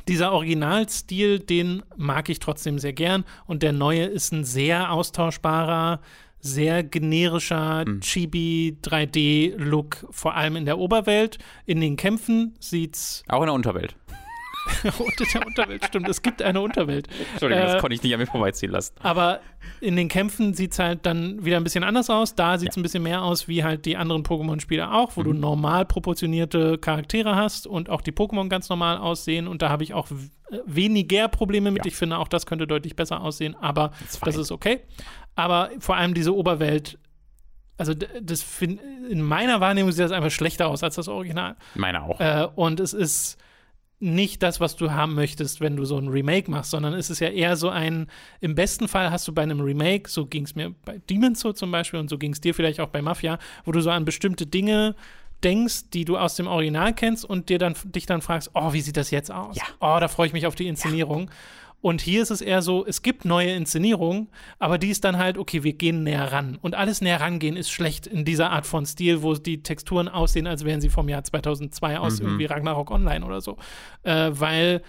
[0.09, 6.01] dieser Originalstil, den mag ich trotzdem sehr gern und der neue ist ein sehr austauschbarer,
[6.41, 11.39] sehr generischer Chibi 3D-Look, vor allem in der Oberwelt.
[11.65, 13.97] In den Kämpfen sieht's Auch in der Unterwelt.
[14.99, 17.09] unter der Unterwelt, stimmt, es gibt eine Unterwelt.
[17.33, 18.95] Entschuldigung, Äh, das konnte ich nicht an mir vorbeiziehen lassen.
[19.03, 19.41] Aber
[19.81, 22.35] in den Kämpfen sieht es halt dann wieder ein bisschen anders aus.
[22.35, 22.81] Da sieht es Ja.
[22.81, 25.25] ein bisschen mehr aus wie halt die anderen Pokémon-Spiele auch, wo Mhm.
[25.25, 29.49] du normal proportionierte Charaktere hast und auch die Pokémon ganz normal aussehen.
[29.49, 30.09] Und da habe ich auch
[30.67, 31.85] weniger Probleme mit.
[31.85, 31.89] Ja.
[31.89, 34.35] Ich finde, auch das könnte deutlich besser aussehen, aber das fein.
[34.39, 34.81] ist okay.
[35.35, 36.99] Aber vor allem diese Oberwelt.
[37.77, 41.57] Also, das find, in meiner Wahrnehmung sieht das einfach schlechter aus als das Original.
[41.75, 42.21] Meine auch.
[42.21, 43.37] Äh, und es ist
[44.01, 47.21] nicht das, was du haben möchtest, wenn du so ein Remake machst, sondern es ist
[47.21, 48.09] ja eher so ein,
[48.41, 51.55] im besten Fall hast du bei einem Remake, so ging es mir bei Demon's Soul
[51.55, 54.05] zum Beispiel und so ging es dir vielleicht auch bei Mafia, wo du so an
[54.05, 54.95] bestimmte Dinge
[55.43, 58.81] denkst, die du aus dem Original kennst und dir dann dich dann fragst, oh, wie
[58.81, 59.57] sieht das jetzt aus?
[59.57, 59.65] Ja.
[59.81, 61.31] Oh, da freue ich mich auf die Inszenierung.
[61.85, 64.29] Und hier ist es eher so, es gibt neue Inszenierungen,
[64.59, 66.57] aber die ist dann halt, okay, wir gehen näher ran.
[66.63, 70.47] Und alles näher rangehen ist schlecht in dieser Art von Stil, wo die Texturen aussehen,
[70.47, 72.27] als wären sie vom Jahr 2002 aus Mhm.
[72.27, 73.59] irgendwie Ragnarok Online oder so.
[74.03, 74.81] Äh, weil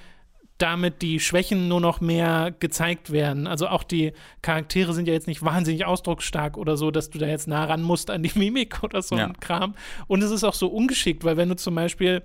[0.57, 3.45] damit die Schwächen nur noch mehr gezeigt werden.
[3.45, 7.27] Also auch die Charaktere sind ja jetzt nicht wahnsinnig ausdrucksstark oder so, dass du da
[7.27, 9.25] jetzt nah ran musst an die Mimik oder so Ja.
[9.25, 9.75] ein Kram.
[10.07, 12.23] Und es ist auch so ungeschickt, weil wenn du zum Beispiel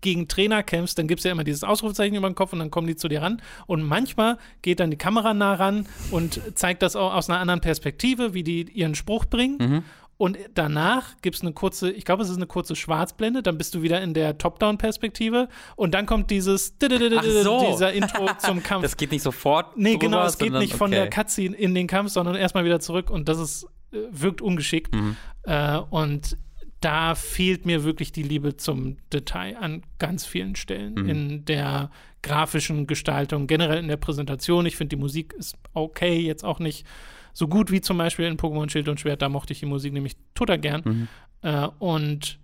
[0.00, 2.70] gegen Trainer kämpfst, dann gibt es ja immer dieses Ausrufezeichen über den Kopf und dann
[2.70, 3.42] kommen die zu dir ran.
[3.66, 7.60] Und manchmal geht dann die Kamera nah ran und zeigt das auch aus einer anderen
[7.60, 9.56] Perspektive, wie die ihren Spruch bringen.
[9.58, 9.82] Mhm.
[10.18, 13.72] Und danach gibt es eine kurze, ich glaube, es ist eine kurze Schwarzblende, dann bist
[13.76, 17.64] du wieder in der Top-Down-Perspektive und dann kommt dieses Ach so.
[17.70, 18.82] dieser Intro zum Kampf.
[18.82, 19.76] Das geht nicht sofort.
[19.76, 20.96] Nee, drüber, genau, es geht sondern- nicht von okay.
[20.96, 23.68] der Cutscene in den Kampf, sondern erstmal wieder zurück und das ist,
[24.10, 24.92] wirkt ungeschickt.
[24.92, 25.16] Mhm.
[25.44, 26.36] Äh, und
[26.80, 31.08] da fehlt mir wirklich die Liebe zum Detail an ganz vielen Stellen Mhm.
[31.08, 31.90] in der
[32.22, 34.66] grafischen Gestaltung, generell in der Präsentation.
[34.66, 36.86] Ich finde, die Musik ist okay, jetzt auch nicht
[37.32, 39.22] so gut wie zum Beispiel in Pokémon Schild und Schwert.
[39.22, 40.82] Da mochte ich die Musik nämlich total gern.
[40.84, 41.08] Mhm.
[41.42, 42.38] Äh, und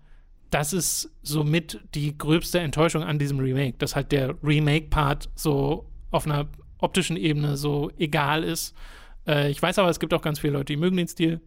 [0.50, 6.26] das ist somit die gröbste Enttäuschung an diesem Remake, dass halt der Remake-Part so auf
[6.26, 6.46] einer
[6.78, 8.74] optischen Ebene so egal ist.
[9.26, 11.40] Äh, ich weiß aber, es gibt auch ganz viele Leute, die mögen den Stil.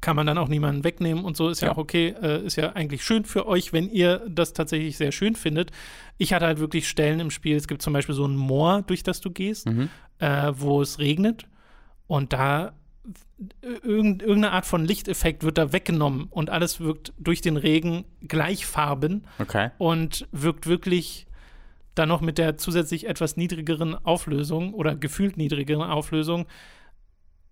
[0.00, 1.72] Kann man dann auch niemanden wegnehmen und so ist ja, Ja.
[1.72, 2.14] auch okay.
[2.22, 5.70] Äh, ist ja eigentlich schön für euch, wenn ihr das tatsächlich sehr schön findet.
[6.18, 7.56] Ich hatte halt wirklich Stellen im Spiel.
[7.56, 9.88] Es gibt zum Beispiel so ein Moor, durch das du gehst, Mhm.
[10.18, 11.46] äh, wo es regnet
[12.06, 12.74] und da
[13.82, 19.26] irgend, irgendeine Art von Lichteffekt wird da weggenommen und alles wirkt durch den Regen gleichfarben
[19.38, 19.70] Okay.
[19.78, 21.26] und wirkt wirklich
[21.94, 26.46] dann noch mit der zusätzlich etwas niedrigeren Auflösung oder gefühlt niedrigeren Auflösung.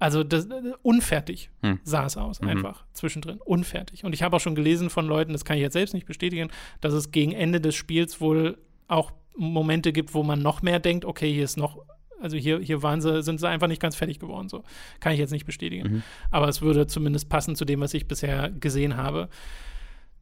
[0.02, 0.48] Also das,
[0.82, 1.78] unfertig Hm.
[1.84, 2.48] sah es aus, Mhm.
[2.48, 3.38] einfach zwischendrin.
[3.38, 4.04] Unfertig.
[4.04, 6.50] Und ich habe auch schon gelesen von Leuten, das kann ich jetzt selbst nicht bestätigen,
[6.80, 11.04] dass es gegen Ende des Spiels wohl auch Momente gibt, wo man noch mehr denkt,
[11.04, 11.78] okay, hier ist noch,
[12.20, 14.48] also hier, hier waren sie, sind sie einfach nicht ganz fertig geworden.
[14.48, 14.64] So.
[15.00, 15.88] Kann ich jetzt nicht bestätigen.
[15.88, 16.02] Mhm.
[16.30, 19.28] Aber es würde zumindest passen zu dem, was ich bisher gesehen habe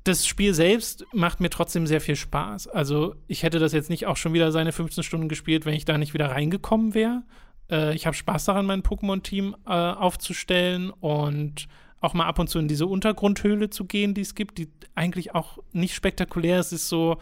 [0.04, 2.68] das Spiel selbst macht mir trotzdem sehr viel Spaß.
[2.68, 5.84] Also ich hätte das jetzt nicht auch schon wieder seine 15 Stunden gespielt, wenn ich
[5.84, 7.22] da nicht wieder reingekommen wäre.
[7.70, 11.66] Äh, ich habe Spaß daran, mein Pokémon-Team äh, aufzustellen und
[12.00, 15.34] auch mal ab und zu in diese Untergrundhöhle zu gehen, die es gibt, die eigentlich
[15.34, 16.72] auch nicht spektakulär ist.
[16.72, 17.18] Es ist so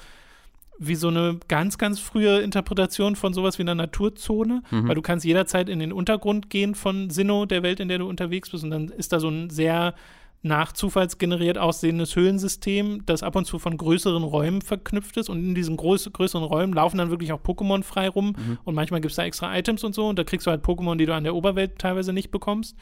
[0.81, 4.87] wie so eine ganz, ganz frühe Interpretation von sowas wie einer Naturzone, Mhm.
[4.87, 8.09] weil du kannst jederzeit in den Untergrund gehen von Sinnoh, der Welt, in der du
[8.09, 9.95] unterwegs bist, und dann ist da so ein sehr
[10.43, 15.29] nach zufallsgeneriert aussehendes Höhlensystem, das ab und zu von größeren Räumen verknüpft ist.
[15.29, 18.35] Und in diesen groß, größeren Räumen laufen dann wirklich auch Pokémon frei rum.
[18.65, 20.09] Und manchmal gibt es da extra Items und so.
[20.09, 22.77] Und da kriegst du halt Pokémon, die du an der Oberwelt teilweise nicht bekommst.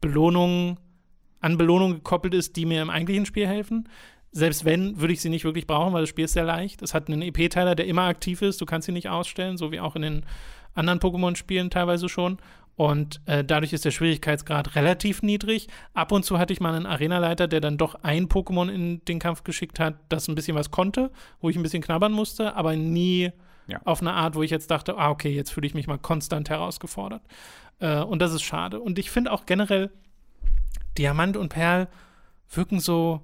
[0.00, 0.78] Belohnungen,
[1.40, 3.88] an Belohnungen gekoppelt ist, die mir im eigentlichen Spiel helfen.
[4.36, 6.82] Selbst wenn, würde ich sie nicht wirklich brauchen, weil das Spiel ist sehr leicht.
[6.82, 8.60] Es hat einen EP-Teiler, der immer aktiv ist.
[8.60, 10.26] Du kannst ihn nicht ausstellen, so wie auch in den
[10.74, 12.38] anderen Pokémon-Spielen teilweise schon.
[12.76, 15.68] Und äh, dadurch ist der Schwierigkeitsgrad relativ niedrig.
[15.94, 19.18] Ab und zu hatte ich mal einen Arenaleiter, der dann doch ein Pokémon in den
[19.18, 21.10] Kampf geschickt hat, das ein bisschen was konnte,
[21.40, 23.32] wo ich ein bisschen knabbern musste, aber nie
[23.66, 23.80] Ja.
[23.86, 26.50] auf eine Art, wo ich jetzt dachte, ah, okay, jetzt fühle ich mich mal konstant
[26.50, 27.22] herausgefordert.
[27.78, 28.78] Äh, und das ist schade.
[28.80, 29.90] Und ich finde auch generell,
[30.98, 31.88] Diamant und Perl
[32.52, 33.22] wirken so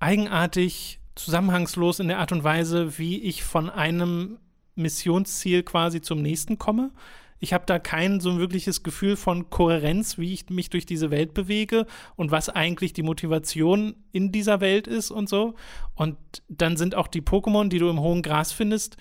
[0.00, 4.38] eigenartig, zusammenhangslos in der Art und Weise, wie ich von einem
[4.76, 6.92] Missionsziel quasi zum nächsten komme.
[7.40, 11.10] Ich habe da kein so ein wirkliches Gefühl von Kohärenz, wie ich mich durch diese
[11.10, 15.54] Welt bewege und was eigentlich die Motivation in dieser Welt ist und so.
[15.94, 16.16] Und
[16.48, 18.96] dann sind auch die Pokémon, die du im hohen Gras findest,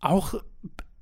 [0.00, 0.34] auch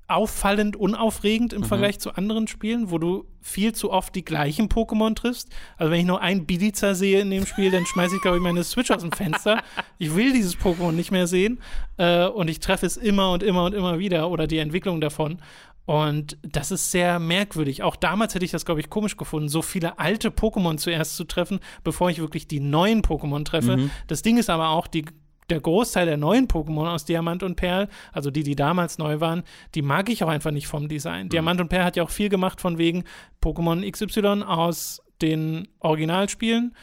[0.07, 1.65] auffallend unaufregend im mhm.
[1.65, 5.49] Vergleich zu anderen Spielen, wo du viel zu oft die gleichen Pokémon triffst.
[5.77, 8.43] Also wenn ich nur ein Bidiza sehe in dem Spiel, dann schmeiße ich, glaube ich,
[8.43, 9.61] meine Switch aus dem Fenster.
[9.97, 11.59] Ich will dieses Pokémon nicht mehr sehen.
[11.97, 15.39] Äh, und ich treffe es immer und immer und immer wieder oder die Entwicklung davon.
[15.85, 17.81] Und das ist sehr merkwürdig.
[17.81, 21.23] Auch damals hätte ich das, glaube ich, komisch gefunden, so viele alte Pokémon zuerst zu
[21.23, 23.77] treffen, bevor ich wirklich die neuen Pokémon treffe.
[23.77, 23.91] Mhm.
[24.07, 25.05] Das Ding ist aber auch, die,
[25.49, 29.43] der Großteil der neuen Pokémon aus Diamant und Perl, also die, die damals neu waren,
[29.75, 31.25] die mag ich auch einfach nicht vom Design.
[31.25, 31.29] Mhm.
[31.29, 33.03] Diamant und Perl hat ja auch viel gemacht von wegen
[33.41, 36.75] Pokémon XY aus den Originalspielen.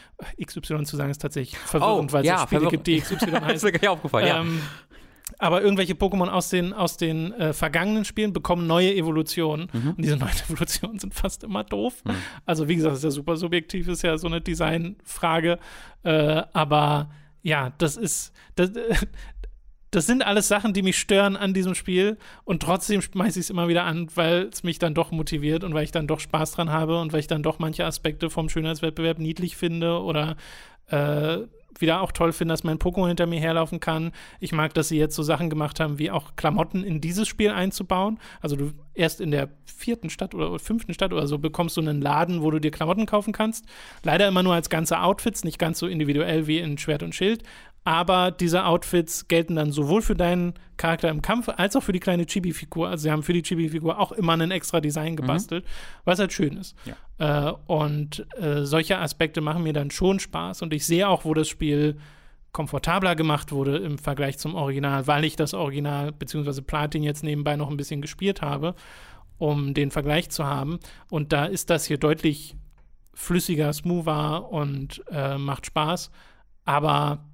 [0.43, 3.47] XY zu sagen ist tatsächlich verwirrend, oh, weil es ja, Spiele gibt, die XY heißen.
[3.47, 4.85] das ist mir gar nicht aufgefallen, ähm, ja
[5.37, 9.69] aber irgendwelche Pokémon aus den, aus den äh, vergangenen Spielen bekommen neue Evolutionen.
[9.73, 9.89] Mhm.
[9.89, 12.03] Und diese neuen Evolutionen sind fast immer doof.
[12.05, 12.15] Mhm.
[12.45, 15.59] Also, wie gesagt, ist ja super subjektiv, ist ja so eine Designfrage.
[16.03, 17.09] Äh, aber
[17.45, 18.33] ja, das ist.
[18.55, 18.71] Das,
[19.91, 23.49] das sind alles Sachen, die mich stören an diesem Spiel und trotzdem schmeiße ich es
[23.49, 26.53] immer wieder an, weil es mich dann doch motiviert und weil ich dann doch Spaß
[26.53, 30.35] dran habe und weil ich dann doch manche Aspekte vom Schönheitswettbewerb niedlich finde oder
[30.87, 31.37] äh,
[31.81, 34.11] wieder auch toll finde, dass mein Pokémon hinter mir herlaufen kann.
[34.39, 37.51] Ich mag, dass sie jetzt so Sachen gemacht haben, wie auch Klamotten in dieses Spiel
[37.51, 38.19] einzubauen.
[38.41, 42.01] Also du erst in der vierten Stadt oder fünften Stadt oder so bekommst du einen
[42.01, 43.65] Laden, wo du dir Klamotten kaufen kannst.
[44.03, 47.43] Leider immer nur als ganze Outfits, nicht ganz so individuell wie in Schwert und Schild
[47.85, 51.99] aber diese Outfits gelten dann sowohl für deinen Charakter im Kampf als auch für die
[51.99, 52.89] kleine Chibi-Figur.
[52.89, 55.17] Also sie haben für die Chibi-Figur auch immer ein extra Design mhm.
[55.17, 55.69] gebastelt, mhm.
[56.03, 56.75] was halt schön ist.
[57.19, 57.49] Ja.
[57.49, 61.35] Äh, und äh, solche Aspekte machen mir dann schon Spaß und ich sehe auch, wo
[61.35, 61.97] das Spiel
[62.53, 66.61] komfortabler gemacht wurde im Vergleich zum Original, weil ich das Original bzw.
[66.61, 68.73] Platin jetzt nebenbei noch ein bisschen gespielt habe,
[69.37, 70.79] um den Vergleich zu haben.
[71.11, 72.55] Und da ist das hier deutlich
[73.13, 76.09] flüssiger, smoother und äh, macht Spaß.
[76.63, 77.25] Aber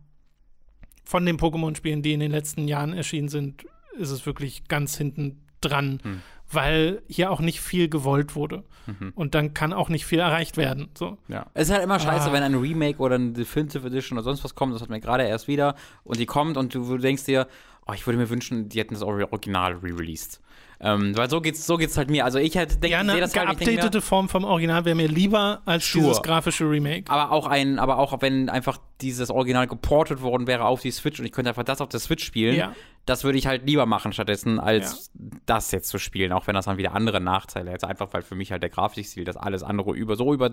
[1.11, 3.65] von den Pokémon-Spielen, die in den letzten Jahren erschienen sind,
[3.97, 6.21] ist es wirklich ganz hinten dran, hm.
[6.49, 8.63] weil hier auch nicht viel gewollt wurde.
[8.87, 9.11] Mhm.
[9.13, 10.87] Und dann kann auch nicht viel erreicht werden.
[10.97, 11.17] So.
[11.27, 11.47] Ja.
[11.53, 12.33] Es ist halt immer scheiße, ah.
[12.33, 15.23] wenn ein Remake oder eine Definitive Edition oder sonst was kommt, das hat mir gerade
[15.23, 15.75] erst wieder,
[16.05, 17.45] und die kommt und du, du denkst dir,
[17.85, 20.40] oh, ich würde mir wünschen, die hätten das Original re-released.
[20.83, 22.25] Ähm, weil so geht's, so geht's halt mir.
[22.25, 25.07] Also ich hätte denke, ja, eine das halt, geupdatete mir, Form vom Original wäre mir
[25.07, 26.05] lieber als sure.
[26.05, 27.03] dieses grafische Remake.
[27.11, 31.19] Aber auch ein, aber auch wenn einfach dieses Original geportet worden wäre auf die Switch
[31.19, 32.73] und ich könnte einfach das auf der Switch spielen, ja.
[33.05, 35.29] das würde ich halt lieber machen stattdessen, als ja.
[35.45, 37.87] das jetzt zu spielen, auch wenn das dann wieder andere Nachteile hätte.
[37.87, 40.51] Einfach weil für mich halt der Grafikstil das alles andere über so über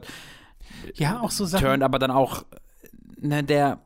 [0.94, 1.64] ja auch so Sachen.
[1.64, 2.44] Turnt, aber dann auch
[3.18, 3.78] ne, der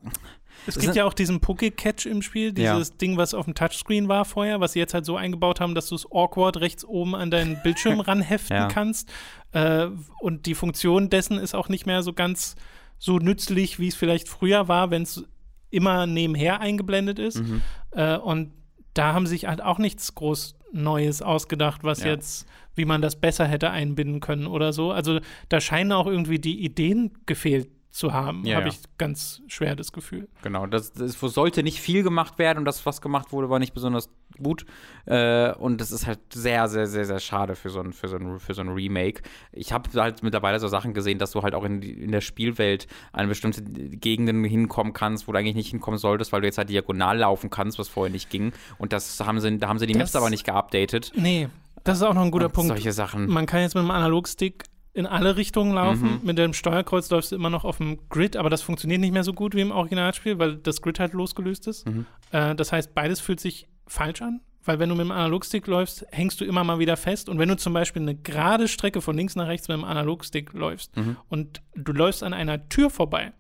[0.66, 2.94] es gibt ja auch diesen Poké-Catch im Spiel, dieses ja.
[3.00, 5.88] Ding, was auf dem Touchscreen war vorher, was sie jetzt halt so eingebaut haben, dass
[5.88, 8.68] du es awkward rechts oben an deinen Bildschirm ranheften ja.
[8.68, 9.10] kannst.
[9.52, 9.88] Äh,
[10.20, 12.56] und die Funktion dessen ist auch nicht mehr so ganz
[12.98, 15.24] so nützlich, wie es vielleicht früher war, wenn es
[15.70, 17.40] immer nebenher eingeblendet ist.
[17.40, 17.62] Mhm.
[17.90, 18.52] Äh, und
[18.94, 22.10] da haben sich halt auch nichts groß Neues ausgedacht, was ja.
[22.10, 24.92] jetzt, wie man das besser hätte einbinden können oder so.
[24.92, 28.72] Also da scheinen auch irgendwie die Ideen gefehlt zu haben, ja, habe ja.
[28.72, 30.26] ich ganz schwer das Gefühl.
[30.42, 33.74] Genau, das, das, sollte nicht viel gemacht werden und das, was gemacht wurde, war nicht
[33.74, 34.08] besonders
[34.42, 34.64] gut.
[35.04, 38.16] Äh, und das ist halt sehr, sehr, sehr, sehr schade für so ein, für so
[38.16, 39.20] ein, für so ein Remake.
[39.52, 42.86] Ich habe halt mittlerweile so Sachen gesehen, dass du halt auch in, in der Spielwelt
[43.12, 46.70] an bestimmte Gegenden hinkommen kannst, wo du eigentlich nicht hinkommen solltest, weil du jetzt halt
[46.70, 48.52] diagonal laufen kannst, was vorher nicht ging.
[48.78, 51.12] Und das haben sie, da haben sie die das, Maps aber nicht geupdatet.
[51.14, 51.50] Nee,
[51.84, 52.68] das ist auch noch ein guter und Punkt.
[52.68, 53.26] Solche Sachen.
[53.28, 54.64] Man kann jetzt mit dem Analogstick
[54.94, 56.20] in alle Richtungen laufen.
[56.20, 56.20] Mhm.
[56.22, 59.24] Mit dem Steuerkreuz läufst du immer noch auf dem Grid, aber das funktioniert nicht mehr
[59.24, 61.88] so gut wie im Originalspiel, weil das Grid halt losgelöst ist.
[61.88, 62.06] Mhm.
[62.30, 66.06] Äh, das heißt, beides fühlt sich falsch an, weil wenn du mit dem Analogstick läufst,
[66.10, 67.28] hängst du immer mal wieder fest.
[67.28, 70.52] Und wenn du zum Beispiel eine gerade Strecke von links nach rechts mit dem Analogstick
[70.52, 71.16] läufst mhm.
[71.28, 73.32] und du läufst an einer Tür vorbei,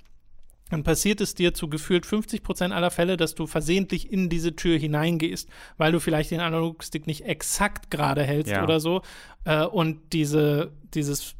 [0.70, 4.56] dann passiert es dir zu gefühlt 50 Prozent aller Fälle, dass du versehentlich in diese
[4.56, 8.64] Tür hineingehst, weil du vielleicht den Analogstick nicht exakt gerade hältst ja.
[8.64, 9.02] oder so.
[9.44, 11.34] Äh, und diese, dieses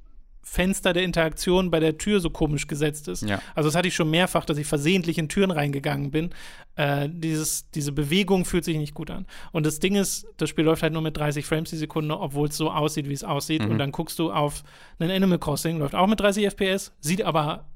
[0.44, 3.22] Fenster der Interaktion bei der Tür so komisch gesetzt ist.
[3.22, 3.40] Ja.
[3.54, 6.30] Also das hatte ich schon mehrfach, dass ich versehentlich in Türen reingegangen bin.
[6.74, 9.26] Äh, dieses, diese Bewegung fühlt sich nicht gut an.
[9.52, 12.48] Und das Ding ist, das Spiel läuft halt nur mit 30 Frames die Sekunde, obwohl
[12.48, 13.64] es so aussieht, wie es aussieht.
[13.64, 13.70] Mhm.
[13.70, 14.64] Und dann guckst du auf
[14.98, 17.66] einen Animal Crossing, läuft auch mit 30 FPS, sieht aber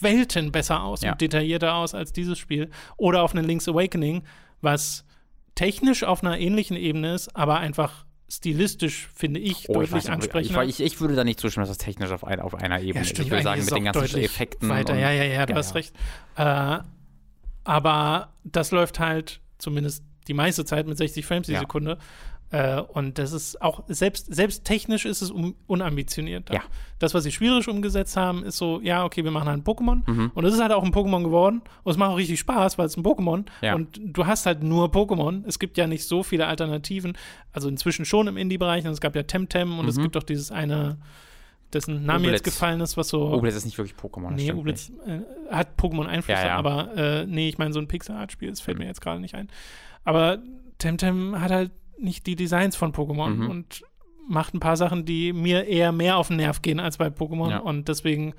[0.00, 1.12] Welten besser aus ja.
[1.12, 2.70] und detaillierter aus als dieses Spiel.
[2.96, 4.24] Oder auf einen Link's Awakening,
[4.60, 5.04] was
[5.54, 10.04] technisch auf einer ähnlichen Ebene ist, aber einfach stilistisch, finde ich, Oh, ich, deutlich weiß,
[10.04, 10.64] nicht, ansprechender.
[10.64, 12.94] ich, ich, ich würde da nicht zustimmen, dass das technisch auf, ein, auf einer Ebene
[12.96, 13.08] ja, ist.
[13.10, 14.68] stimmt, Ich würde sagen, mit den ganzen Effekten.
[14.68, 15.74] Weiter, und, ja, ja, ja, du Ja, hast ja.
[15.74, 15.94] recht.
[16.36, 16.78] Äh,
[17.64, 21.56] aber das läuft halt zumindest die meiste Zeit mit 60 Frames die.
[21.56, 21.98] Sekunde.
[22.50, 26.50] Äh, und das ist auch, selbst, selbst technisch ist es un unambitioniert.
[26.52, 26.60] Ja.
[27.00, 30.08] Das, was sie spielerisch umgesetzt haben, ist so, ja, okay, wir machen halt ein Pokémon.
[30.08, 30.30] Mhm.
[30.34, 31.62] Und es ist halt auch ein Pokémon geworden.
[31.82, 33.44] Und es macht auch richtig Spaß, weil es ein Pokémon.
[33.62, 33.74] Ja.
[33.74, 35.42] Und du hast halt nur Pokémon.
[35.46, 37.16] Es gibt ja nicht so viele Alternativen.
[37.52, 38.84] Also inzwischen schon im Indie-Bereich.
[38.84, 40.02] Und es gab ja Temtem und es Mhm.
[40.02, 40.98] gibt auch dieses eine,
[41.72, 42.32] dessen Name Oblitz.
[42.32, 43.32] jetzt gefallen ist, was so.
[43.32, 44.30] Oblitz ist nicht wirklich Pokémon.
[44.30, 44.92] Nee, nicht.
[45.06, 45.20] äh,
[45.52, 46.56] hat Pokémon-Einflüsse, Ja, ja.
[46.56, 48.84] aber äh, nee, ich meine so ein Pixel-Art-Spiel, das fällt Mhm.
[48.84, 49.48] mir jetzt gerade nicht ein.
[50.04, 50.38] Aber
[50.78, 51.72] Temtem hat halt
[52.04, 53.50] nicht die Designs von Pokémon Mhm.
[53.50, 53.82] und
[54.28, 57.50] macht ein paar Sachen, die mir eher mehr auf den Nerv gehen als bei Pokémon
[57.50, 57.58] Ja.
[57.58, 58.34] und deswegen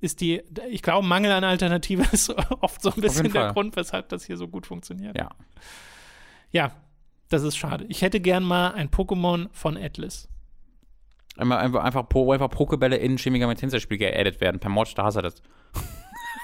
[0.00, 2.30] ist die, ich glaube, Mangel an Alternative ist
[2.62, 3.52] oft so ein bisschen der.
[3.52, 5.16] Grund, weshalb das hier so gut funktioniert.
[5.18, 5.30] Ja.
[6.50, 6.72] Ja,
[7.30, 7.84] das ist schade.
[7.88, 10.28] Ich hätte gern mal ein Pokémon von Atlas.
[11.36, 14.60] Einfach, einfach, einfach, einfach Pokebälle in Shin Megami Tensei Spiel geaddet werden.
[14.60, 15.42] Per Mod, da hast du das.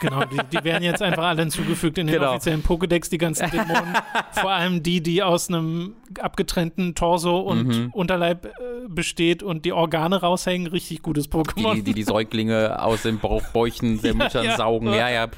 [0.01, 2.31] Genau, die, die werden jetzt einfach alle hinzugefügt in den Genau.
[2.32, 3.94] offiziellen Pokédex, die ganzen Dämonen.
[4.32, 7.90] Vor allem die, die aus einem abgetrennten Torso und Mhm.
[7.93, 8.51] Unterleib äh,
[8.89, 10.66] besteht und die Organe raushängen.
[10.68, 11.74] Richtig gutes Pokémon.
[11.74, 14.56] Die, die die Säuglinge aus den Bauchbäuchen der Ja, Müttern ja.
[14.56, 14.89] saugen.
[14.93, 15.28] Ja, ja.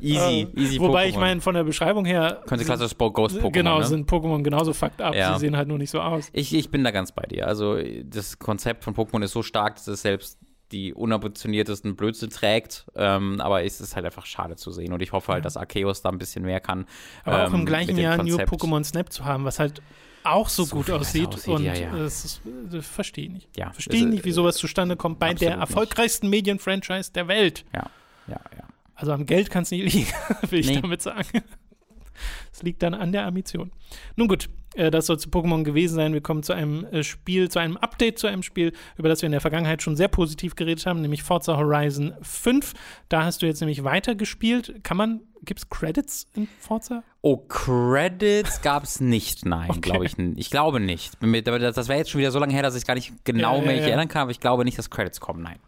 [0.00, 1.20] Easy, easy Äh, Wobei ich Pokémon.
[1.20, 2.40] meine, von der Beschreibung her.
[2.46, 3.50] Könnte sind- klassisches Ghost-Pokémon.
[3.52, 3.84] Genau, ne?
[3.84, 5.14] sind Pokémon genauso fucked up.
[5.14, 5.34] Ja.
[5.34, 6.28] Sie sehen halt nur nicht so aus.
[6.32, 7.46] Ich, ich bin da ganz bei dir.
[7.46, 10.38] Also das Konzept von Pokémon ist so stark, dass es selbst
[10.72, 12.86] die unambitioniertesten Blödsinn trägt.
[12.96, 14.92] Ähm, aber es ist halt einfach schade zu sehen.
[14.92, 16.86] Und ich hoffe halt, dass Arceus da ein bisschen mehr kann.
[17.24, 18.50] Aber auch ähm, im gleichen mit dem Jahr New Konzept.
[18.52, 19.80] Pokémon Snap zu haben, was halt
[20.24, 21.26] auch so, So gut aussieht.
[21.28, 21.90] aussieht, und ja, ja.
[21.96, 22.40] Das, ist-
[22.70, 23.56] das verstehe ich nicht.
[23.56, 27.64] Ja, Verstehe nicht, wie sowas zustande kommt bei der erfolgreichsten Medienfranchise der Welt.
[27.74, 27.90] Ja,
[28.28, 28.64] ja, ja.
[28.94, 30.06] Also am Geld kann es nicht liegen,
[30.50, 30.80] will ich Nee.
[30.80, 31.26] damit sagen.
[32.52, 33.72] Es liegt dann an der Ambition.
[34.16, 36.12] Nun gut, äh, das soll zu Pokémon gewesen sein.
[36.12, 39.26] Wir kommen zu einem äh, Spiel, zu einem Update zu einem Spiel, über das wir
[39.26, 42.74] in der Vergangenheit schon sehr positiv geredet haben, nämlich Forza Horizon 5.
[43.08, 44.82] Da hast du jetzt nämlich weitergespielt.
[44.84, 47.02] Kann man, gibt es Credits in Forza?
[47.22, 49.80] Oh, Credits gab es nicht, nein, Okay.
[49.80, 50.18] glaube ich.
[50.36, 51.12] Ich glaube nicht.
[51.20, 53.66] Das wäre jetzt schon wieder so lange her, dass ich gar nicht genau Ja, ja,
[53.66, 53.86] mehr ja.
[53.88, 55.58] erinnern kann, aber ich glaube nicht, dass Credits kommen, nein.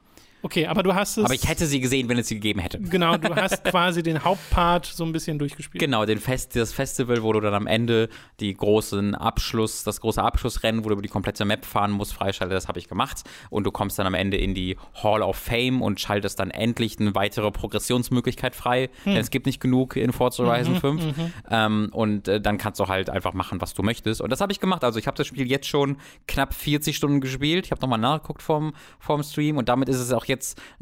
[0.45, 1.25] Okay, aber du hast es.
[1.25, 2.79] Aber ich hätte sie gesehen, wenn es sie gegeben hätte.
[2.79, 5.81] Genau, du hast quasi den Hauptpart so ein bisschen durchgespielt.
[5.81, 8.09] Genau, den Fest, das Festival, wo du dann am Ende
[8.41, 12.55] die großen Abschluss, das große Abschlussrennen, wo du über die komplette Map fahren musst, freischalte,
[12.55, 13.23] das habe ich gemacht.
[13.51, 17.01] Und du kommst dann am Ende in die Hall of Fame und schaltest dann endlich
[17.01, 18.91] eine weitere Progressionsmöglichkeit frei.
[19.05, 19.15] Hm.
[19.15, 21.15] Denn es gibt nicht genug in Forza Mhm, Horizon 5.
[21.51, 24.21] Ähm, und äh, dann kannst du halt einfach machen, was du möchtest.
[24.21, 24.85] Und das habe ich gemacht.
[24.85, 25.97] Also ich habe das Spiel jetzt schon
[26.29, 27.67] knapp 40 Stunden gespielt.
[27.67, 30.34] Ich habe nochmal nachgeguckt vorm, vorm Stream und damit ist es auch jetzt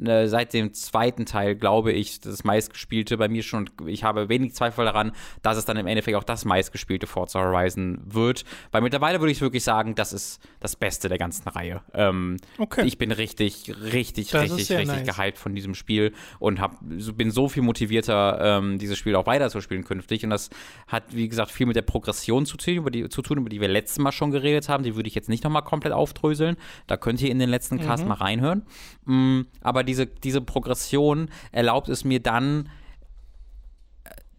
[0.02, 3.68] äh, seit dem zweiten Teil, glaube ich, das meistgespielte bei mir schon.
[3.86, 5.12] Ich habe wenig Zweifel daran,
[5.42, 8.44] dass es dann im Endeffekt auch das meistgespielte Forza Horizon wird.
[8.70, 11.82] Weil mittlerweile würde ich wirklich sagen, das ist das Beste der ganzen Reihe.
[11.94, 12.84] Ähm, Okay.
[12.86, 15.16] Ich bin richtig, richtig, Das richtig, richtig nice.
[15.16, 19.84] gehypt von diesem Spiel und hab, bin so viel motivierter, ähm, dieses Spiel auch weiterzuspielen
[19.84, 20.24] künftig.
[20.24, 20.50] Und das
[20.86, 23.60] hat, wie gesagt, viel mit der Progression zu tun, über die, zu tun, über die
[23.60, 24.84] wir letztes Mal schon geredet haben.
[24.84, 26.56] Die würde ich jetzt nicht nochmal komplett aufdröseln.
[26.86, 28.62] Da könnt ihr in den letzten Cast mal reinhören.
[29.04, 32.68] Mm, aber diese, diese Progression erlaubt es mir dann,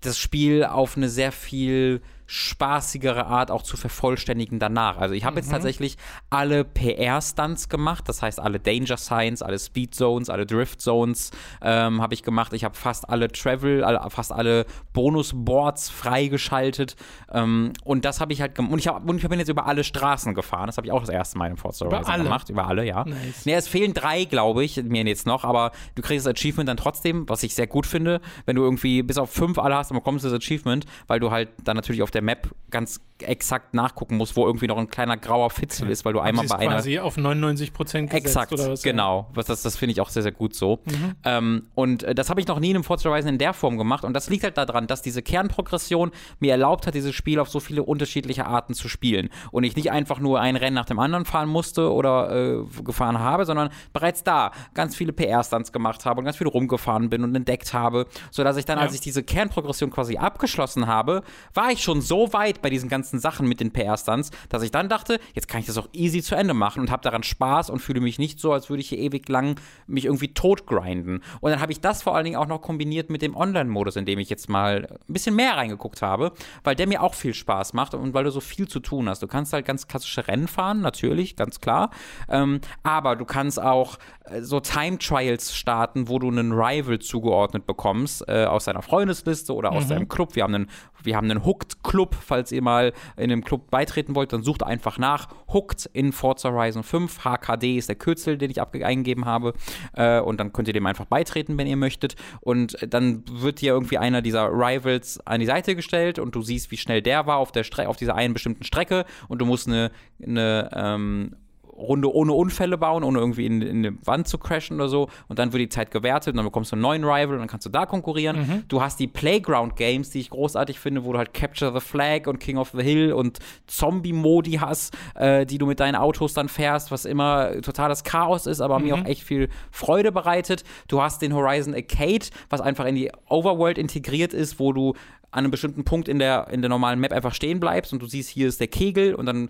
[0.02, 4.98] das Spiel auf eine sehr viel spaßigere Art auch zu vervollständigen danach.
[4.98, 5.98] Also ich habe jetzt tatsächlich
[6.30, 11.32] alle PR-Stunts gemacht, das heißt alle Danger Signs, alle Speed Zones, alle Drift Zones
[11.62, 12.54] ähm, habe ich gemacht.
[12.54, 16.96] Ich habe fast alle Travel, alle, fast alle Bonus-Boards freigeschaltet
[17.32, 18.74] ähm, und das habe ich halt gemacht.
[18.74, 21.02] Und ich, hab, und ich bin jetzt über alle Straßen gefahren, das habe ich auch
[21.02, 22.24] das erste Mal in Forza Über alle?
[22.24, 22.50] gemacht.
[22.50, 23.04] Über alle, ja.
[23.06, 23.46] Nice.
[23.46, 26.78] Nee, es fehlen drei, glaube ich, mir jetzt noch, aber du kriegst das Achievement dann
[26.78, 29.98] trotzdem, was ich sehr gut finde, wenn du irgendwie bis auf fünf alle hast, dann
[29.98, 34.18] bekommst du das Achievement, weil du halt dann natürlich auf der Map ganz exakt nachgucken
[34.18, 37.00] musst, wo irgendwie noch ein kleiner grauer Fitzel ist, weil du einmal bei einer quasi
[37.00, 38.82] auf 99 Prozent gesetzt Exakt, oder was?
[38.82, 39.30] genau.
[39.34, 40.80] Was das das finde ich auch sehr, sehr gut so.
[41.24, 43.78] Ähm, und äh, das habe ich noch nie in einem Forza Horizon in der Form
[43.78, 44.04] gemacht.
[44.04, 47.60] Und das liegt halt daran, dass diese Kernprogression mir erlaubt hat, dieses Spiel auf so
[47.60, 49.30] viele unterschiedliche Arten zu spielen.
[49.52, 53.20] Und ich nicht einfach nur ein Rennen nach dem anderen fahren musste oder äh, gefahren
[53.20, 57.36] habe, sondern bereits da ganz viele PR-Stunts gemacht habe und ganz viel rumgefahren bin und
[57.36, 58.84] entdeckt habe, sodass ich dann, Ja.
[58.84, 61.22] als ich diese Kernprogression quasi abgeschlossen habe,
[61.54, 64.90] war ich schon so weit bei diesen ganzen Sachen mit den PR-Stunts, dass ich dann
[64.90, 67.80] dachte, jetzt kann ich das auch easy zu Ende machen und habe daran Spaß und
[67.80, 71.22] fühle mich nicht so, als würde ich hier ewig lang mich irgendwie tot grinden.
[71.42, 74.06] Und dann habe ich das vor allen Dingen auch noch kombiniert mit dem Online-Modus, in
[74.06, 77.74] dem ich jetzt mal ein bisschen mehr reingeguckt habe, weil der mir auch viel Spaß
[77.74, 79.22] macht und weil du so viel zu tun hast.
[79.24, 81.90] Du kannst halt ganz klassische Rennen fahren, natürlich, ganz klar.
[82.30, 88.28] Ähm, aber du kannst auch äh, so Time-Trials starten, wo du einen Rival zugeordnet bekommst,
[88.28, 90.36] äh, aus deiner Freundesliste oder aus deinem Club.
[90.36, 90.70] Wir haben einen,
[91.02, 94.64] wir haben einen Hooked Club, falls ihr mal in einem Club beitreten wollt, dann sucht
[94.64, 97.24] einfach nach Hooked in Forza Horizon 5.
[97.24, 99.54] HKD ist der Kürzel, den ich eingegeben habe.
[99.96, 102.16] Äh, und dann könnt ihr dem einfach beitreten, wenn ihr möchtet.
[102.42, 106.72] Und dann wird dir irgendwie einer dieser Rivals an die Seite gestellt und du siehst,
[106.72, 109.68] wie schnell der war auf, der Stre auf dieser einen bestimmten Strecke und du musst
[109.68, 111.36] eine, eine ähm,
[111.76, 115.10] Runde ohne Unfälle bauen, ohne irgendwie in, in eine Wand zu crashen oder so.
[115.28, 117.48] Und dann wird die Zeit gewertet und dann bekommst du einen neuen Rival und dann
[117.48, 118.38] kannst du da konkurrieren.
[118.38, 118.64] Mhm.
[118.68, 122.40] Du hast die Playground-Games, die ich großartig finde, wo du halt Capture the Flag und
[122.40, 126.92] King of the Hill und Zombie-Modi hast, äh, die du mit deinen Autos dann fährst,
[126.92, 128.86] was immer totales Chaos ist, aber mhm.
[128.86, 130.64] mir auch echt viel Freude bereitet.
[130.88, 134.94] Du hast den Horizon Arcade, was einfach in die Overworld integriert ist, wo du
[135.34, 138.06] an einem bestimmten Punkt in der, in der normalen Map einfach stehen bleibst und du
[138.06, 139.50] siehst, hier ist der Kegel und dann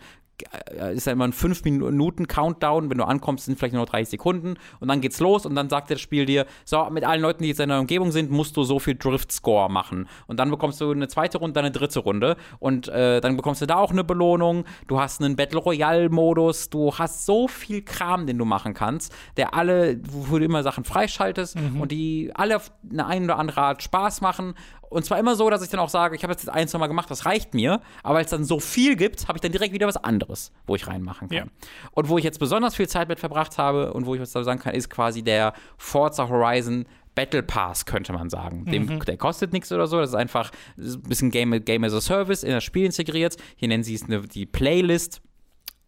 [0.94, 4.10] ist ja immer ein 5 Minuten Countdown, wenn du ankommst, sind vielleicht nur noch 30
[4.10, 4.56] Sekunden.
[4.80, 5.46] Und dann geht's los.
[5.46, 8.12] Und dann sagt das Spiel dir, so, mit allen Leuten, die jetzt in deiner Umgebung
[8.12, 10.08] sind, musst du so viel Drift-Score machen.
[10.28, 12.36] Und dann bekommst du eine zweite Runde, dann eine dritte Runde.
[12.60, 16.94] Und äh, dann bekommst du da auch eine Belohnung, du hast einen Battle Royale-Modus, du
[16.94, 21.56] hast so viel Kram, den du machen kannst, der alle, wo du immer Sachen freischaltest
[21.56, 21.82] mhm.
[21.82, 24.56] und die alle auf eine ein oder andere Art Spaß machen
[24.94, 26.88] und zwar immer so, dass ich dann auch sage, ich habe jetzt ein, zwei Mal
[26.88, 27.82] gemacht, das reicht mir.
[28.04, 30.76] Aber weil es dann so viel gibt, habe ich dann direkt wieder was anderes, wo
[30.76, 31.38] ich reinmachen kann.
[31.38, 31.46] Ja.
[31.92, 34.60] Und wo ich jetzt besonders viel Zeit mit verbracht habe und wo ich was sagen
[34.60, 38.66] kann, ist quasi der Forza Horizon Battle Pass, könnte man sagen.
[38.66, 39.00] Dem, mhm.
[39.02, 40.00] Der kostet nichts oder so.
[40.00, 43.38] Das ist einfach ein bisschen Game, Game as a Service in das Spiel integriert.
[43.56, 45.22] Hier nennen sie es eine, die Playlist,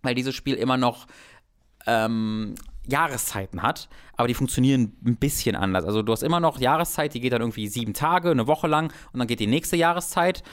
[0.03, 1.07] weil dieses Spiel immer noch
[1.87, 2.55] ähm,
[2.87, 5.85] Jahreszeiten hat, aber die funktionieren ein bisschen anders.
[5.85, 8.91] Also du hast immer noch Jahreszeit, die geht dann irgendwie sieben Tage, eine Woche lang
[9.11, 10.43] und dann geht die nächste Jahreszeit.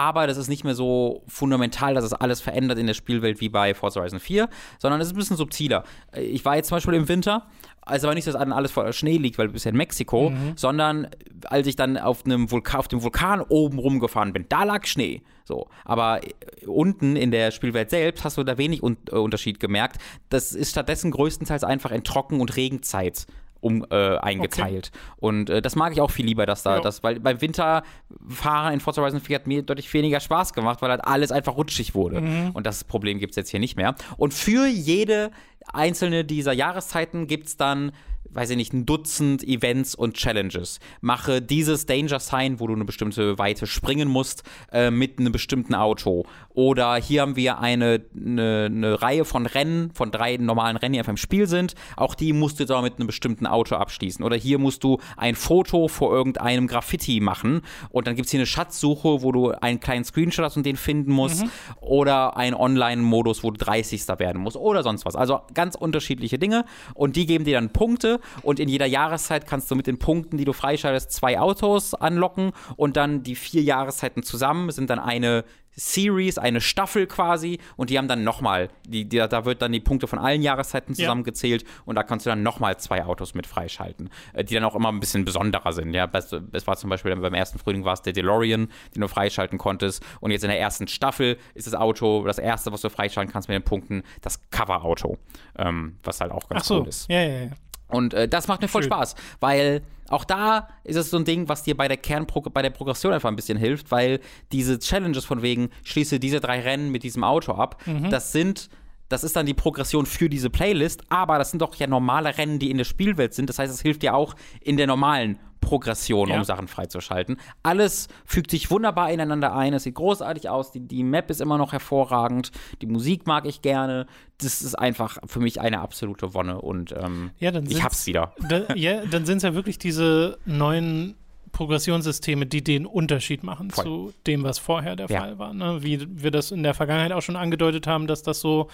[0.00, 3.50] Aber das ist nicht mehr so fundamental, dass es alles verändert in der Spielwelt wie
[3.50, 4.48] bei Forza Horizon 4,
[4.78, 5.84] sondern es ist ein bisschen subtiler.
[6.16, 7.46] Ich war jetzt zum Beispiel im Winter
[7.82, 10.52] also aber nicht, dass alles voller Schnee liegt, weil du bist ja in Mexiko, mhm.
[10.54, 11.08] sondern
[11.44, 15.22] als ich dann auf, einem Vulkan, auf dem Vulkan oben rumgefahren bin, da lag Schnee.
[15.44, 15.68] So.
[15.84, 19.98] Aber äh, unten in der Spielwelt selbst hast du da wenig Un äh, Unterschied gemerkt.
[20.28, 23.26] Das ist stattdessen größtenteils einfach in Trocken- und Regenzeit
[23.60, 24.90] um äh, eingeteilt.
[24.92, 25.16] Okay.
[25.20, 26.80] Und äh, das mag ich auch viel lieber, dass da ja.
[26.80, 30.90] das, weil beim Winterfahren in Forza Horizon 4 hat mir deutlich weniger Spaß gemacht, weil
[30.90, 32.20] halt alles einfach rutschig wurde.
[32.20, 32.50] Mhm.
[32.52, 33.94] Und das Problem gibt es jetzt hier nicht mehr.
[34.16, 35.30] Und für jede
[35.72, 37.92] einzelne dieser Jahreszeiten gibt es dann
[38.32, 40.78] weiß ich nicht, ein Dutzend Events und Challenges.
[41.00, 45.74] Mache dieses Danger Sign, wo du eine bestimmte Weite springen musst, äh, mit einem bestimmten
[45.74, 46.26] Auto.
[46.54, 50.98] Oder hier haben wir eine, eine, eine, Reihe von Rennen, von drei normalen Rennen, die
[50.98, 51.74] einfach im Spiel sind.
[51.96, 54.24] Auch die musst du aber mit einem bestimmten Auto abschließen.
[54.24, 57.62] Oder hier musst du ein Foto vor irgendeinem Graffiti machen.
[57.90, 60.76] Und dann gibt es hier eine Schatzsuche, wo du einen kleinen Screenshot hast und den
[60.76, 61.44] finden musst.
[61.44, 61.50] Mhm.
[61.80, 64.08] Oder einen Online-Modus, wo du 30.
[64.18, 64.56] werden musst.
[64.56, 65.14] Oder sonst was.
[65.14, 66.64] Also ganz unterschiedliche Dinge.
[66.94, 70.36] Und die geben dir dann Punkte und in jeder Jahreszeit kannst du mit den Punkten,
[70.36, 75.44] die du freischaltest, zwei Autos anlocken und dann die vier Jahreszeiten zusammen sind dann eine
[75.80, 79.80] Series, eine Staffel quasi und die haben dann nochmal, die, die, da wird dann die
[79.80, 81.68] Punkte von allen Jahreszeiten zusammengezählt ja.
[81.86, 84.90] und da kannst du dann nochmal zwei Autos mit freischalten, äh, die dann auch immer
[84.90, 85.94] ein bisschen besonderer sind.
[85.94, 89.08] Ja, es, es war zum Beispiel beim ersten Frühling war es der DeLorean, den du
[89.08, 92.90] freischalten konntest und jetzt in der ersten Staffel ist das Auto, das erste, was du
[92.90, 95.16] freischalten kannst mit den Punkten, das Cover-Auto,
[95.56, 96.80] ähm, was halt auch ganz Ach so.
[96.80, 97.08] cool ist.
[97.08, 97.50] Ja, ja, ja.
[97.88, 98.92] Und äh, das macht mir voll Schön.
[98.92, 102.62] Spaß, weil auch da ist es so ein Ding, was dir bei der Kernpro bei
[102.62, 104.20] der Progression einfach ein bisschen hilft, weil
[104.52, 108.10] diese Challenges von wegen, schließe diese drei Rennen mit diesem Auto ab, mhm.
[108.10, 108.68] das sind
[109.08, 112.60] das ist dann die Progression für diese Playlist, aber das sind doch ja normale Rennen,
[112.60, 113.50] die in der Spielwelt sind.
[113.50, 116.38] Das heißt, es hilft dir auch in der normalen Progression, ja.
[116.38, 117.38] um Sachen freizuschalten.
[117.62, 119.74] Alles fügt sich wunderbar ineinander ein.
[119.74, 120.72] Es sieht großartig aus.
[120.72, 122.50] Die, die Map ist immer noch hervorragend.
[122.80, 124.06] Die Musik mag ich gerne.
[124.38, 128.34] Das ist einfach für mich eine absolute Wonne und ähm, ja, ich hab's wieder.
[128.48, 131.14] Da, ja, dann sind es ja wirklich diese neuen
[131.52, 133.84] Progressionssysteme, die den Unterschied machen Voll.
[133.84, 135.20] zu dem, was vorher der ja.
[135.20, 135.52] Fall war.
[135.52, 135.82] Ne?
[135.82, 138.68] Wie wir das in der Vergangenheit auch schon angedeutet haben, dass das so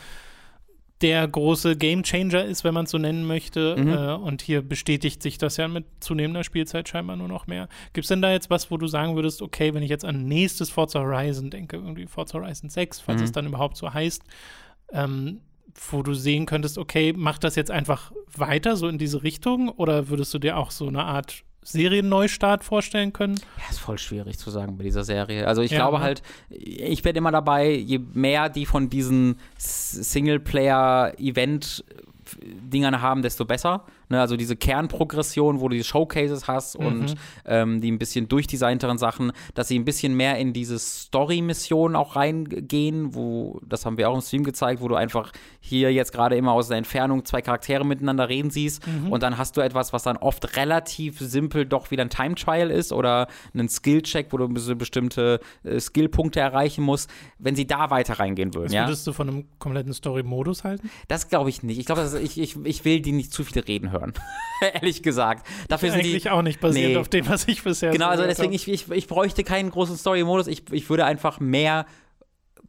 [1.02, 3.77] der große Gamechanger ist, wenn man es so nennen möchte.
[3.77, 3.89] Mhm.
[3.89, 7.68] Äh, und hier bestätigt sich das ja mit zunehmender Spielzeit scheinbar nur noch mehr.
[7.93, 10.24] Gibt es denn da jetzt was, wo du sagen würdest, okay, wenn ich jetzt an
[10.24, 13.24] nächstes Forza Horizon denke, irgendwie Forza Horizon 6, falls mhm.
[13.24, 14.23] es dann überhaupt so heißt,
[14.93, 15.40] ähm,
[15.90, 20.09] wo du sehen könntest, okay, macht das jetzt einfach weiter so in diese Richtung oder
[20.09, 23.34] würdest du dir auch so eine Art Serienneustart vorstellen können?
[23.59, 25.48] Ja, ist voll schwierig zu sagen bei dieser Serie.
[25.48, 26.05] Also ich ja, glaube ne?
[26.05, 31.84] halt, ich werde immer dabei, je mehr die von diesen Singleplayer-Event
[32.43, 33.84] Dingern haben, desto besser.
[34.08, 36.86] Ne, also diese Kernprogression, wo du die Showcases hast Mhm.
[36.86, 37.14] und
[37.44, 42.14] ähm, die ein bisschen durchdesignteren Sachen, dass sie ein bisschen mehr in diese Story-Missionen auch
[42.14, 46.36] reingehen, wo, das haben wir auch im Stream gezeigt, wo du einfach hier jetzt gerade
[46.36, 49.10] immer aus der Entfernung zwei Charaktere miteinander reden siehst Mhm.
[49.10, 52.92] und dann hast du etwas, was dann oft relativ simpel doch wieder ein Time-Trial ist
[52.92, 58.18] oder einen Skill-Check, wo du bes- bestimmte äh, Skill-Punkte erreichen musst, wenn sie da weiter
[58.20, 58.66] reingehen würden.
[58.66, 58.86] Was Ja?
[58.86, 60.90] würdest du von einem kompletten Story-Modus halten?
[61.08, 61.78] Das glaube ich nicht.
[61.78, 63.95] Ich glaube, das- ich, ich, ich will die nicht zu viel reden hören.
[64.74, 65.47] Ehrlich gesagt.
[65.68, 67.01] Dafür sind die, Eigentlich auch nicht basierend Nee.
[67.01, 69.97] auf dem, was ich bisher Genau, so also deswegen, ich, ich, ich bräuchte keinen großen
[69.97, 70.47] Story-Modus.
[70.47, 71.86] Ich, ich würde einfach mehr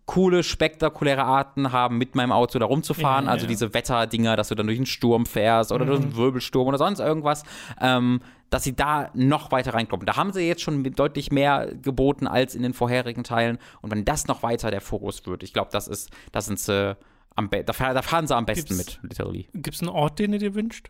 [0.05, 3.25] coole, spektakuläre Arten haben, mit meinem Auto da rumzufahren.
[3.25, 3.49] Ja, also ja.
[3.49, 6.99] diese Wetterdinger, dass du dann durch einen Sturm fährst oder durch einen Wirbelsturm oder sonst
[6.99, 7.43] irgendwas.
[7.81, 10.05] Ähm, dass sie da noch weiter reinkommen.
[10.05, 13.57] Da haben sie jetzt schon deutlich mehr geboten als in den vorherigen Teilen.
[13.81, 16.95] Und wenn das noch weiter der Fokus wird, ich glaube, das ist, das sind sie
[17.35, 19.49] fahr- da fahren sie am besten Gibt's- mit, literally.
[19.53, 20.89] Gibt es einen Ort, den ihr dir wünscht?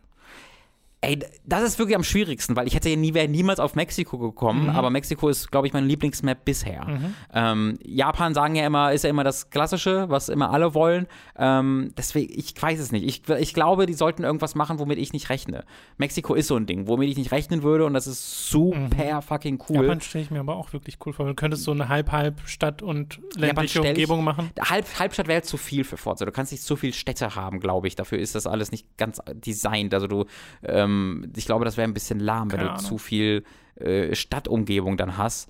[0.99, 4.17] Ey, das ist wirklich am schwierigsten, weil ich hätte ja nie, wäre niemals auf Mexiko
[4.17, 6.87] gekommen, aber Mexiko ist, glaube ich, mein Lieblingsmap bisher.
[7.31, 11.05] Ähm, Japan sagen ja immer, ist ja immer das Klassische, was immer alle wollen.
[11.37, 13.05] Ähm, deswegen, ich weiß es nicht.
[13.05, 15.65] Ich, ich glaube, die sollten irgendwas machen, womit ich nicht rechne.
[15.97, 19.61] Mexiko ist so ein Ding, womit ich nicht rechnen würde und das ist super fucking
[19.69, 19.83] cool.
[19.85, 21.27] Japan stelle ich mir aber auch wirklich cool vor.
[21.27, 24.49] Du könntest so eine Halb-Halb-Stadt und ländliche stell ich- Umgebung machen.
[24.59, 26.25] Halb, Halbstadt wäre zu viel für Forza.
[26.25, 27.95] Du kannst nicht so viel Städte haben, glaube ich.
[27.95, 29.93] Dafür ist das alles nicht ganz designt.
[29.93, 30.25] Also du,
[30.63, 30.86] ähm,
[31.35, 32.85] ich glaube, das wäre ein bisschen lahm, wenn Keine du Ahnung.
[32.85, 33.43] zu viel
[33.75, 35.49] äh, Stadtumgebung dann hast.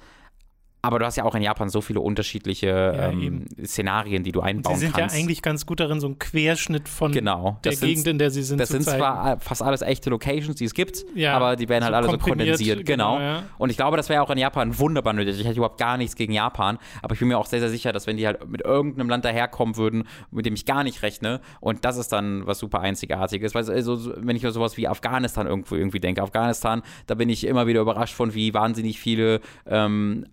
[0.88, 3.46] Aber du hast ja auch in Japan so viele unterschiedliche Ja, ähm.
[3.66, 5.16] Szenarien, die du Sie einbauen sind kannst.
[5.16, 7.60] ja eigentlich ganz gut darin, so einen Querschnitt von genau.
[7.64, 9.00] der sind, Gegend, in der sie sind, das sind zeigen.
[9.00, 12.10] zwar fast alles echte Locations, die es gibt, Ja, aber die werden halt so alle
[12.12, 12.86] so kondensiert.
[12.86, 13.16] Genau.
[13.18, 13.44] genau, ja.
[13.58, 15.40] Und ich glaube, das wäre auch in Japan wunderbar nötig.
[15.40, 17.92] Ich hätte überhaupt gar nichts gegen Japan, aber ich bin mir auch sehr, sehr sicher,
[17.92, 21.42] dass wenn die halt mit irgendeinem Land daherkommen würden, mit dem ich gar nicht rechne,
[21.60, 23.54] und das ist dann was super Einzigartiges.
[23.56, 27.30] Weil also, so- wenn ich an sowas wie Afghanistan irgendwo irgendwie denke, Afghanistan, da bin
[27.30, 30.26] ich immer wieder überrascht von, wie wahnsinnig viele ähm,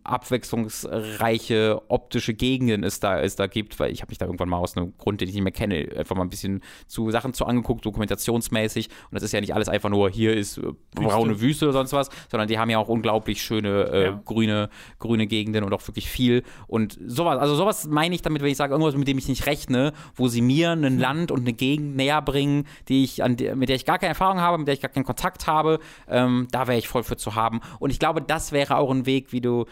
[0.45, 4.59] abwechslungsreiche optische Gegenden es da, es da gibt, weil ich habe mich da irgendwann mal
[4.59, 7.47] aus einem Grund, den ich nicht mehr kenne, einfach mal ein bisschen zu Sachen zu
[7.47, 8.89] angeguckt, dokumentationsmäßig.
[8.89, 11.93] Und das ist ja nicht alles einfach nur, hier ist äh, braune Wüste oder sonst
[11.93, 14.21] was, sondern die haben ja auch unglaublich schöne äh, Ja.
[14.25, 14.69] grüne,
[14.99, 16.43] grüne Gegenden und auch wirklich viel.
[16.67, 19.47] Und sowas, also sowas meine ich damit, wenn ich sage, irgendwas, mit dem ich nicht
[19.47, 23.69] rechne, wo sie mir ein Land und eine Gegend näher bringen, die ich, an mit
[23.69, 26.67] der ich gar keine Erfahrung habe, mit der ich gar keinen Kontakt habe, ähm, da
[26.67, 27.61] wäre ich voll für zu haben.
[27.79, 29.67] Und ich glaube, das wäre auch ein Weg, wie du,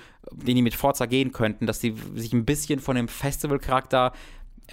[0.53, 4.13] den die mit Forza gehen könnten, dass die sich ein bisschen von dem Festival-Charakter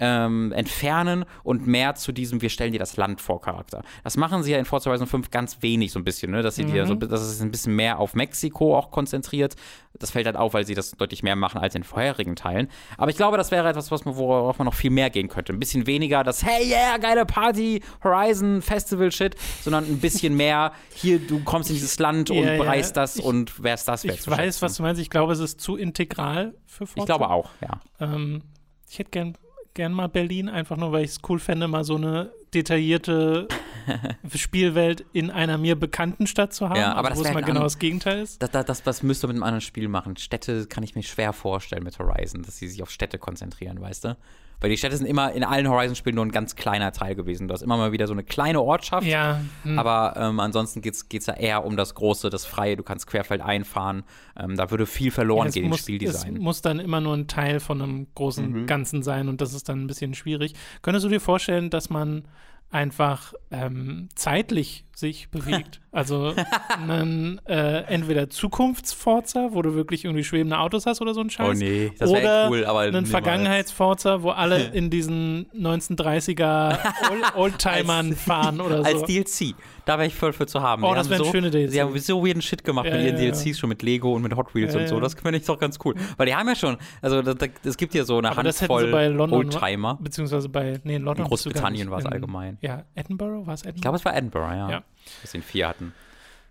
[0.00, 3.82] ähm, entfernen und mehr zu diesem Wir stellen dir das Land vor Charakter.
[4.02, 6.42] Das machen sie ja in Forza Horizon 5 ganz wenig so ein bisschen, ne?
[6.42, 9.56] dass sie dir so, dass es sich ein bisschen mehr auf Mexiko auch konzentriert.
[9.98, 12.68] Das fällt halt auf, weil sie das deutlich mehr machen als in vorherigen Teilen.
[12.96, 15.52] Aber ich glaube, das wäre etwas, was man, worauf man noch viel mehr gehen könnte.
[15.52, 20.72] Ein bisschen weniger das Hey yeah, geile Party, Horizon, Festival Shit, sondern ein bisschen mehr
[20.94, 22.62] hier, du kommst in dieses Land und Ja, ja.
[22.62, 25.00] bereist das Ich- und wärst das Ich weiß, was du meinst.
[25.00, 27.00] Ich glaube, es ist zu integral für Forza.
[27.00, 27.80] Ich glaube auch, ja.
[28.00, 28.42] Ähm,
[28.88, 29.36] ich hätte gern,
[29.74, 33.48] gern mal Berlin, einfach nur, weil ich es cool fände, mal so eine detaillierte
[34.34, 37.62] Spielwelt in einer mir bekannten Stadt zu haben, Ja, aber also, wo es mal genau
[37.62, 38.42] das Gegenteil ist.
[38.42, 40.16] Das, das, das, das müsste man mit einem anderen Spiel machen.
[40.16, 44.04] Städte kann ich mir schwer vorstellen mit Horizon, dass sie sich auf Städte konzentrieren, weißt
[44.04, 44.16] du?
[44.60, 47.48] Weil die Städte sind immer in allen Horizon-Spielen nur ein ganz kleiner Teil gewesen.
[47.48, 49.06] Du hast immer mal wieder so eine kleine Ortschaft.
[49.06, 49.78] Ja, hm.
[49.78, 52.76] Aber ähm, ansonsten geht es ja eher um das Große, das Freie.
[52.76, 54.04] Du kannst querfeld einfahren.
[54.38, 56.34] Ähm, da würde viel verloren es gehen im muss, es Spieldesign.
[56.34, 56.40] Mhm.
[56.40, 59.82] muss dann immer nur ein Teil von einem großen Ganzen sein und das ist dann
[59.82, 60.54] ein bisschen schwierig.
[60.82, 62.24] Könntest du dir vorstellen, dass man
[62.70, 65.80] einfach ähm, zeitlich sich bewegt?
[65.92, 66.34] Also
[66.68, 71.48] einen, äh, entweder Zukunftsforza, wo du wirklich irgendwie schwebende Autos hast oder so ein Scheiß.
[71.48, 73.06] Oh nee, das wäre oder cool, aber einen.
[73.06, 76.78] Vergangenheitsforza, wo alle in diesen 1930er
[77.10, 78.84] Old- Oldtimern fahren oder so.
[78.84, 79.56] Als DLC.
[79.90, 80.84] Da wäre ich voll für zu haben.
[80.84, 81.72] Oh, Die das wären so, schöne DLCs.
[81.72, 83.32] Sie haben so weirden Shit gemacht Ja, mit ihren ja, ja.
[83.32, 84.94] DLCs, schon mit Lego und mit Hot Wheels Ja, und so.
[84.94, 85.00] ja.
[85.00, 85.94] Das finde ich doch ganz cool.
[86.16, 87.20] Weil die haben ja schon, also
[87.64, 89.98] es gibt ja so eine Aber Handvoll London, Oldtimer.
[90.00, 91.24] beziehungsweise bei, nee, in London.
[91.24, 92.56] In Großbritannien war es In- allgemein.
[92.60, 93.76] Ja, Edinburgh war es Edinburgh?
[93.76, 94.70] Ich glaube, es war Edinburgh, ja.
[94.70, 94.82] Ja.
[95.24, 95.92] Sie einen vier hatten.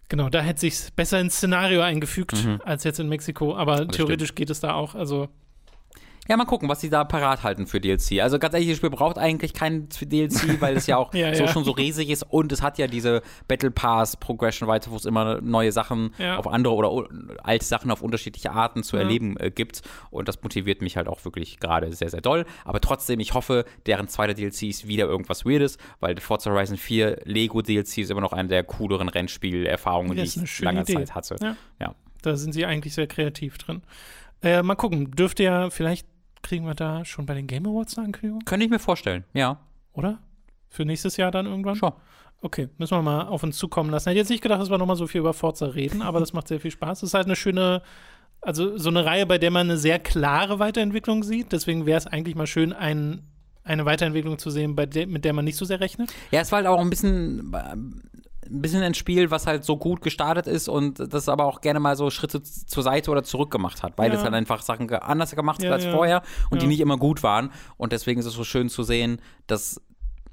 [0.09, 2.59] Genau, da hätte sich's besser ins Szenario eingefügt Mhm.
[2.65, 4.95] als jetzt in Mexiko, aber theoretisch geht es da auch.
[4.95, 5.29] Also
[6.29, 8.19] Ja, mal gucken, was sie da parat halten für DLC.
[8.21, 11.45] Also ganz ehrlich, das Spiel braucht eigentlich kein DLC, weil es ja auch Ja, so
[11.45, 11.49] ja.
[11.49, 15.05] schon so riesig ist und es hat ja diese Battle Pass Progression weiter, wo es
[15.05, 16.37] immer neue Sachen Ja.
[16.37, 17.07] auf andere oder
[17.43, 19.81] alte Sachen auf unterschiedliche Arten zu erleben äh, gibt
[20.11, 22.45] und das motiviert mich halt auch wirklich gerade sehr, sehr doll.
[22.63, 27.21] Aber trotzdem, ich hoffe, deren zweiter DLC ist wieder irgendwas Weirdes, weil Forza Horizon 4
[27.25, 30.93] Lego DLC ist immer noch eine der cooleren Rennspielerfahrungen, die ich lange Idee.
[30.93, 31.37] Zeit hatte.
[31.41, 31.55] Ja.
[31.79, 31.95] ja.
[32.21, 33.81] da sind sie eigentlich sehr kreativ drin.
[34.43, 36.05] Äh, mal gucken, dürfte ja, vielleicht
[36.41, 39.59] kriegen wir da schon bei den Game Awards eine Ankündigung, Könnte ich mir vorstellen, ja.
[39.93, 40.19] oder?
[40.69, 41.75] Für nächstes Jahr dann irgendwann?
[41.75, 41.93] Schon.
[42.41, 44.09] Okay, müssen wir mal auf uns zukommen lassen.
[44.09, 46.31] Ich hätte jetzt nicht gedacht, dass wir nochmal so viel über Forza reden, aber das
[46.31, 46.99] macht sehr viel Spaß.
[46.99, 47.81] Es ist halt eine schöne,
[48.41, 51.51] also so eine Reihe, bei der man eine sehr klare Weiterentwicklung sieht.
[51.51, 53.23] Deswegen wäre es eigentlich mal schön, ein,
[53.63, 56.13] eine Weiterentwicklung zu sehen, bei der, mit der man nicht so sehr rechnet.
[56.31, 57.53] Ja, es war halt auch ein bisschen,
[58.51, 61.79] ein bisschen ein Spiel, was halt so gut gestartet ist und das aber auch gerne
[61.79, 64.17] mal so Schritte zur Seite oder zurück gemacht hat, weil Ja.
[64.17, 65.91] es halt einfach Sachen anders gemacht hat Ja, als ja.
[65.91, 67.51] vorher und die nicht immer gut waren.
[67.77, 69.81] Und deswegen ist es so schön zu sehen, dass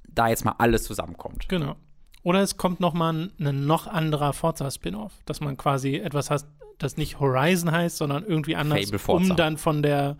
[0.08, 1.48] da jetzt mal alles zusammenkommt.
[1.48, 1.76] Genau.
[2.22, 6.44] Oder es kommt nochmal ein, ein noch anderer Forza-Spin-Off, dass man quasi etwas hat,
[6.78, 10.16] das nicht Horizon heißt, sondern irgendwie anders, um dann von der,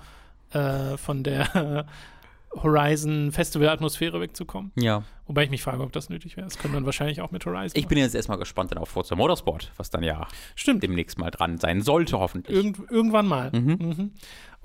[0.53, 1.87] äh, von der
[2.63, 4.73] Horizon-Festival-Atmosphäre wegzukommen.
[4.77, 5.03] Ja.
[5.27, 6.47] Wobei ich mich frage, ob das nötig wäre.
[6.47, 7.79] Das könnte man wahrscheinlich auch mit Horizon.
[7.79, 10.29] Ich bin jetzt erstmal gespannt dann auf Forza Motorsport, was dann ja.
[10.55, 10.83] Stimmt.
[10.83, 12.57] demnächst mal dran sein sollte, hoffentlich.
[12.57, 13.51] Irgend, irgendwann mal.
[13.51, 14.13] Mhm.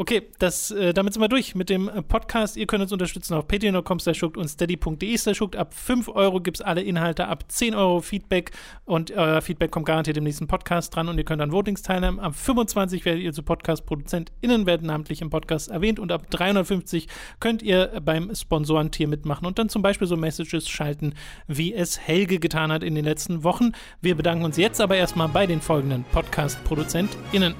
[0.01, 2.57] Okay, das, äh, damit sind wir durch mit dem äh, Podcast.
[2.57, 3.99] Ihr könnt uns unterstützen auf patreon.com
[4.35, 5.57] und steady.de.
[5.57, 8.51] Ab 5 Euro gibt es alle Inhalte, ab 10 Euro Feedback
[8.85, 12.19] und euer Feedback kommt garantiert im nächsten Podcast dran und ihr könnt an Votings teilnehmen.
[12.19, 17.07] Ab 25 werdet ihr zu Podcast-ProduzentInnen werden namentlich im Podcast erwähnt und ab 350
[17.39, 20.15] könnt ihr beim Sponsorentier mitmachen und dann zum Beispiel so
[20.51, 21.13] Messages schalten,
[21.47, 23.71] wie es Helge getan hat in den letzten Wochen.
[24.01, 27.55] Wir bedanken uns jetzt aber erstmal bei den folgenden Podcast-ProduzentInnen.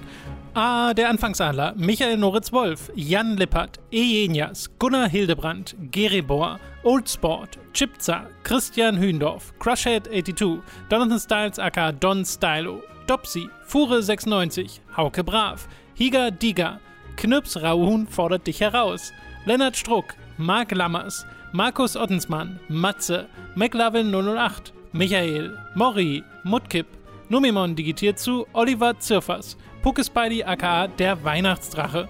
[0.54, 8.98] Ah, der Anfangsadler, Michael Noritz-Wolf, Jan Lippert, Ejenias, Gunnar Hildebrand, Geribor, Old Sport, Chipza, Christian
[8.98, 10.60] Hühndorf, Crushhead82,
[10.92, 16.82] Jonathan Styles aka Don Stylo, Dopsy, Fure96, Hauke Brav, Higa Diga,
[17.16, 19.14] Knüps Rauhun fordert dich heraus,
[19.46, 26.88] Lennart Struck, Marc Lammers, Markus Ottensmann, Matze, McLavin 008, Michael, Mori, Mutkip,
[27.28, 32.08] Numimon digitiert zu Oliver Zirfers, Puckespidey aka der Weihnachtsdrache,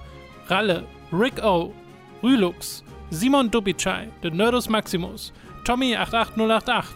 [0.47, 1.73] Ralle, Rick O,
[2.22, 5.34] Rülux, Simon Dubicai, The Nerdus Maximus,
[5.65, 6.95] Tommy 88088.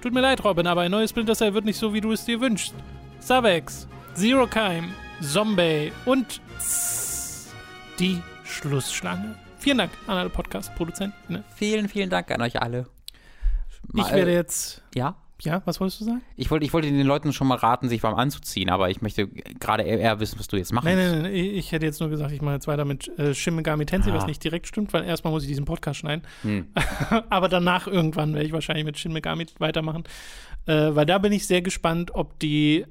[0.00, 2.24] Tut mir leid, Robin, aber ein neues Splinter Cell wird nicht so, wie du es
[2.24, 2.74] dir wünschst.
[3.20, 7.54] Savex, Zero Keim, Zombie und Tss,
[8.00, 9.43] die Schlussschlange.
[9.64, 11.42] Vielen Dank an alle Podcast-Produzenten.
[11.56, 12.86] Vielen, vielen Dank an euch alle.
[13.88, 14.82] Ich Mal- werde jetzt.
[14.94, 15.16] Ja?
[15.40, 16.20] Ja, was wolltest du sagen?
[16.36, 19.26] Ich wollte, ich wollte den Leuten schon mal raten, sich warm anzuziehen, aber ich möchte
[19.26, 20.84] gerade eher, wissen, was du jetzt machst.
[20.84, 23.32] Nein, nein, nein, ich ich hätte jetzt nur gesagt, ich mache jetzt weiter mit äh,
[23.34, 24.26] Shin Megami Tensei, was Ah.
[24.26, 26.26] nicht direkt stimmt, weil erstmal muss ich diesen Podcast schneiden.
[26.42, 26.66] Hm.
[27.30, 30.04] Aber danach irgendwann werde ich wahrscheinlich mit Shin Megami weitermachen.
[30.66, 32.84] Äh, weil da bin ich sehr gespannt, ob die.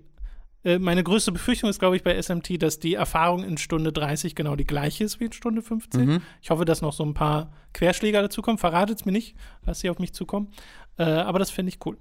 [0.64, 4.36] Äh, meine größte Befürchtung ist, glaube ich, bei SMT, dass die Erfahrung in Stunde 30
[4.36, 6.06] genau die gleiche ist wie in Stunde 15.
[6.06, 6.22] Mhm.
[6.42, 8.58] Ich hoffe, dass noch so ein paar Querschläger dazukommen.
[8.58, 9.36] Verratet es mir nicht.
[9.66, 10.50] Lass sie auf mich zukommen.
[10.98, 11.98] Äh, aber das finde ich cool.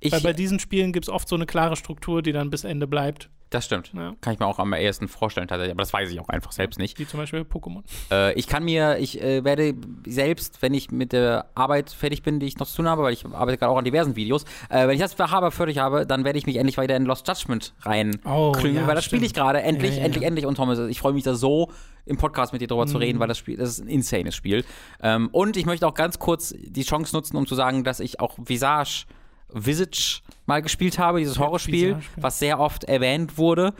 [0.00, 2.64] Ich, weil bei diesen Spielen gibt es oft so eine klare Struktur, die dann bis
[2.64, 3.30] Ende bleibt.
[3.54, 3.92] Das stimmt.
[3.94, 4.14] Ja.
[4.20, 6.78] Kann ich mir auch am ehesten vorstellen, tatsächlich, aber das weiß ich auch einfach selbst
[6.78, 6.98] nicht.
[6.98, 7.82] Wie zum Beispiel Pokémon.
[8.10, 9.74] Äh, ich kann mir, ich äh, werde
[10.06, 13.12] selbst, wenn ich mit der Arbeit fertig bin, die ich noch zu tun habe, weil
[13.12, 16.06] ich arbeite gerade auch an diversen Videos, äh, wenn ich das für Haber fertig habe,
[16.06, 19.04] dann werde ich mich endlich weiter in Lost Judgment rein Oh, klüngeln, ja, weil das
[19.04, 19.62] spiele ich gerade.
[19.62, 20.46] Endlich, Ja, endlich, endlich.
[20.46, 21.70] Und Thomas, ich freue mich da so,
[22.06, 23.02] im Podcast mit dir drüber zu Mhm.
[23.02, 24.64] reden, weil das Spiel, das ist ein insanes Spiel.
[25.02, 28.20] Ähm, und ich möchte auch ganz kurz die Chance nutzen, um zu sagen, dass ich
[28.20, 29.06] auch Visage
[29.48, 33.74] Visage mal gespielt habe, dieses Horrorspiel, was sehr oft erwähnt wurde.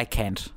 [0.00, 0.50] I can't.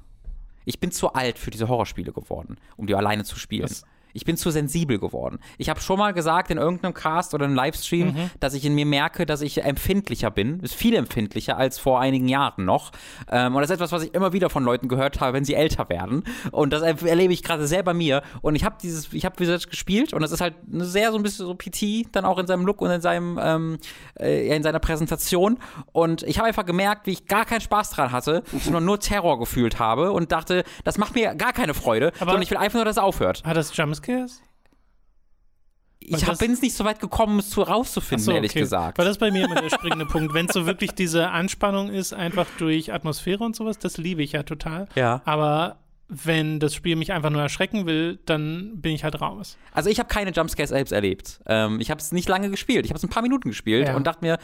[0.65, 3.63] Ich bin zu alt für diese Horrorspiele geworden, um die alleine zu spielen.
[3.63, 3.83] Das-
[4.13, 5.39] ich bin zu sensibel geworden.
[5.57, 8.29] Ich habe schon mal gesagt in irgendeinem Cast oder einem Livestream, Mhm.
[8.39, 10.59] dass ich in mir merke, dass ich empfindlicher bin.
[10.61, 12.91] Ist viel empfindlicher als vor einigen Jahren noch.
[13.31, 15.53] Ähm, und das ist etwas, was ich immer wieder von Leuten gehört habe, wenn sie
[15.53, 16.23] älter werden.
[16.51, 18.21] Und das er- erlebe ich gerade sehr bei mir.
[18.41, 21.23] Und ich habe dieses, ich habe Visage gespielt und das ist halt sehr so ein
[21.23, 23.77] bisschen so PT, dann auch in seinem Look und in seinem, ähm,
[24.19, 25.57] äh, in seiner Präsentation.
[25.91, 29.39] Und ich habe einfach gemerkt, wie ich gar keinen Spaß dran hatte, sondern nur Terror
[29.39, 32.75] gefühlt habe und dachte, das macht mir gar keine Freude, Aber- sondern ich will einfach
[32.75, 33.43] nur, dass es aufhört.
[33.45, 33.73] Hat das
[34.07, 34.41] Jumpscares?
[36.03, 38.61] Ich bin es nicht so weit gekommen, es zu rauszufinden, so, ehrlich okay.
[38.61, 38.98] gesagt.
[38.98, 40.34] Weil das bei mir immer der springende Punkt.
[40.34, 44.32] Wenn es so wirklich diese Anspannung ist, einfach durch Atmosphäre und sowas, das liebe ich
[44.32, 44.88] ja total.
[44.95, 45.22] Ja.
[45.26, 49.57] Aber wenn das Spiel mich einfach nur erschrecken will, dann bin ich halt raus.
[49.72, 51.40] Also ich habe keine Jumpscares selbst erlebt.
[51.45, 52.86] Ähm, ich habe es nicht lange gespielt.
[52.86, 53.95] Ich habe es ein paar Minuten gespielt Ja.
[53.95, 54.38] und dachte mir,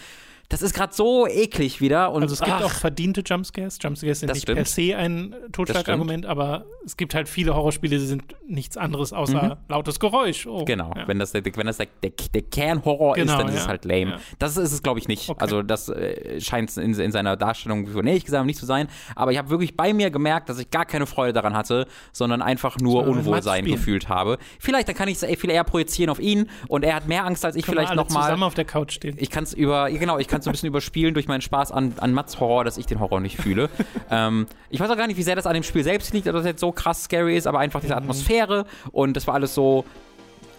[0.50, 2.12] das ist gerade so eklig wieder.
[2.14, 3.80] Und Also es gibt ach, auch verdiente Jumpscares.
[3.82, 4.56] Jumpscares sind nicht stimmt.
[4.58, 9.58] per se ein Totschlagargument, aber es gibt halt viele Horrorspiele, die sind nichts anderes außer
[9.68, 10.48] lautes Geräusch.
[10.48, 10.66] Oh, Mhm.
[10.66, 11.08] Genau, Ja.
[11.08, 13.62] wenn das, der, wenn das der, der, der Kernhorror Genau, ist, dann ist ja.
[13.62, 14.12] es halt lame.
[14.12, 14.18] Ja.
[14.40, 15.30] Das ist es, glaube ich, nicht.
[15.30, 15.40] Okay.
[15.42, 18.88] Also das äh, scheint in, in seiner Darstellung so näher gesagt nicht zu sein.
[19.16, 22.42] Aber ich habe wirklich bei mir gemerkt, dass ich gar keine Freude daran hatte, sondern
[22.42, 24.38] einfach nur mit Unwohlsein gefühlt habe.
[24.60, 27.44] Vielleicht, dann kann ich es viel eher projizieren auf ihn und er hat mehr Angst
[27.44, 28.24] als ich Können vielleicht nochmal.
[28.24, 29.18] zusammen auf der Couch stehen.
[29.20, 31.94] Ich kann es über, genau, ich kann es ein bisschen überspielen durch meinen Spaß an,
[31.98, 33.70] an Mats Horror, dass ich den Horror nicht fühle.
[34.12, 36.36] ähm, ich weiß auch gar nicht, wie sehr das an dem Spiel selbst liegt, dass
[36.36, 38.00] es jetzt so krass scary ist, aber einfach diese Mhm.
[38.00, 39.86] Atmosphäre und das war alles so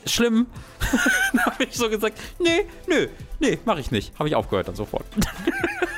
[0.07, 0.47] schlimm.
[1.33, 3.09] dann habe ich so gesagt, nee, nö,
[3.41, 4.19] nee, mache ich nicht.
[4.19, 5.05] Habe ich aufgehört dann sofort.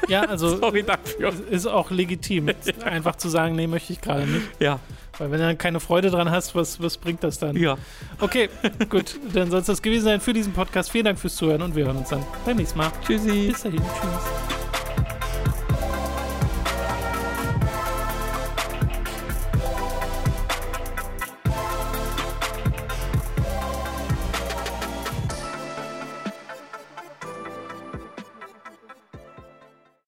[0.08, 1.32] Ja, also Sorry dafür.
[1.50, 2.50] ist auch legitim,
[2.84, 4.46] einfach zu sagen, nee, möchte ich gerade nicht.
[4.58, 4.80] Ja,
[5.20, 7.54] Weil wenn du dann keine Freude dran hast, was, was bringt das dann?
[7.54, 7.76] ja.
[8.20, 8.48] Okay,
[8.88, 10.90] gut, dann soll es das gewesen sein für diesen Podcast.
[10.90, 12.90] Vielen Dank fürs Zuhören und wir hören uns dann beim nächsten Mal.
[13.06, 13.48] Tschüssi.
[13.48, 14.69] Bis dahin, tschüss.